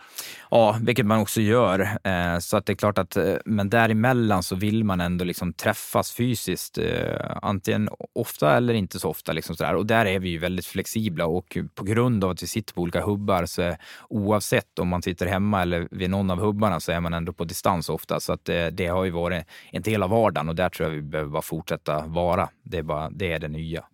Ja, 0.50 0.76
vilket 0.82 1.06
man 1.06 1.20
också 1.20 1.40
gör. 1.40 1.80
Eh, 2.04 2.38
så 2.38 2.56
att 2.56 2.66
det 2.66 2.72
är 2.72 2.74
klart 2.74 2.98
att, 2.98 3.16
eh, 3.16 3.34
men 3.44 3.70
däremellan 3.70 4.42
så 4.42 4.56
vill 4.56 4.84
man 4.84 5.00
ändå 5.00 5.24
liksom 5.24 5.52
träffas 5.52 6.12
fysiskt, 6.12 6.78
eh, 6.78 7.36
antingen 7.42 7.88
ofta 8.12 8.56
eller 8.56 8.74
inte 8.74 8.98
så 8.98 9.08
ofta. 9.08 9.32
Liksom 9.32 9.56
sådär. 9.56 9.74
Och 9.74 9.86
där 9.86 10.06
är 10.06 10.18
vi 10.18 10.28
ju 10.28 10.38
väldigt 10.38 10.66
flexibla 10.66 11.26
och 11.26 11.58
på 11.74 11.84
grund 11.84 12.24
av 12.24 12.30
att 12.30 12.42
vi 12.42 12.46
sitter 12.46 12.74
på 12.74 12.80
olika 12.80 13.02
hubbar 13.02 13.46
så 13.46 13.76
oavsett 14.08 14.78
om 14.78 14.88
man 14.88 15.02
sitter 15.02 15.26
hemma 15.26 15.62
eller 15.62 15.88
vid 15.90 16.10
någon 16.10 16.30
av 16.30 16.40
hubbarna 16.40 16.80
så 16.80 16.92
är 16.92 17.00
man 17.00 17.14
ändå 17.14 17.32
på 17.32 17.44
distans 17.44 17.88
ofta. 17.88 18.20
Så 18.20 18.32
att 18.32 18.44
det, 18.44 18.70
det 18.70 18.86
har 18.86 19.04
ju 19.04 19.10
varit 19.10 19.44
en 19.70 19.82
del 19.82 20.02
av 20.02 20.10
vardagen 20.10 20.48
och 20.48 20.54
där 20.54 20.68
tror 20.68 20.88
jag 20.88 20.96
vi 20.96 21.15
behöver 21.16 21.32
bara 21.32 21.42
fortsätta 21.42 22.06
vara. 22.06 22.48
Det 22.62 22.78
är, 22.78 22.82
bara, 22.82 23.10
det, 23.10 23.32
är 23.32 23.38
det 23.38 23.48
nya. 23.48 23.84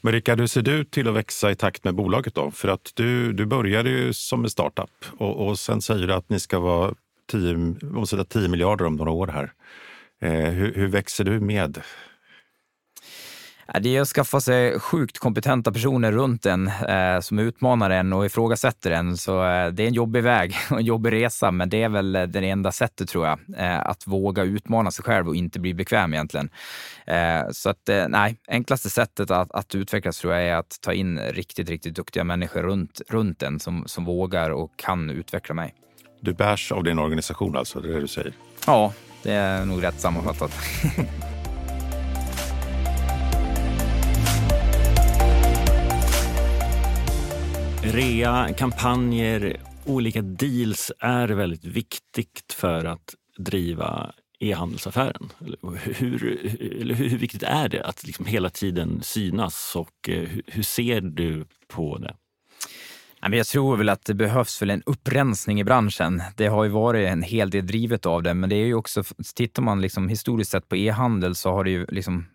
Men 0.00 0.12
Rickard, 0.12 0.40
hur 0.40 0.46
ser 0.46 0.62
du 0.62 0.84
till 0.84 1.08
att 1.08 1.14
växa 1.14 1.50
i 1.50 1.54
takt 1.54 1.84
med 1.84 1.94
bolaget 1.94 2.34
då? 2.34 2.50
För 2.50 2.68
att 2.68 2.92
du, 2.94 3.32
du 3.32 3.46
började 3.46 3.90
ju 3.90 4.12
som 4.12 4.44
en 4.44 4.50
startup 4.50 4.90
och, 5.18 5.46
och 5.46 5.58
sen 5.58 5.82
säger 5.82 6.06
du 6.06 6.14
att 6.14 6.28
ni 6.28 6.40
ska 6.40 6.58
vara 6.58 6.94
10, 7.30 7.56
måste 7.82 8.24
10 8.24 8.48
miljarder 8.48 8.84
om 8.84 8.96
några 8.96 9.10
år 9.10 9.26
här. 9.26 9.52
Eh, 10.20 10.50
hur, 10.50 10.74
hur 10.74 10.86
växer 10.86 11.24
du 11.24 11.40
med? 11.40 11.82
Det 13.80 13.96
är 13.96 14.00
att 14.00 14.08
skaffa 14.08 14.40
sig 14.40 14.80
sjukt 14.80 15.18
kompetenta 15.18 15.72
personer 15.72 16.12
runt 16.12 16.46
en 16.46 16.66
eh, 16.68 17.20
som 17.20 17.38
utmanar 17.38 17.90
en 17.90 18.12
och 18.12 18.26
ifrågasätter 18.26 18.90
en. 18.90 19.16
Så 19.16 19.44
eh, 19.44 19.68
det 19.68 19.82
är 19.82 19.86
en 19.86 19.94
jobbig 19.94 20.22
väg 20.22 20.54
och 20.70 20.78
en 20.78 20.84
jobbig 20.84 21.12
resa, 21.12 21.50
men 21.50 21.68
det 21.68 21.82
är 21.82 21.88
väl 21.88 22.12
det 22.12 22.50
enda 22.50 22.72
sättet 22.72 23.08
tror 23.08 23.26
jag. 23.26 23.38
Eh, 23.56 23.86
att 23.86 24.06
våga 24.06 24.42
utmana 24.42 24.90
sig 24.90 25.04
själv 25.04 25.28
och 25.28 25.36
inte 25.36 25.60
bli 25.60 25.74
bekväm 25.74 26.14
egentligen. 26.14 26.50
Eh, 27.06 27.50
så 27.52 27.70
att 27.70 27.88
eh, 27.88 28.08
nej, 28.08 28.36
enklaste 28.48 28.90
sättet 28.90 29.30
att, 29.30 29.52
att, 29.52 29.74
utvecklas 29.74 30.18
tror 30.18 30.34
jag 30.34 30.42
är 30.42 30.54
att 30.54 30.78
ta 30.80 30.92
in 30.92 31.18
riktigt, 31.18 31.68
riktigt 31.68 31.94
duktiga 31.94 32.24
människor 32.24 32.62
runt, 32.62 33.00
runt 33.08 33.42
en 33.42 33.60
som, 33.60 33.84
som 33.86 34.04
vågar 34.04 34.50
och 34.50 34.76
kan 34.76 35.10
utveckla 35.10 35.54
mig. 35.54 35.74
Du 36.20 36.34
bärs 36.34 36.72
av 36.72 36.84
din 36.84 36.98
organisation 36.98 37.56
alltså, 37.56 37.80
det 37.80 37.88
är 37.88 37.92
det 37.92 38.00
du 38.00 38.08
säger? 38.08 38.32
Ja, 38.66 38.92
det 39.22 39.32
är 39.32 39.64
nog 39.64 39.82
rätt 39.82 40.00
sammanfattat. 40.00 40.52
Rea, 47.92 48.52
kampanjer, 48.52 49.60
olika 49.84 50.22
deals 50.22 50.92
är 50.98 51.28
väldigt 51.28 51.64
viktigt 51.64 52.52
för 52.52 52.84
att 52.84 53.14
driva 53.38 54.12
e-handelsaffären. 54.40 55.32
Hur, 55.82 56.38
eller 56.80 56.94
hur 56.94 57.18
viktigt 57.18 57.42
är 57.42 57.68
det 57.68 57.84
att 57.84 58.06
liksom 58.06 58.26
hela 58.26 58.50
tiden 58.50 59.02
synas 59.02 59.72
och 59.76 60.08
eh, 60.08 60.28
hur 60.46 60.62
ser 60.62 61.00
du 61.00 61.44
på 61.68 61.98
det? 61.98 62.16
Jag 63.36 63.46
tror 63.46 63.76
väl 63.76 63.88
att 63.88 64.04
det 64.04 64.14
behövs 64.14 64.62
väl 64.62 64.70
en 64.70 64.82
upprensning 64.86 65.60
i 65.60 65.64
branschen. 65.64 66.22
Det 66.36 66.46
har 66.46 66.64
ju 66.64 66.70
varit 66.70 67.08
en 67.08 67.22
hel 67.22 67.50
del 67.50 67.66
drivet 67.66 68.06
av 68.06 68.22
det, 68.22 68.34
men 68.34 68.50
det 68.50 68.56
är 68.56 68.66
ju 68.66 68.74
också, 68.74 69.04
tittar 69.34 69.62
man 69.62 69.80
liksom 69.80 70.08
historiskt 70.08 70.50
sett 70.50 70.68
på 70.68 70.76
e-handel 70.76 71.34
så 71.34 71.50
har 71.50 71.64
det 71.64 71.70
ju 71.70 71.86
liksom 71.88 72.26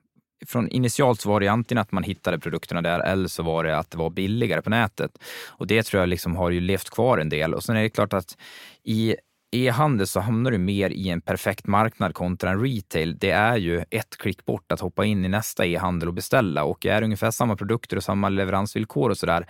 från 0.48 0.70
initialt 0.70 1.22
så 1.22 1.30
var 1.30 1.40
det 1.40 1.48
antingen 1.48 1.82
att 1.82 1.92
man 1.92 2.04
hittade 2.04 2.40
produkterna 2.40 2.82
där 2.82 3.00
eller 3.00 3.28
så 3.28 3.44
var 3.44 3.64
det 3.64 3.78
att 3.78 3.92
det 3.92 3.98
var 3.98 4.10
billigare 4.10 4.62
på 4.62 4.70
nätet. 4.70 5.12
Och 5.48 5.68
det 5.68 5.84
tror 5.84 6.00
jag 6.00 6.10
liksom 6.10 6.36
har 6.36 6.50
ju 6.50 6.60
levt 6.60 6.90
kvar 6.90 7.18
en 7.18 7.30
del. 7.30 7.54
Och 7.54 7.64
sen 7.64 7.76
är 7.76 7.82
det 7.82 7.90
klart 7.90 8.14
att 8.14 8.38
i 8.84 9.16
e-handel 9.52 10.08
så 10.08 10.20
hamnar 10.20 10.52
du 10.52 10.58
mer 10.58 10.90
i 10.90 11.10
en 11.10 11.22
perfekt 11.22 11.68
marknad 11.68 12.14
kontra 12.14 12.50
en 12.50 12.64
retail. 12.64 13.18
Det 13.18 13.32
är 13.32 13.58
ju 13.58 13.84
ett 13.90 14.18
klick 14.18 14.46
bort 14.46 14.72
att 14.72 14.80
hoppa 14.80 15.06
in 15.06 15.26
i 15.26 15.28
nästa 15.28 15.66
e-handel 15.66 16.08
och 16.08 16.14
beställa 16.14 16.64
och 16.64 16.86
är 16.86 17.02
det 17.02 17.06
ungefär 17.06 17.32
samma 17.32 17.56
produkter 17.56 17.98
och 17.98 18.04
samma 18.04 18.30
leveransvillkor 18.30 19.10
och 19.10 19.18
sådär 19.18 19.48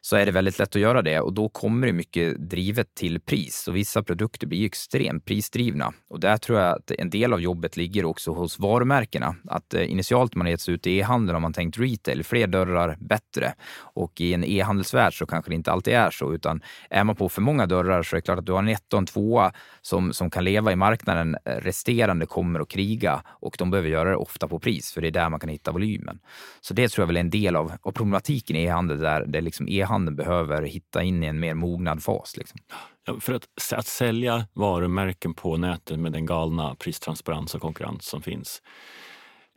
så 0.00 0.16
är 0.16 0.26
det 0.26 0.32
väldigt 0.32 0.58
lätt 0.58 0.76
att 0.76 0.82
göra 0.82 1.02
det 1.02 1.20
och 1.20 1.32
då 1.32 1.48
kommer 1.48 1.86
det 1.86 1.92
mycket 1.92 2.50
drivet 2.50 2.94
till 2.94 3.20
pris 3.20 3.68
och 3.68 3.76
vissa 3.76 4.02
produkter 4.02 4.46
blir 4.46 4.66
extremt 4.66 5.24
prisdrivna. 5.24 5.92
Och 6.08 6.20
där 6.20 6.36
tror 6.36 6.58
jag 6.58 6.76
att 6.76 6.90
en 6.90 7.10
del 7.10 7.32
av 7.32 7.40
jobbet 7.40 7.76
ligger 7.76 8.04
också 8.04 8.32
hos 8.32 8.58
varumärkena. 8.58 9.36
Att 9.48 9.74
eh, 9.74 9.90
initialt 9.90 10.34
man 10.34 10.46
getts 10.46 10.68
ut 10.68 10.86
i 10.86 10.98
e-handeln 10.98 11.34
har 11.34 11.40
man 11.40 11.52
tänkt 11.52 11.78
retail, 11.78 12.24
fler 12.24 12.46
dörrar, 12.46 12.96
bättre. 13.00 13.54
Och 13.78 14.20
i 14.20 14.34
en 14.34 14.44
e-handelsvärld 14.44 15.18
så 15.18 15.26
kanske 15.26 15.50
det 15.50 15.54
inte 15.54 15.72
alltid 15.72 15.94
är 15.94 16.10
så, 16.10 16.34
utan 16.34 16.62
är 16.90 17.04
man 17.04 17.16
på 17.16 17.28
för 17.28 17.42
många 17.42 17.66
dörrar 17.66 18.02
så 18.02 18.16
är 18.16 18.18
det 18.18 18.22
klart 18.22 18.38
att 18.38 18.46
du 18.46 18.52
har 18.52 18.58
en 18.58 18.68
etta 18.68 18.96
och 18.96 19.00
en 19.00 19.06
tvåa 19.06 19.52
som, 19.80 20.12
som 20.12 20.30
kan 20.30 20.44
leva 20.44 20.72
i 20.72 20.76
marknaden. 20.76 21.36
Resterande 21.44 22.26
kommer 22.26 22.60
att 22.60 22.68
kriga 22.68 23.22
och 23.26 23.56
de 23.58 23.70
behöver 23.70 23.88
göra 23.88 24.10
det 24.10 24.16
ofta 24.16 24.48
på 24.48 24.58
pris, 24.58 24.92
för 24.92 25.00
det 25.00 25.08
är 25.08 25.12
där 25.12 25.28
man 25.28 25.40
kan 25.40 25.48
hitta 25.48 25.72
volymen. 25.72 26.18
Så 26.60 26.74
det 26.74 26.88
tror 26.88 27.02
jag 27.02 27.06
väl 27.06 27.16
är 27.16 27.20
en 27.20 27.30
del 27.30 27.56
av, 27.56 27.72
av 27.82 27.92
problematiken 27.92 28.56
i 28.56 28.64
e-handel, 28.64 28.98
där 28.98 29.24
det 29.26 29.40
liksom 29.40 29.68
e 29.68 29.82
handeln 29.90 30.16
behöver 30.16 30.62
hitta 30.62 31.02
in 31.02 31.22
i 31.22 31.26
en 31.26 31.40
mer 31.40 31.54
mognad 31.54 32.02
fas. 32.02 32.36
Liksom. 32.36 32.60
Ja, 33.06 33.20
för 33.20 33.32
att, 33.32 33.72
att 33.72 33.86
sälja 33.86 34.46
varumärken 34.52 35.34
på 35.34 35.56
nätet 35.56 35.98
med 35.98 36.12
den 36.12 36.26
galna 36.26 36.74
pristransparens 36.74 37.54
och 37.54 37.60
konkurrens 37.60 38.06
som 38.06 38.22
finns 38.22 38.62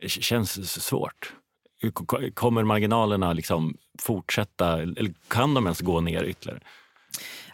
eh, 0.02 0.08
känns 0.08 0.82
svårt. 0.84 1.32
Kommer 2.34 2.64
marginalerna 2.64 3.32
liksom 3.32 3.76
fortsätta, 4.02 4.82
eller 4.82 5.14
kan 5.28 5.54
de 5.54 5.64
ens 5.64 5.80
gå 5.80 6.00
ner 6.00 6.24
ytterligare? 6.24 6.60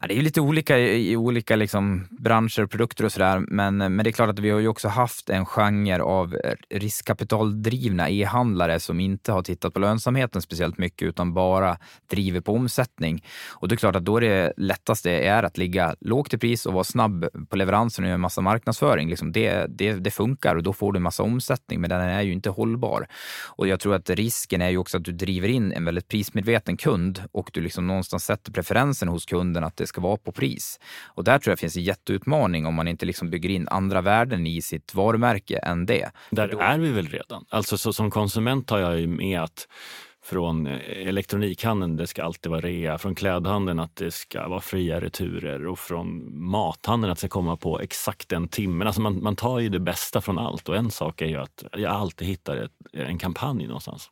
Ja, 0.03 0.07
det 0.07 0.19
är 0.19 0.23
lite 0.23 0.41
olika 0.41 0.79
i 0.79 1.17
olika 1.17 1.57
liksom 1.57 2.07
branscher 2.11 2.63
och 2.63 2.71
produkter 2.71 3.05
och 3.05 3.13
sådär. 3.13 3.39
Men, 3.49 3.77
men 3.77 3.97
det 3.97 4.11
är 4.11 4.13
klart 4.13 4.31
att 4.31 4.39
vi 4.39 4.51
har 4.51 4.59
ju 4.59 4.69
också 4.69 4.89
haft 4.89 5.31
en 5.31 5.47
genre 5.47 6.03
av 6.03 6.37
riskkapitaldrivna 6.71 8.11
e-handlare 8.11 8.81
som 8.81 9.01
inte 9.01 9.33
har 9.33 9.43
tittat 9.43 9.75
på 9.75 9.81
lönsamheten 9.81 10.43
speciellt 10.43 10.79
mycket 10.79 11.09
utan 11.09 11.35
bara 11.35 11.79
driver 12.11 12.41
på 12.41 12.53
omsättning. 12.53 13.25
Och 13.49 13.69
det 13.69 13.75
är 13.75 13.77
klart 13.77 13.97
att 13.97 14.05
då 14.05 14.17
är 14.17 14.21
det 14.21 14.53
lättaste 14.57 15.11
är 15.11 15.43
att 15.43 15.59
ligga 15.59 15.95
lågt 16.01 16.35
i 16.35 16.39
pris 16.39 16.67
och 16.67 16.73
vara 16.73 16.85
snabb 16.85 17.27
på 17.49 17.57
leveransen 17.57 18.05
och 18.05 18.09
göra 18.09 18.15
en 18.15 18.21
massa 18.21 18.41
marknadsföring. 18.41 19.09
Liksom 19.09 19.33
det, 19.33 19.67
det, 19.69 19.93
det 19.93 20.11
funkar 20.11 20.57
och 20.57 20.63
då 20.63 20.73
får 20.73 20.93
du 20.93 20.97
en 20.97 21.03
massa 21.03 21.23
omsättning, 21.23 21.81
men 21.81 21.91
den 21.91 22.01
är 22.01 22.23
ju 22.23 22.33
inte 22.33 22.51
hållbar. 22.51 23.07
Och 23.47 23.69
jag 23.69 23.81
tror 23.81 23.95
att 23.95 24.11
risken 24.11 24.63
är 24.63 24.71
ju 24.71 24.79
också 24.79 24.97
att 24.97 25.05
du 25.05 25.13
driver 25.13 25.49
in 25.49 25.73
en 25.73 25.85
väldigt 25.85 26.09
prismedveten 26.09 26.77
kund 26.77 27.23
och 27.33 27.51
du 27.53 27.61
liksom 27.61 27.87
någonstans 27.87 28.25
sätter 28.25 28.53
preferensen 28.53 29.09
hos 29.09 29.27
kunden 29.27 29.65
att 29.65 29.77
det 29.77 29.90
ska 29.91 30.01
vara 30.01 30.17
på 30.17 30.33
pris. 30.33 30.81
Och 31.07 31.25
där 31.25 31.39
tror 31.39 31.53
jag 31.53 31.59
finns 31.59 31.77
en 31.77 31.83
jätteutmaning 31.83 32.67
om 32.67 32.75
man 32.75 32.89
inte 32.89 33.07
liksom 33.07 33.31
bygger 33.31 33.49
in 33.49 33.69
andra 33.69 34.01
värden 34.01 34.47
i 34.47 34.63
sitt 34.63 34.95
varumärke 34.95 35.59
än 35.59 35.87
det. 35.87 36.11
Där 36.31 36.49
då... 36.49 36.59
är 36.61 36.79
vi 36.79 36.91
väl 36.91 37.09
redan. 37.09 37.45
Alltså 37.49 37.79
så, 37.79 37.93
som 37.93 38.11
konsument 38.11 38.67
tar 38.67 38.79
jag 38.79 39.01
ju 39.01 39.07
med 39.07 39.41
att 39.41 39.69
från 40.31 40.67
eh, 40.67 41.09
elektronikhandeln, 41.09 41.97
det 41.97 42.07
ska 42.07 42.23
alltid 42.23 42.51
vara 42.51 42.61
rea. 42.61 42.99
Från 42.99 43.15
klädhandeln 43.15 43.79
att 43.79 43.97
det 43.97 44.11
ska 44.11 44.49
vara 44.49 44.61
fria 44.61 45.01
returer 45.01 45.67
och 45.67 45.79
från 45.79 46.39
mathandeln 46.51 47.13
att 47.13 47.19
det 47.19 47.21
ska 47.21 47.29
komma 47.29 47.57
på 47.57 47.81
exakt 47.81 48.33
en 48.33 48.49
timme. 48.49 48.85
Alltså 48.85 49.01
man, 49.01 49.23
man 49.23 49.37
tar 49.37 49.59
ju 49.59 49.69
det 49.69 49.81
bästa 49.81 50.21
från 50.21 50.39
allt 50.39 50.69
och 50.69 50.77
en 50.77 50.91
sak 50.91 51.23
är 51.23 51.27
ju 51.27 51.37
att 51.37 51.65
jag 51.73 51.93
alltid 51.93 52.29
hittar 52.29 52.57
ett, 52.57 52.71
en 52.93 53.19
kampanj 53.19 53.67
någonstans. 53.67 54.11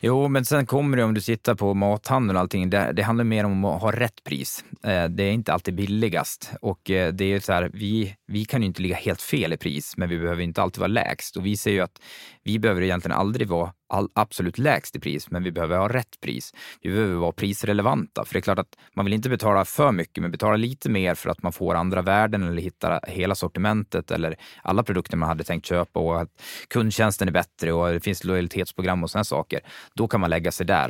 Jo, 0.00 0.28
men 0.28 0.44
sen 0.44 0.66
kommer 0.66 0.96
det 0.96 1.04
om 1.04 1.14
du 1.14 1.20
tittar 1.20 1.54
på 1.54 1.74
mathandeln 1.74 2.36
och 2.36 2.40
allting. 2.40 2.70
Det, 2.70 2.92
det 2.92 3.02
handlar 3.02 3.24
mer 3.24 3.44
om 3.44 3.64
att 3.64 3.82
ha 3.82 3.92
rätt 3.92 4.24
pris. 4.24 4.64
Eh, 4.84 5.04
det 5.04 5.22
är 5.24 5.32
inte 5.32 5.52
alltid 5.52 5.74
billigast 5.74 6.52
och 6.60 6.90
eh, 6.90 7.12
det 7.12 7.24
är 7.24 7.40
så 7.40 7.52
här, 7.52 7.70
vi, 7.74 8.16
vi 8.26 8.44
kan 8.44 8.62
ju 8.62 8.66
inte 8.66 8.82
ligga 8.82 8.96
helt 8.96 9.22
fel 9.22 9.52
i 9.52 9.56
pris, 9.56 9.96
men 9.96 10.08
vi 10.08 10.18
behöver 10.18 10.42
inte 10.42 10.62
alltid 10.62 10.78
vara 10.78 10.88
lägst 10.88 11.36
och 11.36 11.46
vi 11.46 11.56
ser 11.56 11.70
ju 11.70 11.80
att 11.80 12.00
vi 12.42 12.58
behöver 12.58 12.82
egentligen 12.82 13.18
aldrig 13.18 13.48
vara 13.48 13.72
all, 13.92 14.08
absolut 14.14 14.58
lägst 14.58 14.96
i 14.96 15.00
pris, 15.00 15.30
men 15.30 15.42
vi 15.42 15.52
behöver 15.52 15.78
ha 15.78 15.88
rätt 15.88 16.20
pris. 16.20 16.54
Vi 16.80 16.90
behöver 16.90 17.14
vara 17.14 17.32
prisrelevanta, 17.32 18.24
för 18.24 18.34
det 18.34 18.38
är 18.38 18.42
klart 18.42 18.58
att 18.58 18.76
man 18.94 19.04
vill 19.04 19.14
inte 19.14 19.28
betala 19.28 19.64
för 19.64 19.92
mycket, 19.92 20.22
men 20.22 20.30
betala 20.30 20.56
lite 20.56 20.90
mer 20.90 21.14
för 21.14 21.30
att 21.30 21.42
man 21.42 21.52
får 21.52 21.74
andra 21.74 22.02
värden 22.02 22.42
eller 22.42 22.62
hittar 22.62 23.00
hela 23.08 23.34
sortimentet 23.34 24.10
eller 24.10 24.36
alla 24.62 24.82
produkter 24.82 25.16
man 25.16 25.28
hade 25.28 25.44
tänkt 25.44 25.66
köpa 25.66 26.00
och 26.00 26.20
att 26.20 26.28
kundtjänsten 26.68 27.28
är 27.28 27.32
bättre 27.32 27.72
och 27.72 27.92
det 27.92 28.00
finns 28.00 28.24
lojalitetsprogram 28.24 29.02
och 29.02 29.10
sådana 29.10 29.24
saker. 29.24 29.60
Då 29.94 30.08
kan 30.08 30.20
man 30.20 30.30
lägga 30.30 30.52
sig 30.52 30.66
där. 30.66 30.88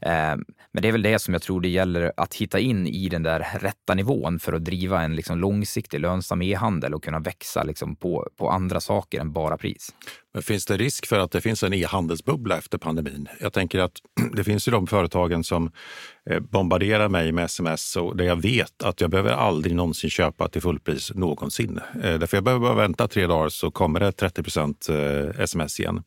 Eh, 0.00 0.36
men 0.72 0.82
det 0.82 0.88
är 0.88 0.92
väl 0.92 1.02
det 1.02 1.18
som 1.18 1.34
jag 1.34 1.42
tror 1.42 1.60
det 1.60 1.68
gäller 1.68 2.12
att 2.16 2.34
hitta 2.34 2.58
in 2.58 2.86
i 2.86 3.08
den 3.08 3.22
där 3.22 3.46
rätta 3.60 3.94
nivån 3.94 4.38
för 4.38 4.52
att 4.52 4.64
driva 4.64 5.02
en 5.02 5.16
liksom 5.16 5.38
långsiktig 5.38 6.00
lönsam 6.00 6.42
e-handel 6.42 6.94
och 6.94 7.04
kunna 7.04 7.18
växa 7.18 7.62
liksom 7.62 7.96
på, 7.96 8.28
på 8.36 8.50
andra 8.50 8.80
saker 8.80 9.20
än 9.20 9.32
bara 9.32 9.56
pris. 9.56 9.94
Men 10.32 10.42
finns 10.42 10.66
det 10.66 10.76
risk 10.76 11.06
för 11.06 11.18
att 11.18 11.30
det 11.30 11.40
finns 11.40 11.62
en 11.62 11.74
e-handelsbubbla 11.74 12.58
efter 12.58 12.78
pandemin? 12.78 13.28
Jag 13.40 13.52
tänker 13.52 13.78
att 13.78 13.92
det 14.36 14.44
finns 14.44 14.68
ju 14.68 14.72
de 14.72 14.86
företagen 14.86 15.44
som 15.44 15.70
eh, 16.30 16.40
bombarderar 16.40 17.08
mig 17.08 17.32
med 17.32 17.44
sms 17.44 17.96
och 17.96 18.16
där 18.16 18.24
jag 18.24 18.42
vet 18.42 18.82
att 18.82 19.00
jag 19.00 19.10
behöver 19.10 19.30
aldrig 19.30 19.74
någonsin 19.74 20.10
köpa 20.10 20.48
till 20.48 20.62
fullpris 20.62 21.14
någonsin. 21.14 21.80
Eh, 22.02 22.18
därför 22.18 22.36
jag 22.36 22.44
behöver 22.44 22.66
bara 22.66 22.74
vänta 22.74 23.08
tre 23.08 23.26
dagar 23.26 23.48
så 23.48 23.70
kommer 23.70 24.00
det 24.00 24.12
30 24.12 24.42
procent 24.42 24.88
eh, 24.88 25.42
sms 25.42 25.80
igen. 25.80 26.02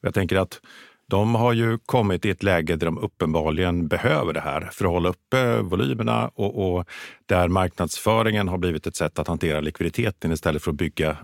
jag 0.00 0.14
tänker 0.14 0.36
att 0.36 0.60
de 1.08 1.34
har 1.34 1.52
ju 1.52 1.78
kommit 1.78 2.24
i 2.24 2.30
ett 2.30 2.42
läge 2.42 2.76
där 2.76 2.86
de 2.86 2.98
uppenbarligen 2.98 3.88
behöver 3.88 4.32
det 4.32 4.40
här 4.40 4.68
för 4.72 4.84
att 4.84 4.90
hålla 4.90 5.08
uppe 5.08 5.56
volymerna 5.56 6.28
och, 6.34 6.76
och 6.76 6.84
där 7.26 7.48
marknadsföringen 7.48 8.48
har 8.48 8.58
blivit 8.58 8.86
ett 8.86 8.96
sätt 8.96 9.18
att 9.18 9.28
hantera 9.28 9.60
likviditeten 9.60 10.32
istället 10.32 10.62
för 10.62 10.70
att 10.70 10.76
bygga, 10.76 11.16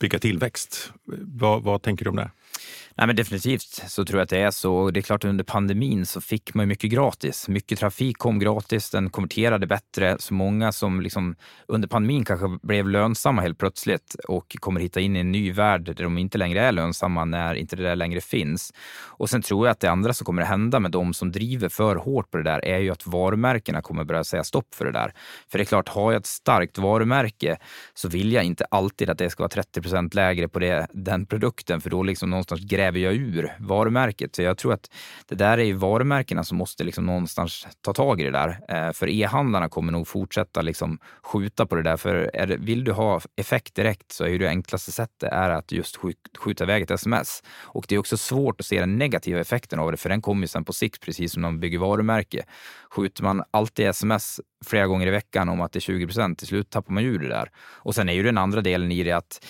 bygga 0.00 0.18
tillväxt. 0.18 0.92
Vad, 1.20 1.62
vad 1.62 1.82
tänker 1.82 2.04
du 2.04 2.10
om 2.10 2.16
det? 2.16 2.30
Nej, 2.96 3.06
men 3.06 3.16
definitivt 3.16 3.82
så 3.88 4.04
tror 4.04 4.18
jag 4.18 4.24
att 4.24 4.30
det 4.30 4.40
är 4.40 4.50
så. 4.50 4.74
Och 4.74 4.92
det 4.92 5.00
är 5.00 5.02
klart 5.02 5.24
under 5.24 5.44
pandemin 5.44 6.06
så 6.06 6.20
fick 6.20 6.54
man 6.54 6.68
mycket 6.68 6.90
gratis. 6.90 7.48
Mycket 7.48 7.78
trafik 7.78 8.18
kom 8.18 8.38
gratis, 8.38 8.90
den 8.90 9.10
konverterade 9.10 9.66
bättre. 9.66 10.16
Så 10.18 10.34
många 10.34 10.72
som 10.72 11.00
liksom 11.00 11.36
under 11.68 11.88
pandemin 11.88 12.24
kanske 12.24 12.58
blev 12.62 12.88
lönsamma 12.88 13.42
helt 13.42 13.58
plötsligt 13.58 14.16
och 14.28 14.56
kommer 14.60 14.80
hitta 14.80 15.00
in 15.00 15.16
i 15.16 15.20
en 15.20 15.32
ny 15.32 15.52
värld 15.52 15.84
där 15.84 16.04
de 16.04 16.18
inte 16.18 16.38
längre 16.38 16.60
är 16.60 16.72
lönsamma 16.72 17.24
när 17.24 17.54
inte 17.54 17.76
det 17.76 17.82
där 17.82 17.96
längre 17.96 18.20
finns. 18.20 18.72
Och 19.06 19.30
sen 19.30 19.42
tror 19.42 19.66
jag 19.66 19.72
att 19.72 19.80
det 19.80 19.90
andra 19.90 20.14
som 20.14 20.24
kommer 20.24 20.42
att 20.42 20.48
hända 20.48 20.80
med 20.80 20.90
de 20.90 21.14
som 21.14 21.32
driver 21.32 21.68
för 21.68 21.96
hårt 21.96 22.30
på 22.30 22.36
det 22.36 22.44
där 22.44 22.64
är 22.64 22.78
ju 22.78 22.90
att 22.90 23.06
varumärkena 23.06 23.82
kommer 23.82 24.04
börja 24.04 24.24
säga 24.24 24.44
stopp 24.44 24.74
för 24.74 24.84
det 24.84 24.92
där. 24.92 25.14
För 25.50 25.58
det 25.58 25.62
är 25.62 25.66
klart, 25.66 25.88
har 25.88 26.12
jag 26.12 26.20
ett 26.20 26.26
starkt 26.26 26.78
varumärke 26.78 27.56
så 27.94 28.08
vill 28.08 28.32
jag 28.32 28.44
inte 28.44 28.64
alltid 28.64 29.10
att 29.10 29.18
det 29.18 29.30
ska 29.30 29.42
vara 29.42 29.48
30 29.48 29.82
procent 29.82 30.14
lägre 30.14 30.48
på 30.48 30.58
det, 30.58 30.86
den 30.92 31.26
produkten, 31.26 31.80
för 31.80 31.90
då 31.90 32.02
liksom 32.02 32.30
någonstans 32.30 32.60
gräver 32.60 32.83
gräver 32.84 33.00
jag 33.00 33.14
ur 33.14 33.52
varumärket? 33.58 34.36
Så 34.36 34.42
jag 34.42 34.58
tror 34.58 34.72
att 34.72 34.90
det 35.28 35.34
där 35.34 35.58
är 35.58 35.64
ju 35.64 35.72
varumärkena 35.72 36.44
som 36.44 36.58
måste 36.58 36.84
liksom 36.84 37.06
någonstans 37.06 37.66
ta 37.80 37.92
tag 37.92 38.20
i 38.20 38.24
det 38.24 38.30
där. 38.30 38.60
Eh, 38.68 38.92
för 38.92 39.08
e-handlarna 39.08 39.68
kommer 39.68 39.92
nog 39.92 40.08
fortsätta 40.08 40.62
liksom 40.62 40.98
skjuta 41.22 41.66
på 41.66 41.74
det 41.76 41.82
där. 41.82 41.96
För 41.96 42.30
det, 42.46 42.56
vill 42.56 42.84
du 42.84 42.92
ha 42.92 43.20
effekt 43.36 43.74
direkt 43.74 44.12
så 44.12 44.24
är 44.24 44.28
ju 44.28 44.38
det 44.38 44.48
enklaste 44.48 44.92
sättet 44.92 45.32
är 45.32 45.50
att 45.50 45.72
just 45.72 45.98
skjuta 46.38 46.64
iväg 46.64 46.82
ett 46.82 46.90
sms. 46.90 47.42
Och 47.62 47.84
det 47.88 47.94
är 47.94 47.98
också 47.98 48.16
svårt 48.16 48.60
att 48.60 48.66
se 48.66 48.80
den 48.80 48.98
negativa 48.98 49.40
effekten 49.40 49.78
av 49.78 49.90
det, 49.90 49.96
för 49.96 50.08
den 50.08 50.22
kommer 50.22 50.42
ju 50.42 50.48
sen 50.48 50.64
på 50.64 50.72
sikt, 50.72 51.00
precis 51.00 51.32
som 51.32 51.42
när 51.42 51.50
man 51.50 51.60
bygger 51.60 51.78
varumärke. 51.78 52.44
Skjuter 52.90 53.22
man 53.22 53.42
alltid 53.50 53.86
sms 53.86 54.40
flera 54.64 54.86
gånger 54.86 55.06
i 55.06 55.10
veckan 55.10 55.48
om 55.48 55.60
att 55.60 55.72
det 55.72 55.78
är 55.78 55.80
20 55.80 56.06
procent, 56.06 56.38
till 56.38 56.48
slut 56.48 56.70
tappar 56.70 56.92
man 56.92 57.02
ju 57.02 57.18
det 57.18 57.28
där. 57.28 57.50
Och 57.56 57.94
sen 57.94 58.08
är 58.08 58.12
ju 58.12 58.22
den 58.22 58.38
andra 58.38 58.60
delen 58.60 58.92
i 58.92 59.02
det 59.02 59.12
att 59.12 59.44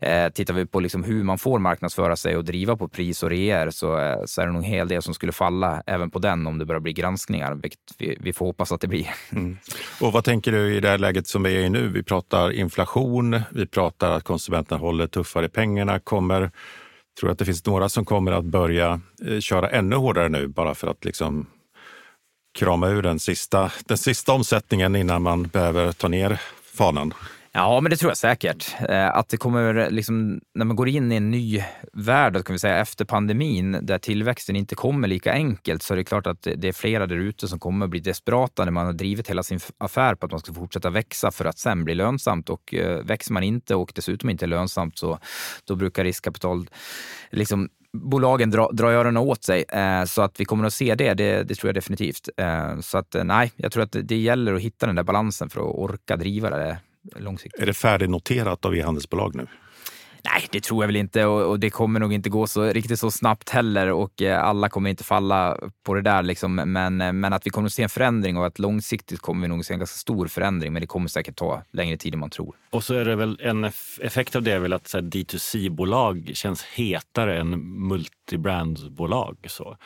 eh, 0.00 0.28
tittar 0.28 0.54
vi 0.54 0.66
på 0.66 0.80
liksom 0.80 1.04
hur 1.04 1.24
man 1.24 1.38
får 1.38 1.58
marknadsföra 1.58 2.16
sig 2.16 2.36
och 2.36 2.44
driva 2.44 2.76
på 2.76 2.88
pris 2.88 3.22
och 3.22 3.30
reer 3.30 3.70
så, 3.70 3.98
eh, 3.98 4.24
så 4.24 4.40
är 4.40 4.46
det 4.46 4.52
nog 4.52 4.64
en 4.64 4.70
hel 4.70 4.88
del 4.88 5.02
som 5.02 5.14
skulle 5.14 5.32
falla 5.32 5.82
även 5.86 6.10
på 6.10 6.18
den 6.18 6.46
om 6.46 6.58
det 6.58 6.64
börjar 6.64 6.80
bli 6.80 6.92
granskningar, 6.92 7.54
vilket 7.54 7.80
vi, 7.98 8.16
vi 8.20 8.32
får 8.32 8.46
hoppas 8.46 8.72
att 8.72 8.80
det 8.80 8.88
blir. 8.88 9.08
Mm. 9.38 9.58
Och 10.00 10.12
vad 10.12 10.24
tänker 10.24 10.52
du 10.52 10.74
i 10.74 10.80
det 10.80 10.88
här 10.88 10.98
läget 10.98 11.26
som 11.26 11.42
vi 11.42 11.56
är 11.56 11.60
i 11.60 11.70
nu? 11.70 11.88
Vi 11.88 12.02
pratar 12.02 12.52
inflation, 12.52 13.40
vi 13.50 13.66
pratar 13.66 14.10
att 14.10 14.24
konsumenterna 14.24 14.80
håller 14.80 15.06
tuffare 15.06 15.46
i 15.46 15.48
pengarna. 15.48 16.00
Kommer, 16.00 16.50
tror 17.20 17.30
att 17.30 17.38
det 17.38 17.44
finns 17.44 17.66
några 17.66 17.88
som 17.88 18.04
kommer 18.04 18.32
att 18.32 18.44
börja 18.44 19.00
eh, 19.26 19.38
köra 19.40 19.70
ännu 19.70 19.96
hårdare 19.96 20.28
nu 20.28 20.46
bara 20.46 20.74
för 20.74 20.86
att 20.88 21.04
liksom 21.04 21.46
krama 22.58 22.88
ur 22.88 23.02
den 23.02 23.18
sista, 23.18 23.72
den 23.86 23.98
sista 23.98 24.32
omsättningen 24.32 24.96
innan 24.96 25.22
man 25.22 25.42
behöver 25.42 25.92
ta 25.92 26.08
ner 26.08 26.40
fanan? 26.74 27.14
Ja, 27.52 27.80
men 27.80 27.90
det 27.90 27.96
tror 27.96 28.10
jag 28.10 28.16
säkert. 28.16 28.74
Eh, 28.88 29.16
att 29.16 29.28
det 29.28 29.36
kommer, 29.36 29.90
liksom, 29.90 30.40
när 30.54 30.64
man 30.64 30.76
går 30.76 30.88
in 30.88 31.12
i 31.12 31.16
en 31.16 31.30
ny 31.30 31.64
värld, 31.92 32.44
kan 32.44 32.52
vi 32.52 32.58
säga, 32.58 32.78
efter 32.78 33.04
pandemin, 33.04 33.78
där 33.82 33.98
tillväxten 33.98 34.56
inte 34.56 34.74
kommer 34.74 35.08
lika 35.08 35.32
enkelt, 35.32 35.82
så 35.82 35.94
är 35.94 35.96
det 35.96 36.04
klart 36.04 36.26
att 36.26 36.42
det 36.56 36.68
är 36.68 36.72
flera 36.72 37.06
där 37.06 37.16
ute 37.16 37.48
som 37.48 37.58
kommer 37.58 37.86
bli 37.86 38.00
desperata 38.00 38.64
när 38.64 38.72
man 38.72 38.86
har 38.86 38.92
drivit 38.92 39.30
hela 39.30 39.42
sin 39.42 39.60
affär 39.78 40.14
på 40.14 40.26
att 40.26 40.32
man 40.32 40.40
ska 40.40 40.52
fortsätta 40.52 40.90
växa 40.90 41.30
för 41.30 41.44
att 41.44 41.58
sen 41.58 41.84
bli 41.84 41.94
lönsamt. 41.94 42.50
Och 42.50 42.74
eh, 42.74 43.02
växer 43.04 43.32
man 43.32 43.42
inte 43.42 43.74
och 43.74 43.92
dessutom 43.94 44.30
inte 44.30 44.44
är 44.44 44.48
lönsamt, 44.48 44.98
så 44.98 45.18
då 45.64 45.76
brukar 45.76 46.04
riskkapital 46.04 46.68
liksom 47.30 47.68
bolagen 47.92 48.50
drar 48.50 48.72
dra 48.72 48.92
öronen 48.92 49.16
åt 49.16 49.44
sig. 49.44 49.64
Eh, 49.68 50.04
så 50.04 50.22
att 50.22 50.40
vi 50.40 50.44
kommer 50.44 50.64
att 50.64 50.74
se 50.74 50.94
det, 50.94 51.14
det, 51.14 51.42
det 51.42 51.54
tror 51.54 51.68
jag 51.68 51.74
definitivt. 51.74 52.28
Eh, 52.36 52.80
så 52.80 52.98
att 52.98 53.14
eh, 53.14 53.24
nej, 53.24 53.52
jag 53.56 53.72
tror 53.72 53.82
att 53.82 53.92
det, 53.92 54.02
det 54.02 54.16
gäller 54.16 54.54
att 54.54 54.60
hitta 54.60 54.86
den 54.86 54.96
där 54.96 55.02
balansen 55.02 55.50
för 55.50 55.60
att 55.60 55.74
orka 55.74 56.16
driva 56.16 56.50
det 56.50 56.78
långsiktigt. 57.16 57.62
Är 57.62 57.66
det 57.66 57.74
färdignoterat 57.74 58.64
av 58.64 58.76
e-handelsbolag 58.76 59.34
nu? 59.34 59.46
Nej, 60.24 60.48
det 60.50 60.60
tror 60.60 60.82
jag 60.82 60.88
väl 60.88 60.96
inte 60.96 61.24
och, 61.24 61.50
och, 61.50 61.60
det 61.60 61.70
kommer 61.70 62.00
nog 62.00 62.12
inte 62.12 62.28
gå 62.30 62.46
så 62.46 62.64
riktigt 62.64 62.98
så 62.98 63.10
snabbt 63.10 63.50
heller 63.50 63.92
och 63.92 64.22
eh, 64.22 64.44
alla 64.44 64.68
kommer 64.68 64.90
inte 64.90 65.04
falla 65.04 65.58
på 65.82 65.94
det 65.94 66.02
där. 66.02 66.22
Liksom. 66.22 66.54
Men, 66.54 67.00
eh, 67.00 67.12
men 67.12 67.32
att 67.32 67.46
vi 67.46 67.50
kommer 67.50 67.66
att 67.66 67.72
se 67.72 67.82
en 67.82 67.88
förändring 67.88 68.36
och 68.36 68.46
att 68.46 68.58
långsiktigt 68.58 69.20
kommer 69.20 69.42
vi 69.42 69.48
nog 69.48 69.64
se 69.64 69.72
en 69.72 69.78
ganska 69.78 69.98
stor 69.98 70.26
förändring. 70.26 70.72
Men 70.72 70.80
det 70.80 70.86
kommer 70.86 71.08
säkert 71.08 71.36
ta 71.36 71.62
längre 71.72 71.96
tid 71.96 72.14
än 72.14 72.20
man 72.20 72.30
tror. 72.30 72.56
Och 72.70 72.84
så 72.84 72.94
är 72.94 73.04
det 73.04 73.16
väl 73.16 73.40
en 73.42 73.64
effekt 74.00 74.36
av 74.36 74.42
det 74.42 74.52
är 74.52 74.58
väl 74.58 74.72
att 74.72 74.94
D2C-bolag 74.94 76.30
känns 76.34 76.62
hetare 76.62 77.40
än 77.40 77.50
multibrandbolag. 77.88 79.36
Så. 79.48 79.76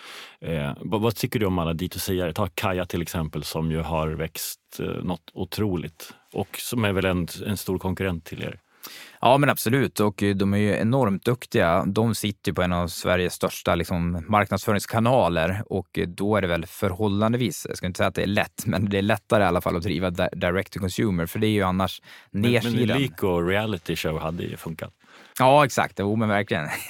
Eh, 0.41 0.73
vad 0.81 1.17
tycker 1.17 1.41
du 1.41 1.47
om 1.47 1.59
alla 1.59 1.73
D2C-are? 1.73 2.33
Ta 2.33 2.49
Kaja 2.55 2.87
till 2.87 3.03
exempel 3.03 3.45
som 3.45 3.71
ju 3.71 3.81
har 3.81 4.09
växt 4.09 4.61
eh, 4.79 4.87
något 4.87 5.31
otroligt 5.35 6.15
och 6.33 6.57
som 6.59 6.85
är 6.85 6.93
väl 6.93 7.05
en, 7.05 7.29
en 7.47 7.57
stor 7.57 7.79
konkurrent 7.79 8.25
till 8.25 8.43
er. 8.43 8.62
Ja, 9.25 9.39
men 9.39 9.49
absolut. 9.49 10.01
Och 10.01 10.23
de 10.37 10.55
är 10.55 10.59
ju 10.59 10.77
enormt 10.77 11.25
duktiga. 11.25 11.85
De 11.87 12.15
sitter 12.15 12.53
på 12.53 12.63
en 12.63 12.73
av 12.73 12.89
Sveriges 12.89 13.35
största 13.35 13.75
liksom, 13.75 14.25
marknadsföringskanaler 14.29 15.63
och 15.67 15.99
då 16.07 16.37
är 16.37 16.43
det 16.43 16.49
väl 16.49 16.67
förhållandevis, 16.67 17.67
jag 17.69 17.77
ska 17.77 17.87
inte 17.87 17.99
säga 17.99 18.09
att 18.09 18.15
det 18.15 18.23
är 18.23 18.27
lätt, 18.27 18.63
men 18.67 18.91
det 18.91 18.99
är 18.99 19.03
lättare 19.03 19.45
i 19.45 19.47
alla 19.47 19.61
fall 19.61 19.77
att 19.77 19.83
driva 19.83 20.11
direct 20.11 20.73
to 20.73 20.81
consumer, 20.81 21.27
för 21.27 21.39
det 21.39 21.47
är 21.47 21.51
ju 21.51 21.63
annars 21.63 22.03
nedsidan. 22.31 22.77
Men, 22.77 22.89
men 22.89 22.99
Lyko 22.99 23.41
reality 23.41 23.97
show 23.97 24.19
hade 24.19 24.43
ju 24.43 24.57
funkat. 24.57 24.95
Ja, 25.43 25.65
exakt. 25.65 25.99
Jo, 25.99 26.17
men 26.17 26.29
verkligen. 26.29 26.65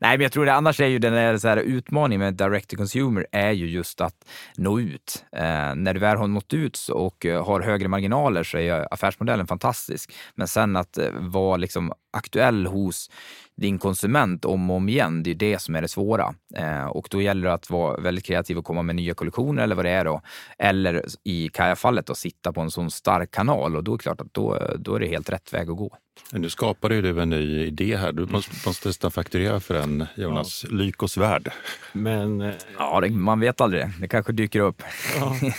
Nej, 0.00 0.18
men 0.18 0.20
jag 0.20 0.32
tror 0.32 0.46
det. 0.46 0.54
Annars 0.54 0.80
är 0.80 0.86
ju 0.86 0.98
den 0.98 1.12
där, 1.12 1.38
så 1.38 1.48
här, 1.48 1.56
utmaningen 1.56 2.20
med 2.20 2.34
direct 2.34 2.70
to 2.70 2.76
consumer 2.76 3.26
är 3.32 3.50
ju 3.50 3.66
just 3.66 4.00
att 4.00 4.14
nå 4.56 4.80
ut. 4.80 5.24
Eh, 5.32 5.74
när 5.74 5.94
du 5.94 6.00
väl 6.00 6.16
har 6.16 6.26
nått 6.26 6.54
ut 6.54 6.78
och 6.92 7.26
eh, 7.26 7.46
har 7.46 7.60
högre 7.60 7.88
marginaler 7.88 8.42
så 8.42 8.58
är 8.58 8.94
affärsmodellen 8.94 9.46
fantastisk. 9.46 10.12
Men 10.34 10.48
sen 10.48 10.76
att 10.76 10.98
eh, 10.98 11.10
vara 11.12 11.56
liksom 11.56 11.92
aktuell 12.12 12.66
hos 12.66 13.10
din 13.56 13.78
konsument 13.78 14.44
om 14.44 14.70
och 14.70 14.76
om 14.76 14.88
igen, 14.88 15.22
det 15.22 15.30
är 15.30 15.34
det 15.34 15.58
som 15.58 15.76
är 15.76 15.82
det 15.82 15.88
svåra. 15.88 16.34
Eh, 16.54 16.84
och 16.84 17.08
då 17.10 17.22
gäller 17.22 17.48
det 17.48 17.54
att 17.54 17.70
vara 17.70 18.00
väldigt 18.00 18.24
kreativ 18.24 18.58
och 18.58 18.64
komma 18.64 18.82
med 18.82 18.96
nya 18.96 19.14
kollektioner 19.14 19.62
eller 19.62 19.76
vad 19.76 19.84
det 19.84 19.90
är 19.90 20.04
då. 20.04 20.20
Eller 20.58 21.04
i 21.24 21.48
Kaja-fallet 21.48 22.10
att 22.10 22.18
sitta 22.18 22.52
på 22.52 22.60
en 22.60 22.70
sån 22.70 22.90
stark 22.90 23.30
kanal 23.30 23.76
och 23.76 23.84
då 23.84 23.92
är 23.92 23.98
det 23.98 24.02
klart 24.02 24.20
att 24.20 24.34
då, 24.34 24.56
eh, 24.56 24.78
då 24.78 24.94
är 24.94 25.00
det 25.00 25.06
helt 25.06 25.30
rätt 25.30 25.52
väg 25.52 25.70
att 25.70 25.76
gå. 25.76 25.96
Nu 26.32 26.50
skapade 26.50 27.00
du 27.00 27.20
en 27.20 27.30
ny 27.30 27.70
idé 27.80 27.96
här. 27.96 28.12
Du 28.12 28.26
måste, 28.26 28.52
måste 28.66 28.88
nästan 28.88 29.10
fakturera 29.10 29.60
för 29.60 29.74
den, 29.74 30.06
Jonas. 30.14 30.64
Ja. 30.68 30.76
Lykos 30.76 31.16
värld. 31.16 31.52
Men, 31.92 32.40
eh, 32.40 32.54
ja, 32.78 33.00
det, 33.00 33.10
man 33.10 33.40
vet 33.40 33.60
aldrig. 33.60 33.86
Det 34.00 34.08
kanske 34.08 34.32
dyker 34.32 34.60
upp. 34.60 34.82
Ja. 35.20 35.36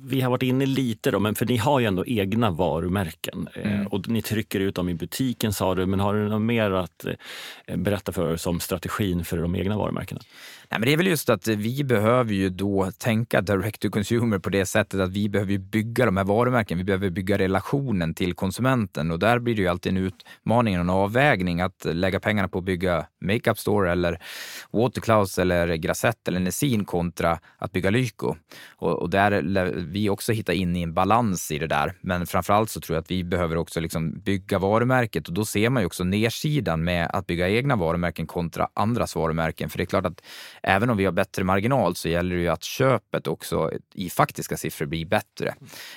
vi 0.00 0.20
har 0.20 0.30
varit 0.30 0.42
inne 0.42 0.66
lite 0.66 1.10
då, 1.10 1.18
men 1.18 1.34
för 1.34 1.46
ni 1.46 1.56
har 1.56 1.80
ju 1.80 1.86
ändå 1.86 2.06
egna 2.06 2.50
varumärken 2.50 3.48
eh, 3.54 3.72
mm. 3.72 3.86
och 3.86 4.08
ni 4.08 4.22
trycker 4.22 4.60
ut 4.60 4.74
dem 4.74 4.88
i 4.88 4.94
butiken 4.94 5.52
sa 5.52 5.74
du, 5.74 5.86
men 5.86 6.00
har 6.00 6.14
du 6.14 6.28
något 6.28 6.42
mer 6.42 6.70
att 6.70 7.04
eh, 7.66 7.76
berätta 7.76 8.12
för 8.12 8.32
oss 8.32 8.46
om 8.46 8.60
strategin 8.60 9.24
för 9.24 9.36
de 9.36 9.54
egna 9.54 9.76
varumärkena? 9.76 10.20
Nej, 10.70 10.80
men 10.80 10.86
det 10.86 10.92
är 10.92 10.96
väl 10.96 11.06
just 11.06 11.30
att 11.30 11.48
vi 11.48 11.84
behöver 11.84 12.34
ju 12.34 12.48
då 12.48 12.90
tänka 12.98 13.40
direct 13.40 13.82
to 13.82 13.90
consumer 13.90 14.38
på 14.38 14.50
det 14.50 14.66
sättet 14.66 15.00
att 15.00 15.10
vi 15.10 15.28
behöver 15.28 15.58
bygga 15.58 16.06
de 16.06 16.16
här 16.16 16.24
varumärken. 16.24 16.78
Vi 16.78 16.84
behöver 16.84 17.10
bygga 17.10 17.38
relationen 17.38 18.14
till 18.14 18.34
konsumenten 18.34 19.10
och 19.10 19.18
där 19.18 19.38
blir 19.38 19.54
det 19.54 19.62
ju 19.62 19.68
alltid 19.68 19.92
en 19.92 19.96
utmaning 19.96 20.74
och 20.74 20.80
en 20.80 20.90
avvägning 20.90 21.60
att 21.60 21.84
lägga 21.84 22.20
pengarna 22.20 22.48
på 22.48 22.58
att 22.58 22.64
bygga 22.64 23.06
Makeup 23.20 23.58
Store 23.58 23.92
eller 23.92 24.18
Waterclouds 24.72 25.38
eller 25.38 25.74
Grasset 25.74 26.28
eller 26.28 26.40
Nessin 26.40 26.84
kontra 26.84 27.38
att 27.58 27.72
bygga 27.72 27.90
Lyko. 27.90 28.36
Och, 28.76 29.02
och 29.02 29.10
där 29.10 29.42
vi 29.76 30.08
också 30.08 30.32
hitta 30.32 30.52
in 30.52 30.76
i 30.76 30.82
en 30.82 30.94
balans 30.94 31.50
i 31.50 31.58
det 31.58 31.66
där. 31.66 31.94
Men 32.00 32.26
framförallt 32.26 32.70
så 32.70 32.80
tror 32.80 32.96
jag 32.96 33.02
att 33.02 33.10
vi 33.10 33.24
behöver 33.24 33.56
också 33.56 33.80
liksom 33.80 34.20
bygga 34.20 34.58
varumärket 34.58 35.28
och 35.28 35.34
då 35.34 35.44
ser 35.44 35.70
man 35.70 35.82
ju 35.82 35.86
också 35.86 36.04
nedsidan 36.04 36.84
med 36.84 37.10
att 37.12 37.26
bygga 37.26 37.48
egna 37.48 37.76
varumärken 37.76 38.26
kontra 38.26 38.68
andras 38.74 39.16
varumärken. 39.16 39.70
För 39.70 39.78
det 39.78 39.84
är 39.84 39.86
klart 39.86 40.06
att 40.06 40.22
även 40.62 40.90
om 40.90 40.96
vi 40.96 41.04
har 41.04 41.12
bättre 41.12 41.44
marginal 41.44 41.94
så 41.94 42.08
gäller 42.08 42.36
det 42.36 42.42
ju 42.42 42.48
att 42.48 42.64
köpet 42.64 43.26
också 43.26 43.70
i 43.94 44.10
faktiska 44.10 44.56
siffror 44.56 44.86
blir 44.86 45.06
bättre. 45.06 45.54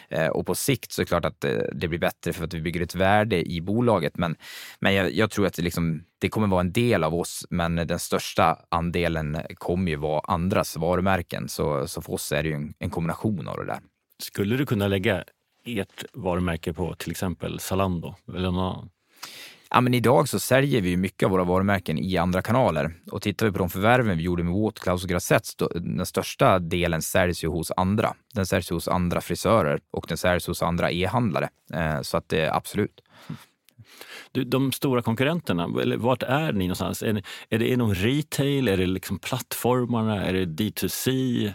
Eh, 0.09 0.28
och 0.28 0.45
på 0.45 0.55
sikt 0.55 0.91
så 0.91 1.01
är 1.01 1.03
det 1.03 1.07
klart 1.07 1.26
att 1.26 1.43
eh, 1.43 1.51
det 1.74 1.88
blir 1.88 1.99
bättre 1.99 2.34
för 2.34 2.45
att 2.45 2.53
vi 2.53 2.61
bygger 2.61 2.82
ett 2.82 2.95
värde 2.95 3.51
i 3.51 3.61
bolaget. 3.61 4.17
Men, 4.17 4.36
men 4.80 4.93
jag, 4.93 5.13
jag 5.13 5.32
tror 5.32 5.47
att 5.47 5.53
det, 5.53 5.61
liksom, 5.61 6.03
det 6.19 6.30
kommer 6.30 6.47
vara 6.47 6.61
en 6.61 6.72
del 6.72 7.03
av 7.03 7.15
oss, 7.15 7.45
men 7.49 7.76
den 7.76 7.99
största 7.99 8.57
andelen 8.69 9.38
kommer 9.55 9.91
ju 9.91 9.97
vara 9.97 10.22
andras 10.28 10.78
varumärken. 10.78 11.49
Så, 11.49 11.88
så 11.88 12.01
för 12.01 12.13
oss 12.13 12.32
är 12.32 12.43
det 12.43 12.49
ju 12.49 12.55
en, 12.55 12.74
en 12.80 12.89
kombination 12.89 13.47
av 13.47 13.57
det 13.62 13.72
där. 13.74 13.82
Skulle 14.20 14.57
du 14.57 14.66
kunna 14.66 14.88
lägga 14.88 15.24
ert 15.66 16.03
varumärke 16.14 16.74
på 16.74 16.95
till 16.95 17.12
exempel 17.12 17.59
Zalando 17.59 18.16
eller 18.28 18.51
någon 18.51 18.89
Ja, 19.74 19.82
men 19.82 19.93
idag 19.93 20.30
så 20.30 20.39
säljer 20.39 20.82
vi 20.82 20.97
mycket 20.97 21.26
av 21.26 21.32
våra 21.32 21.43
varumärken 21.43 21.97
i 21.97 22.18
andra 22.18 22.41
kanaler. 22.41 22.93
Och 23.12 23.22
tittar 23.22 23.45
vi 23.45 23.51
på 23.51 23.57
de 23.57 23.70
förvärven 23.70 24.18
vi 24.18 24.24
gjorde 24.24 24.43
med 24.43 24.53
Waterclouds 24.53 25.03
och 25.03 25.09
Grassetts, 25.09 25.55
den 25.76 26.05
största 26.05 26.59
delen 26.59 27.01
säljs 27.01 27.43
ju 27.43 27.47
hos 27.47 27.72
andra. 27.78 28.14
Den 28.34 28.45
säljs 28.45 28.70
hos 28.70 28.88
andra 28.88 29.22
frisörer 29.22 29.80
och 29.91 30.05
den 30.07 30.18
säljs 30.18 30.47
hos 30.47 30.64
andra 30.64 30.91
e-handlare. 30.91 31.49
Eh, 31.74 32.01
så 32.01 32.18
att 32.18 32.30
det 32.30 32.41
är 32.41 32.55
absolut. 32.55 33.01
Du, 34.32 34.43
de 34.43 34.72
stora 34.72 35.01
konkurrenterna, 35.01 35.68
vart 35.97 36.24
är 36.24 36.53
ni 36.53 36.68
någonstans? 36.68 37.03
Är, 37.03 37.24
är 37.49 37.59
det 37.59 37.68
inom 37.68 37.93
retail? 37.93 38.68
Är 38.68 38.78
det 38.78 38.86
liksom 38.86 39.20
plattformarna? 39.20 40.26
Är 40.26 40.34
det 40.34 40.45
D2C? 40.45 41.53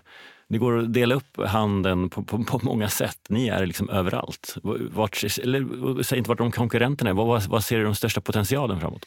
Det 0.49 0.59
går 0.59 0.79
att 0.79 0.93
dela 0.93 1.15
upp 1.15 1.41
handeln 1.47 2.11
på, 2.11 2.23
på, 2.23 2.45
på 2.45 2.61
många 2.63 2.89
sätt. 2.89 3.19
Ni 3.29 3.49
är 3.49 3.67
liksom 3.67 3.91
överallt. 3.91 4.57
Vart, 4.93 5.25
eller, 5.43 6.03
säg 6.03 6.19
inte 6.19 6.29
vart 6.29 6.39
de 6.39 6.53
konkurrenterna 6.53 7.11
är. 7.11 7.15
Vad, 7.15 7.43
vad 7.43 7.65
ser 7.65 7.79
du 7.79 7.85
den 7.85 7.95
största 7.95 8.21
potentialen 8.21 8.81
framåt? 8.81 9.07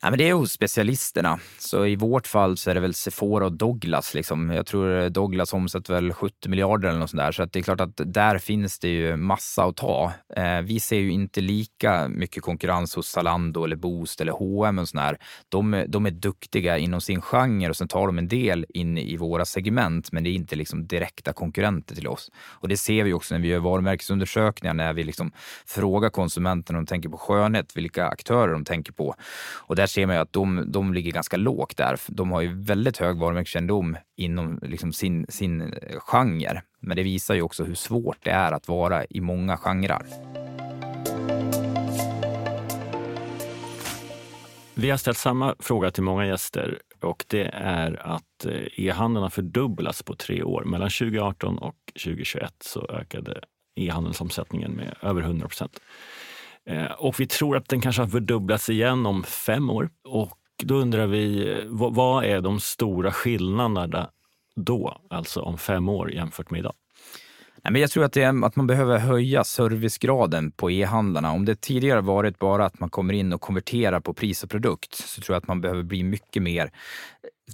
Ja, 0.00 0.10
men 0.10 0.18
det 0.18 0.28
är 0.28 0.34
hos 0.34 0.52
specialisterna. 0.52 1.38
Så 1.58 1.86
i 1.86 1.96
vårt 1.96 2.26
fall 2.26 2.56
så 2.56 2.70
är 2.70 2.74
det 2.74 2.80
väl 2.80 2.94
Sephora 2.94 3.44
och 3.46 3.52
Douglas. 3.52 4.14
Liksom. 4.14 4.50
Jag 4.50 4.66
tror 4.66 5.08
Douglas 5.08 5.52
omsätter 5.52 5.94
väl 5.94 6.12
70 6.12 6.48
miljarder 6.48 6.88
eller 6.88 6.98
något 6.98 7.10
sånt 7.10 7.20
där. 7.20 7.32
Så 7.32 7.42
att 7.42 7.52
det 7.52 7.58
är 7.58 7.62
klart 7.62 7.80
att 7.80 8.00
där 8.06 8.38
finns 8.38 8.78
det 8.78 8.88
ju 8.88 9.16
massa 9.16 9.64
att 9.64 9.76
ta. 9.76 10.12
Eh, 10.36 10.60
vi 10.60 10.80
ser 10.80 10.98
ju 10.98 11.10
inte 11.10 11.40
lika 11.40 12.08
mycket 12.08 12.42
konkurrens 12.42 12.96
hos 12.96 13.08
Zalando 13.08 13.64
eller 13.64 13.76
Boost 13.76 14.20
eller 14.20 14.32
H&M 14.32 14.78
och 14.78 14.88
sånt 14.88 15.18
De, 15.48 15.84
de 15.88 16.06
är 16.06 16.10
duktiga 16.10 16.78
inom 16.78 17.00
sin 17.00 17.20
genre 17.20 17.68
och 17.68 17.76
sen 17.76 17.88
tar 17.88 18.06
de 18.06 18.18
en 18.18 18.28
del 18.28 18.66
in 18.68 18.98
i 18.98 19.16
våra 19.16 19.44
segment, 19.44 20.12
men 20.12 20.24
det 20.24 20.30
är 20.30 20.34
inte 20.34 20.56
liksom 20.56 20.86
direkta 20.86 21.32
konkurrenter 21.32 21.94
till 21.94 22.08
oss. 22.08 22.30
Och 22.36 22.68
det 22.68 22.76
ser 22.76 23.04
vi 23.04 23.12
också 23.12 23.34
när 23.34 23.42
vi 23.42 23.48
gör 23.48 23.58
varumärkesundersökningar, 23.58 24.74
när 24.74 24.92
vi 24.92 25.04
liksom 25.04 25.32
frågar 25.66 26.10
konsumenterna 26.10 26.78
om 26.78 26.84
de 26.84 26.88
tänker 26.88 27.08
på 27.08 27.16
skönhet, 27.16 27.76
vilka 27.76 28.08
aktörer 28.08 28.52
de 28.52 28.64
tänker 28.64 28.92
på. 28.92 29.14
Och 29.54 29.76
där 29.76 29.87
ser 29.88 30.06
man 30.06 30.16
ju 30.16 30.22
att 30.22 30.32
de, 30.32 30.72
de 30.72 30.94
ligger 30.94 31.12
ganska 31.12 31.36
lågt 31.36 31.76
där. 31.76 32.00
De 32.06 32.30
har 32.30 32.40
ju 32.40 32.62
väldigt 32.62 32.98
hög 32.98 33.18
varumärkeskännedom 33.18 33.96
inom 34.16 34.60
liksom 34.62 34.92
sin, 34.92 35.26
sin 35.28 35.60
eh, 35.60 35.98
genre. 36.00 36.62
Men 36.80 36.96
det 36.96 37.02
visar 37.02 37.34
ju 37.34 37.42
också 37.42 37.64
hur 37.64 37.74
svårt 37.74 38.18
det 38.22 38.30
är 38.30 38.52
att 38.52 38.68
vara 38.68 39.04
i 39.04 39.20
många 39.20 39.56
genrer. 39.56 40.02
Vi 44.74 44.90
har 44.90 44.96
ställt 44.96 45.18
samma 45.18 45.54
fråga 45.58 45.90
till 45.90 46.02
många 46.02 46.26
gäster 46.26 46.78
och 47.00 47.24
det 47.28 47.50
är 47.54 48.06
att 48.06 48.44
eh, 48.46 48.86
e-handeln 48.86 49.22
har 49.22 49.30
fördubblats 49.30 50.02
på 50.02 50.14
tre 50.14 50.42
år. 50.42 50.64
Mellan 50.64 50.90
2018 50.90 51.58
och 51.58 51.76
2021 52.04 52.54
så 52.60 52.86
ökade 52.88 53.40
e-handelsomsättningen 53.76 54.72
med 54.72 54.94
över 55.02 55.22
100 55.22 55.48
procent. 55.48 55.80
Eh, 56.68 56.92
och 56.92 57.20
vi 57.20 57.26
tror 57.26 57.56
att 57.56 57.68
den 57.68 57.80
kanske 57.80 58.02
har 58.02 58.08
fördubblats 58.08 58.68
igen 58.70 59.06
om 59.06 59.24
fem 59.24 59.70
år. 59.70 59.90
Och 60.04 60.38
då 60.62 60.74
undrar 60.74 61.06
vi, 61.06 61.50
eh, 61.50 61.56
vad 61.68 62.24
är 62.24 62.40
de 62.40 62.60
stora 62.60 63.12
skillnaderna 63.12 64.10
då, 64.56 65.00
alltså 65.10 65.40
om 65.40 65.58
fem 65.58 65.88
år 65.88 66.12
jämfört 66.12 66.50
med 66.50 66.58
idag? 66.58 66.74
Nej, 67.62 67.72
men 67.72 67.80
jag 67.80 67.90
tror 67.90 68.04
att, 68.04 68.12
det 68.12 68.22
är, 68.22 68.44
att 68.44 68.56
man 68.56 68.66
behöver 68.66 68.98
höja 68.98 69.44
servicegraden 69.44 70.50
på 70.50 70.70
e-handlarna. 70.70 71.32
Om 71.32 71.44
det 71.44 71.60
tidigare 71.60 72.00
varit 72.00 72.38
bara 72.38 72.66
att 72.66 72.80
man 72.80 72.90
kommer 72.90 73.14
in 73.14 73.32
och 73.32 73.40
konverterar 73.40 74.00
på 74.00 74.14
pris 74.14 74.44
och 74.44 74.50
produkt 74.50 74.94
så 74.94 75.20
tror 75.20 75.34
jag 75.34 75.40
att 75.40 75.48
man 75.48 75.60
behöver 75.60 75.82
bli 75.82 76.02
mycket 76.02 76.42
mer 76.42 76.72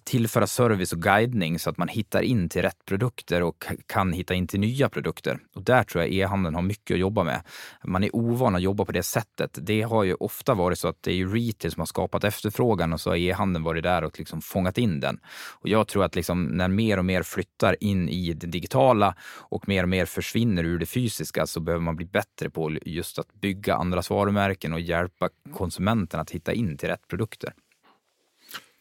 tillföra 0.05 0.47
service 0.47 0.93
och 0.93 1.03
guidning 1.03 1.59
så 1.59 1.71
att 1.71 1.79
man 1.79 1.89
hittar 1.89 2.23
in 2.23 2.49
till 2.49 2.63
rätt 2.63 2.85
produkter 2.85 3.43
och 3.43 3.65
kan 3.87 4.13
hitta 4.13 4.35
in 4.35 4.47
till 4.47 4.61
nya 4.61 4.89
produkter. 4.89 5.39
Och 5.55 5.63
där 5.63 5.83
tror 5.83 6.05
jag 6.05 6.13
e-handeln 6.13 6.55
har 6.55 6.63
mycket 6.63 6.95
att 6.95 7.01
jobba 7.01 7.25
med. 7.25 7.43
Man 7.85 8.05
är 8.05 8.17
ovan 8.17 8.55
att 8.55 8.63
jobba 8.63 8.85
på 8.85 8.93
det 8.93 9.03
sättet. 9.03 9.59
Det 9.63 9.83
har 9.83 10.05
ju 10.05 10.15
ofta 10.15 10.55
varit 10.55 10.79
så 10.79 10.89
att 10.89 11.03
det 11.03 11.13
är 11.13 11.27
retail 11.27 11.73
som 11.73 11.81
har 11.81 11.87
skapat 11.87 12.25
efterfrågan 12.25 12.93
och 12.93 13.01
så 13.01 13.11
har 13.11 13.17
e-handeln 13.17 13.65
varit 13.65 13.83
där 13.83 14.05
och 14.05 14.19
liksom 14.19 14.41
fångat 14.41 14.79
in 14.79 15.01
den. 15.01 15.21
Och 15.53 15.69
jag 15.69 15.89
tror 15.89 16.05
att 16.05 16.15
liksom 16.15 16.45
när 16.45 16.69
mer 16.69 16.99
och 16.99 17.05
mer 17.05 17.23
flyttar 17.23 17.77
in 17.81 18.09
i 18.09 18.33
det 18.33 18.47
digitala 18.47 19.15
och 19.39 19.69
mer 19.69 19.83
och 19.83 19.89
mer 19.89 20.07
försvinner 20.07 20.65
ur 20.65 20.79
det 20.79 20.87
fysiska 20.87 21.47
så 21.47 21.61
behöver 21.61 21.85
man 21.85 21.97
bli 21.97 22.07
bättre 22.07 22.51
på 22.51 22.79
just 22.85 23.19
att 23.19 23.35
bygga 23.35 23.75
andras 23.75 24.11
varumärken 24.11 24.73
och 24.73 24.81
hjälpa 24.81 25.29
konsumenten 25.53 26.21
att 26.21 26.31
hitta 26.31 26.53
in 26.53 26.79
till 26.79 26.89
rätt 26.89 27.09
produkter. 27.09 27.53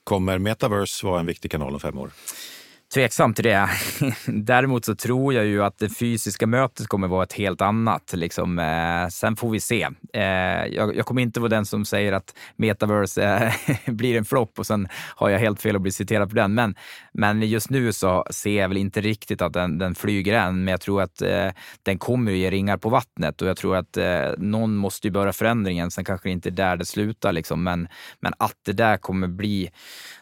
Kommer 0.04 0.38
metaverse 0.38 1.06
vara 1.06 1.20
en 1.20 1.26
viktig 1.26 1.52
kanal 1.52 1.74
om 1.74 1.80
fem 1.80 2.00
år? 2.00 2.12
Tveksam 2.94 3.34
till 3.34 3.44
det. 3.44 3.70
Däremot 4.28 4.86
så 4.86 4.96
tror 4.96 5.34
jag 5.34 5.46
ju 5.46 5.64
att 5.64 5.78
det 5.78 5.90
fysiska 5.90 6.48
mötet 6.48 6.88
kommer 6.88 7.08
vara 7.08 7.24
ett 7.24 7.34
helt 7.34 7.62
annat. 7.62 8.14
Liksom. 8.14 8.60
Eh, 8.60 9.08
sen 9.08 9.36
får 9.36 9.50
vi 9.50 9.60
se. 9.60 9.88
Eh, 10.14 10.22
jag, 10.66 10.96
jag, 10.96 11.06
kommer 11.06 11.22
inte 11.22 11.40
vara 11.40 11.50
den 11.50 11.66
som 11.66 11.86
säger 11.86 12.14
att 12.14 12.36
metaverse 12.56 13.24
eh, 13.24 13.94
blir 13.94 14.18
en 14.18 14.26
flopp 14.26 14.60
och 14.60 14.68
sen 14.68 14.88
har 15.16 15.30
jag 15.30 15.40
helt 15.40 15.62
fel 15.62 15.76
och 15.76 15.82
blir 15.82 15.92
citerad 15.92 16.30
på 16.30 16.36
den. 16.36 16.54
Men, 16.54 16.76
men 17.14 17.42
just 17.42 17.70
nu 17.70 17.94
så 17.94 18.26
ser 18.30 18.62
jag 18.62 18.68
väl 18.68 18.78
inte 18.78 19.02
riktigt 19.02 19.42
att 19.42 19.54
den, 19.54 19.78
den 19.78 19.96
flyger 19.96 20.34
än. 20.34 20.64
Men 20.64 20.72
jag 20.72 20.82
tror 20.82 21.02
att 21.02 21.22
eh, 21.22 21.50
den 21.84 21.98
kommer 21.98 22.32
ge 22.32 22.52
ringar 22.52 22.78
på 22.78 22.90
vattnet 22.90 23.42
och 23.42 23.48
jag 23.48 23.58
tror 23.58 23.76
att 23.76 23.98
eh, 23.98 24.32
någon 24.38 24.76
måste 24.76 25.08
ju 25.08 25.12
börja 25.12 25.34
förändringen. 25.34 25.92
Sen 25.92 26.06
kanske 26.06 26.30
det 26.30 26.34
inte 26.34 26.50
är 26.50 26.52
där 26.52 26.78
det 26.78 26.86
slutar. 26.86 27.32
Liksom. 27.32 27.64
Men, 27.64 27.88
men 28.20 28.34
att 28.38 28.58
det 28.66 28.74
där 28.74 28.98
kommer 28.98 29.28
bli 29.28 29.70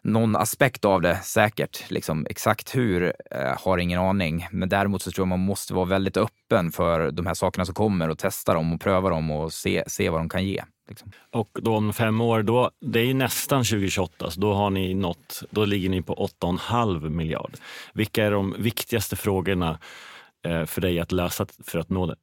någon 0.01 0.35
aspekt 0.35 0.85
av 0.85 1.01
det 1.01 1.19
säkert. 1.23 1.91
Liksom, 1.91 2.25
exakt 2.29 2.60
hur 2.69 3.13
eh, 3.31 3.57
har 3.59 3.77
ingen 3.77 3.99
aning. 3.99 4.47
Men 4.51 4.69
däremot 4.69 5.01
så 5.01 5.11
tror 5.11 5.21
jag 5.21 5.27
man 5.27 5.39
måste 5.39 5.73
vara 5.73 5.85
väldigt 5.85 6.17
öppen 6.17 6.71
för 6.71 7.11
de 7.11 7.25
här 7.25 7.33
sakerna 7.33 7.65
som 7.65 7.75
kommer 7.75 8.09
och 8.09 8.17
testa 8.17 8.53
dem 8.53 8.73
och 8.73 8.81
pröva 8.81 9.09
dem 9.09 9.31
och 9.31 9.53
se, 9.53 9.83
se 9.87 10.09
vad 10.09 10.19
de 10.19 10.29
kan 10.29 10.45
ge. 10.45 10.63
Liksom. 10.89 11.11
Och 11.31 11.49
då 11.61 11.75
om 11.75 11.93
fem 11.93 12.21
år, 12.21 12.43
då, 12.43 12.71
det 12.81 12.99
är 12.99 13.13
nästan 13.13 13.63
2028, 13.63 14.31
så 14.31 14.39
då, 14.39 14.53
har 14.53 14.69
ni 14.69 14.93
nått, 14.93 15.43
då 15.49 15.65
ligger 15.65 15.89
ni 15.89 16.01
på 16.01 16.29
8,5 16.41 17.09
miljard. 17.09 17.51
Vilka 17.93 18.25
är 18.25 18.31
de 18.31 18.55
viktigaste 18.59 19.15
frågorna 19.15 19.79
eh, 20.45 20.65
för 20.65 20.81
dig 20.81 20.99
att 20.99 21.11
lösa 21.11 21.45
för 21.65 21.79
att 21.79 21.89
nå 21.89 22.05
det? 22.05 22.15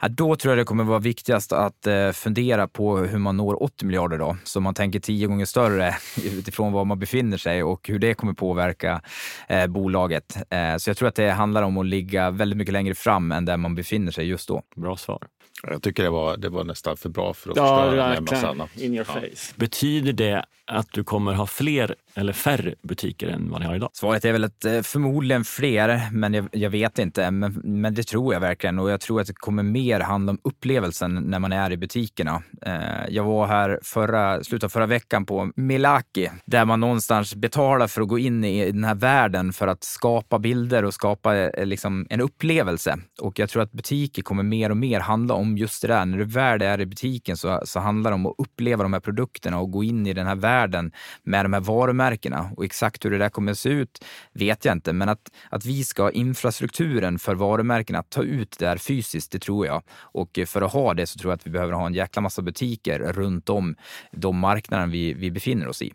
Ja, 0.00 0.08
då 0.08 0.36
tror 0.36 0.52
jag 0.52 0.58
det 0.58 0.64
kommer 0.64 0.84
vara 0.84 0.98
viktigast 0.98 1.52
att 1.52 1.86
eh, 1.86 2.10
fundera 2.10 2.68
på 2.68 2.96
hur 2.98 3.18
man 3.18 3.36
når 3.36 3.62
80 3.62 3.86
miljarder 3.86 4.18
då. 4.18 4.36
Så 4.44 4.60
man 4.60 4.74
tänker 4.74 5.00
tio 5.00 5.26
gånger 5.26 5.44
större 5.44 5.94
utifrån 6.24 6.72
var 6.72 6.84
man 6.84 6.98
befinner 6.98 7.36
sig 7.36 7.62
och 7.62 7.88
hur 7.88 7.98
det 7.98 8.14
kommer 8.14 8.32
påverka 8.32 9.00
eh, 9.48 9.66
bolaget. 9.66 10.36
Eh, 10.50 10.76
så 10.76 10.90
jag 10.90 10.96
tror 10.96 11.08
att 11.08 11.14
det 11.14 11.30
handlar 11.30 11.62
om 11.62 11.78
att 11.78 11.86
ligga 11.86 12.30
väldigt 12.30 12.56
mycket 12.56 12.72
längre 12.72 12.94
fram 12.94 13.32
än 13.32 13.44
där 13.44 13.56
man 13.56 13.74
befinner 13.74 14.12
sig 14.12 14.26
just 14.26 14.48
då. 14.48 14.62
Bra 14.76 14.96
svar. 14.96 15.26
Jag 15.62 15.82
tycker 15.82 16.02
det 16.02 16.10
var, 16.10 16.36
det 16.36 16.48
var 16.48 16.64
nästan 16.64 16.96
för 16.96 17.08
bra 17.08 17.34
för 17.34 17.50
att 17.50 17.56
ja, 17.56 17.82
förstöra 17.84 18.08
med 18.08 18.22
massa 18.22 18.48
annat. 18.48 18.76
In 18.76 18.94
your 18.94 19.04
face. 19.04 19.54
Betyder 19.56 20.12
det 20.12 20.44
att 20.66 20.88
du 20.92 21.04
kommer 21.04 21.32
ha 21.32 21.46
fler 21.46 21.94
eller 22.14 22.32
färre 22.32 22.74
butiker 22.82 23.28
än 23.28 23.50
vad 23.50 23.60
ni 23.60 23.66
har 23.66 23.74
idag? 23.74 23.90
Svaret 23.92 24.24
är 24.24 24.32
väl 24.32 24.44
att 24.44 24.64
eh, 24.64 24.82
förmodligen 24.82 25.44
fler, 25.44 26.08
men 26.12 26.34
jag, 26.34 26.48
jag 26.52 26.70
vet 26.70 26.98
inte. 26.98 27.30
Men, 27.30 27.60
men, 27.64 27.94
det 27.94 28.02
tror 28.02 28.34
jag 28.34 28.40
verkligen 28.40 28.78
och 28.78 28.90
jag 28.90 29.00
tror 29.00 29.20
att 29.20 29.26
det 29.26 29.34
kommer 29.34 29.62
mer 29.62 30.00
handla 30.00 30.30
om 30.30 30.38
upplevelsen 30.44 31.14
när 31.14 31.38
man 31.38 31.52
är 31.52 31.72
i 31.72 31.76
butikerna. 31.76 32.42
Eh, 32.66 33.08
jag 33.08 33.24
var 33.24 33.46
här 33.46 33.80
förra, 33.82 34.44
slutet 34.44 34.64
av 34.64 34.68
förra 34.68 34.86
veckan 34.86 35.26
på 35.26 35.50
Milaki 35.56 36.30
där 36.44 36.64
man 36.64 36.80
någonstans 36.80 37.34
betalar 37.34 37.86
för 37.86 38.02
att 38.02 38.08
gå 38.08 38.18
in 38.18 38.44
i 38.44 38.72
den 38.72 38.84
här 38.84 38.94
världen 38.94 39.52
för 39.52 39.68
att 39.68 39.84
skapa 39.84 40.38
bilder 40.38 40.84
och 40.84 40.94
skapa 40.94 41.36
eh, 41.36 41.66
liksom, 41.66 42.06
en 42.10 42.20
upplevelse. 42.20 42.98
Och 43.20 43.38
jag 43.38 43.48
tror 43.48 43.62
att 43.62 43.72
butiker 43.72 44.22
kommer 44.22 44.42
mer 44.42 44.70
och 44.70 44.76
mer 44.76 45.00
handla 45.00 45.34
om 45.34 45.58
just 45.58 45.82
det 45.82 45.88
där. 45.88 46.04
När 46.04 46.18
du 46.18 46.24
väl 46.24 46.62
är 46.62 46.80
i 46.80 46.86
butiken 46.86 47.36
så, 47.36 47.60
så 47.64 47.80
handlar 47.80 48.10
det 48.10 48.14
om 48.14 48.26
att 48.26 48.34
uppleva 48.38 48.82
de 48.82 48.92
här 48.92 49.00
produkterna 49.00 49.58
och 49.58 49.70
gå 49.70 49.84
in 49.84 50.06
i 50.06 50.12
den 50.12 50.26
här 50.26 50.34
världen 50.54 50.92
med 51.22 51.44
de 51.44 51.52
här 51.52 51.60
varumärkena. 51.60 52.50
Och 52.56 52.64
exakt 52.64 53.04
hur 53.04 53.10
det 53.10 53.18
där 53.18 53.28
kommer 53.28 53.52
att 53.52 53.58
se 53.58 53.68
ut 53.68 54.04
vet 54.32 54.64
jag 54.64 54.72
inte, 54.72 54.92
men 54.92 55.08
att, 55.08 55.30
att 55.50 55.64
vi 55.64 55.84
ska 55.84 56.02
ha 56.02 56.10
infrastrukturen 56.10 57.18
för 57.18 57.34
varumärkena, 57.34 57.98
att 57.98 58.10
ta 58.10 58.22
ut 58.22 58.56
det 58.58 58.66
här 58.66 58.76
fysiskt, 58.76 59.32
det 59.32 59.38
tror 59.38 59.66
jag. 59.66 59.82
Och 60.14 60.38
för 60.46 60.62
att 60.62 60.72
ha 60.72 60.94
det 60.94 61.06
så 61.06 61.18
tror 61.18 61.30
jag 61.30 61.36
att 61.36 61.46
vi 61.46 61.50
behöver 61.50 61.72
ha 61.72 61.86
en 61.86 61.94
jäkla 61.94 62.22
massa 62.22 62.42
butiker 62.42 62.98
runt 62.98 63.48
om 63.48 63.76
de 64.12 64.38
marknader 64.38 64.86
vi, 64.86 65.14
vi 65.14 65.30
befinner 65.30 65.68
oss 65.68 65.82
i. 65.82 65.92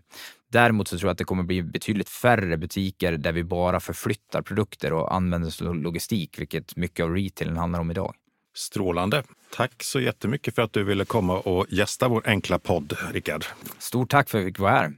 Däremot 0.51 0.87
så 0.87 0.97
tror 0.97 1.07
jag 1.07 1.11
att 1.11 1.17
det 1.17 1.23
kommer 1.23 1.43
bli 1.43 1.63
betydligt 1.63 2.09
färre 2.09 2.57
butiker 2.57 3.17
där 3.17 3.31
vi 3.31 3.43
bara 3.43 3.79
förflyttar 3.79 4.41
produkter 4.41 4.93
och 4.93 5.13
använder 5.15 5.73
logistik, 5.73 6.39
vilket 6.39 6.75
mycket 6.75 7.03
av 7.03 7.15
retailen 7.15 7.57
handlar 7.57 7.79
om 7.79 7.91
idag. 7.91 8.13
Strålande. 8.55 9.23
Tack 9.55 9.83
så 9.83 9.99
jättemycket 9.99 10.55
för 10.55 10.61
att 10.61 10.73
du 10.73 10.83
ville 10.83 11.05
komma 11.05 11.39
och 11.39 11.65
gästa 11.69 12.07
vår 12.07 12.21
enkla 12.25 12.59
podd, 12.59 12.97
Rickard. 13.11 13.45
Stort 13.79 14.09
tack 14.09 14.29
för 14.29 14.37
att 14.37 14.43
vi 14.43 14.47
fick 14.47 14.59
vara 14.59 14.71
här. 14.71 14.93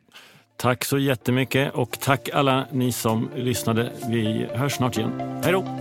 Tack 0.57 0.85
så 0.85 0.97
jättemycket 0.97 1.73
och 1.73 1.99
tack 1.99 2.29
alla 2.29 2.67
ni 2.71 2.91
som 2.91 3.29
lyssnade. 3.35 3.91
Vi 4.09 4.47
hörs 4.53 4.73
snart 4.73 4.97
igen. 4.97 5.41
Hej 5.43 5.51
då! 5.51 5.79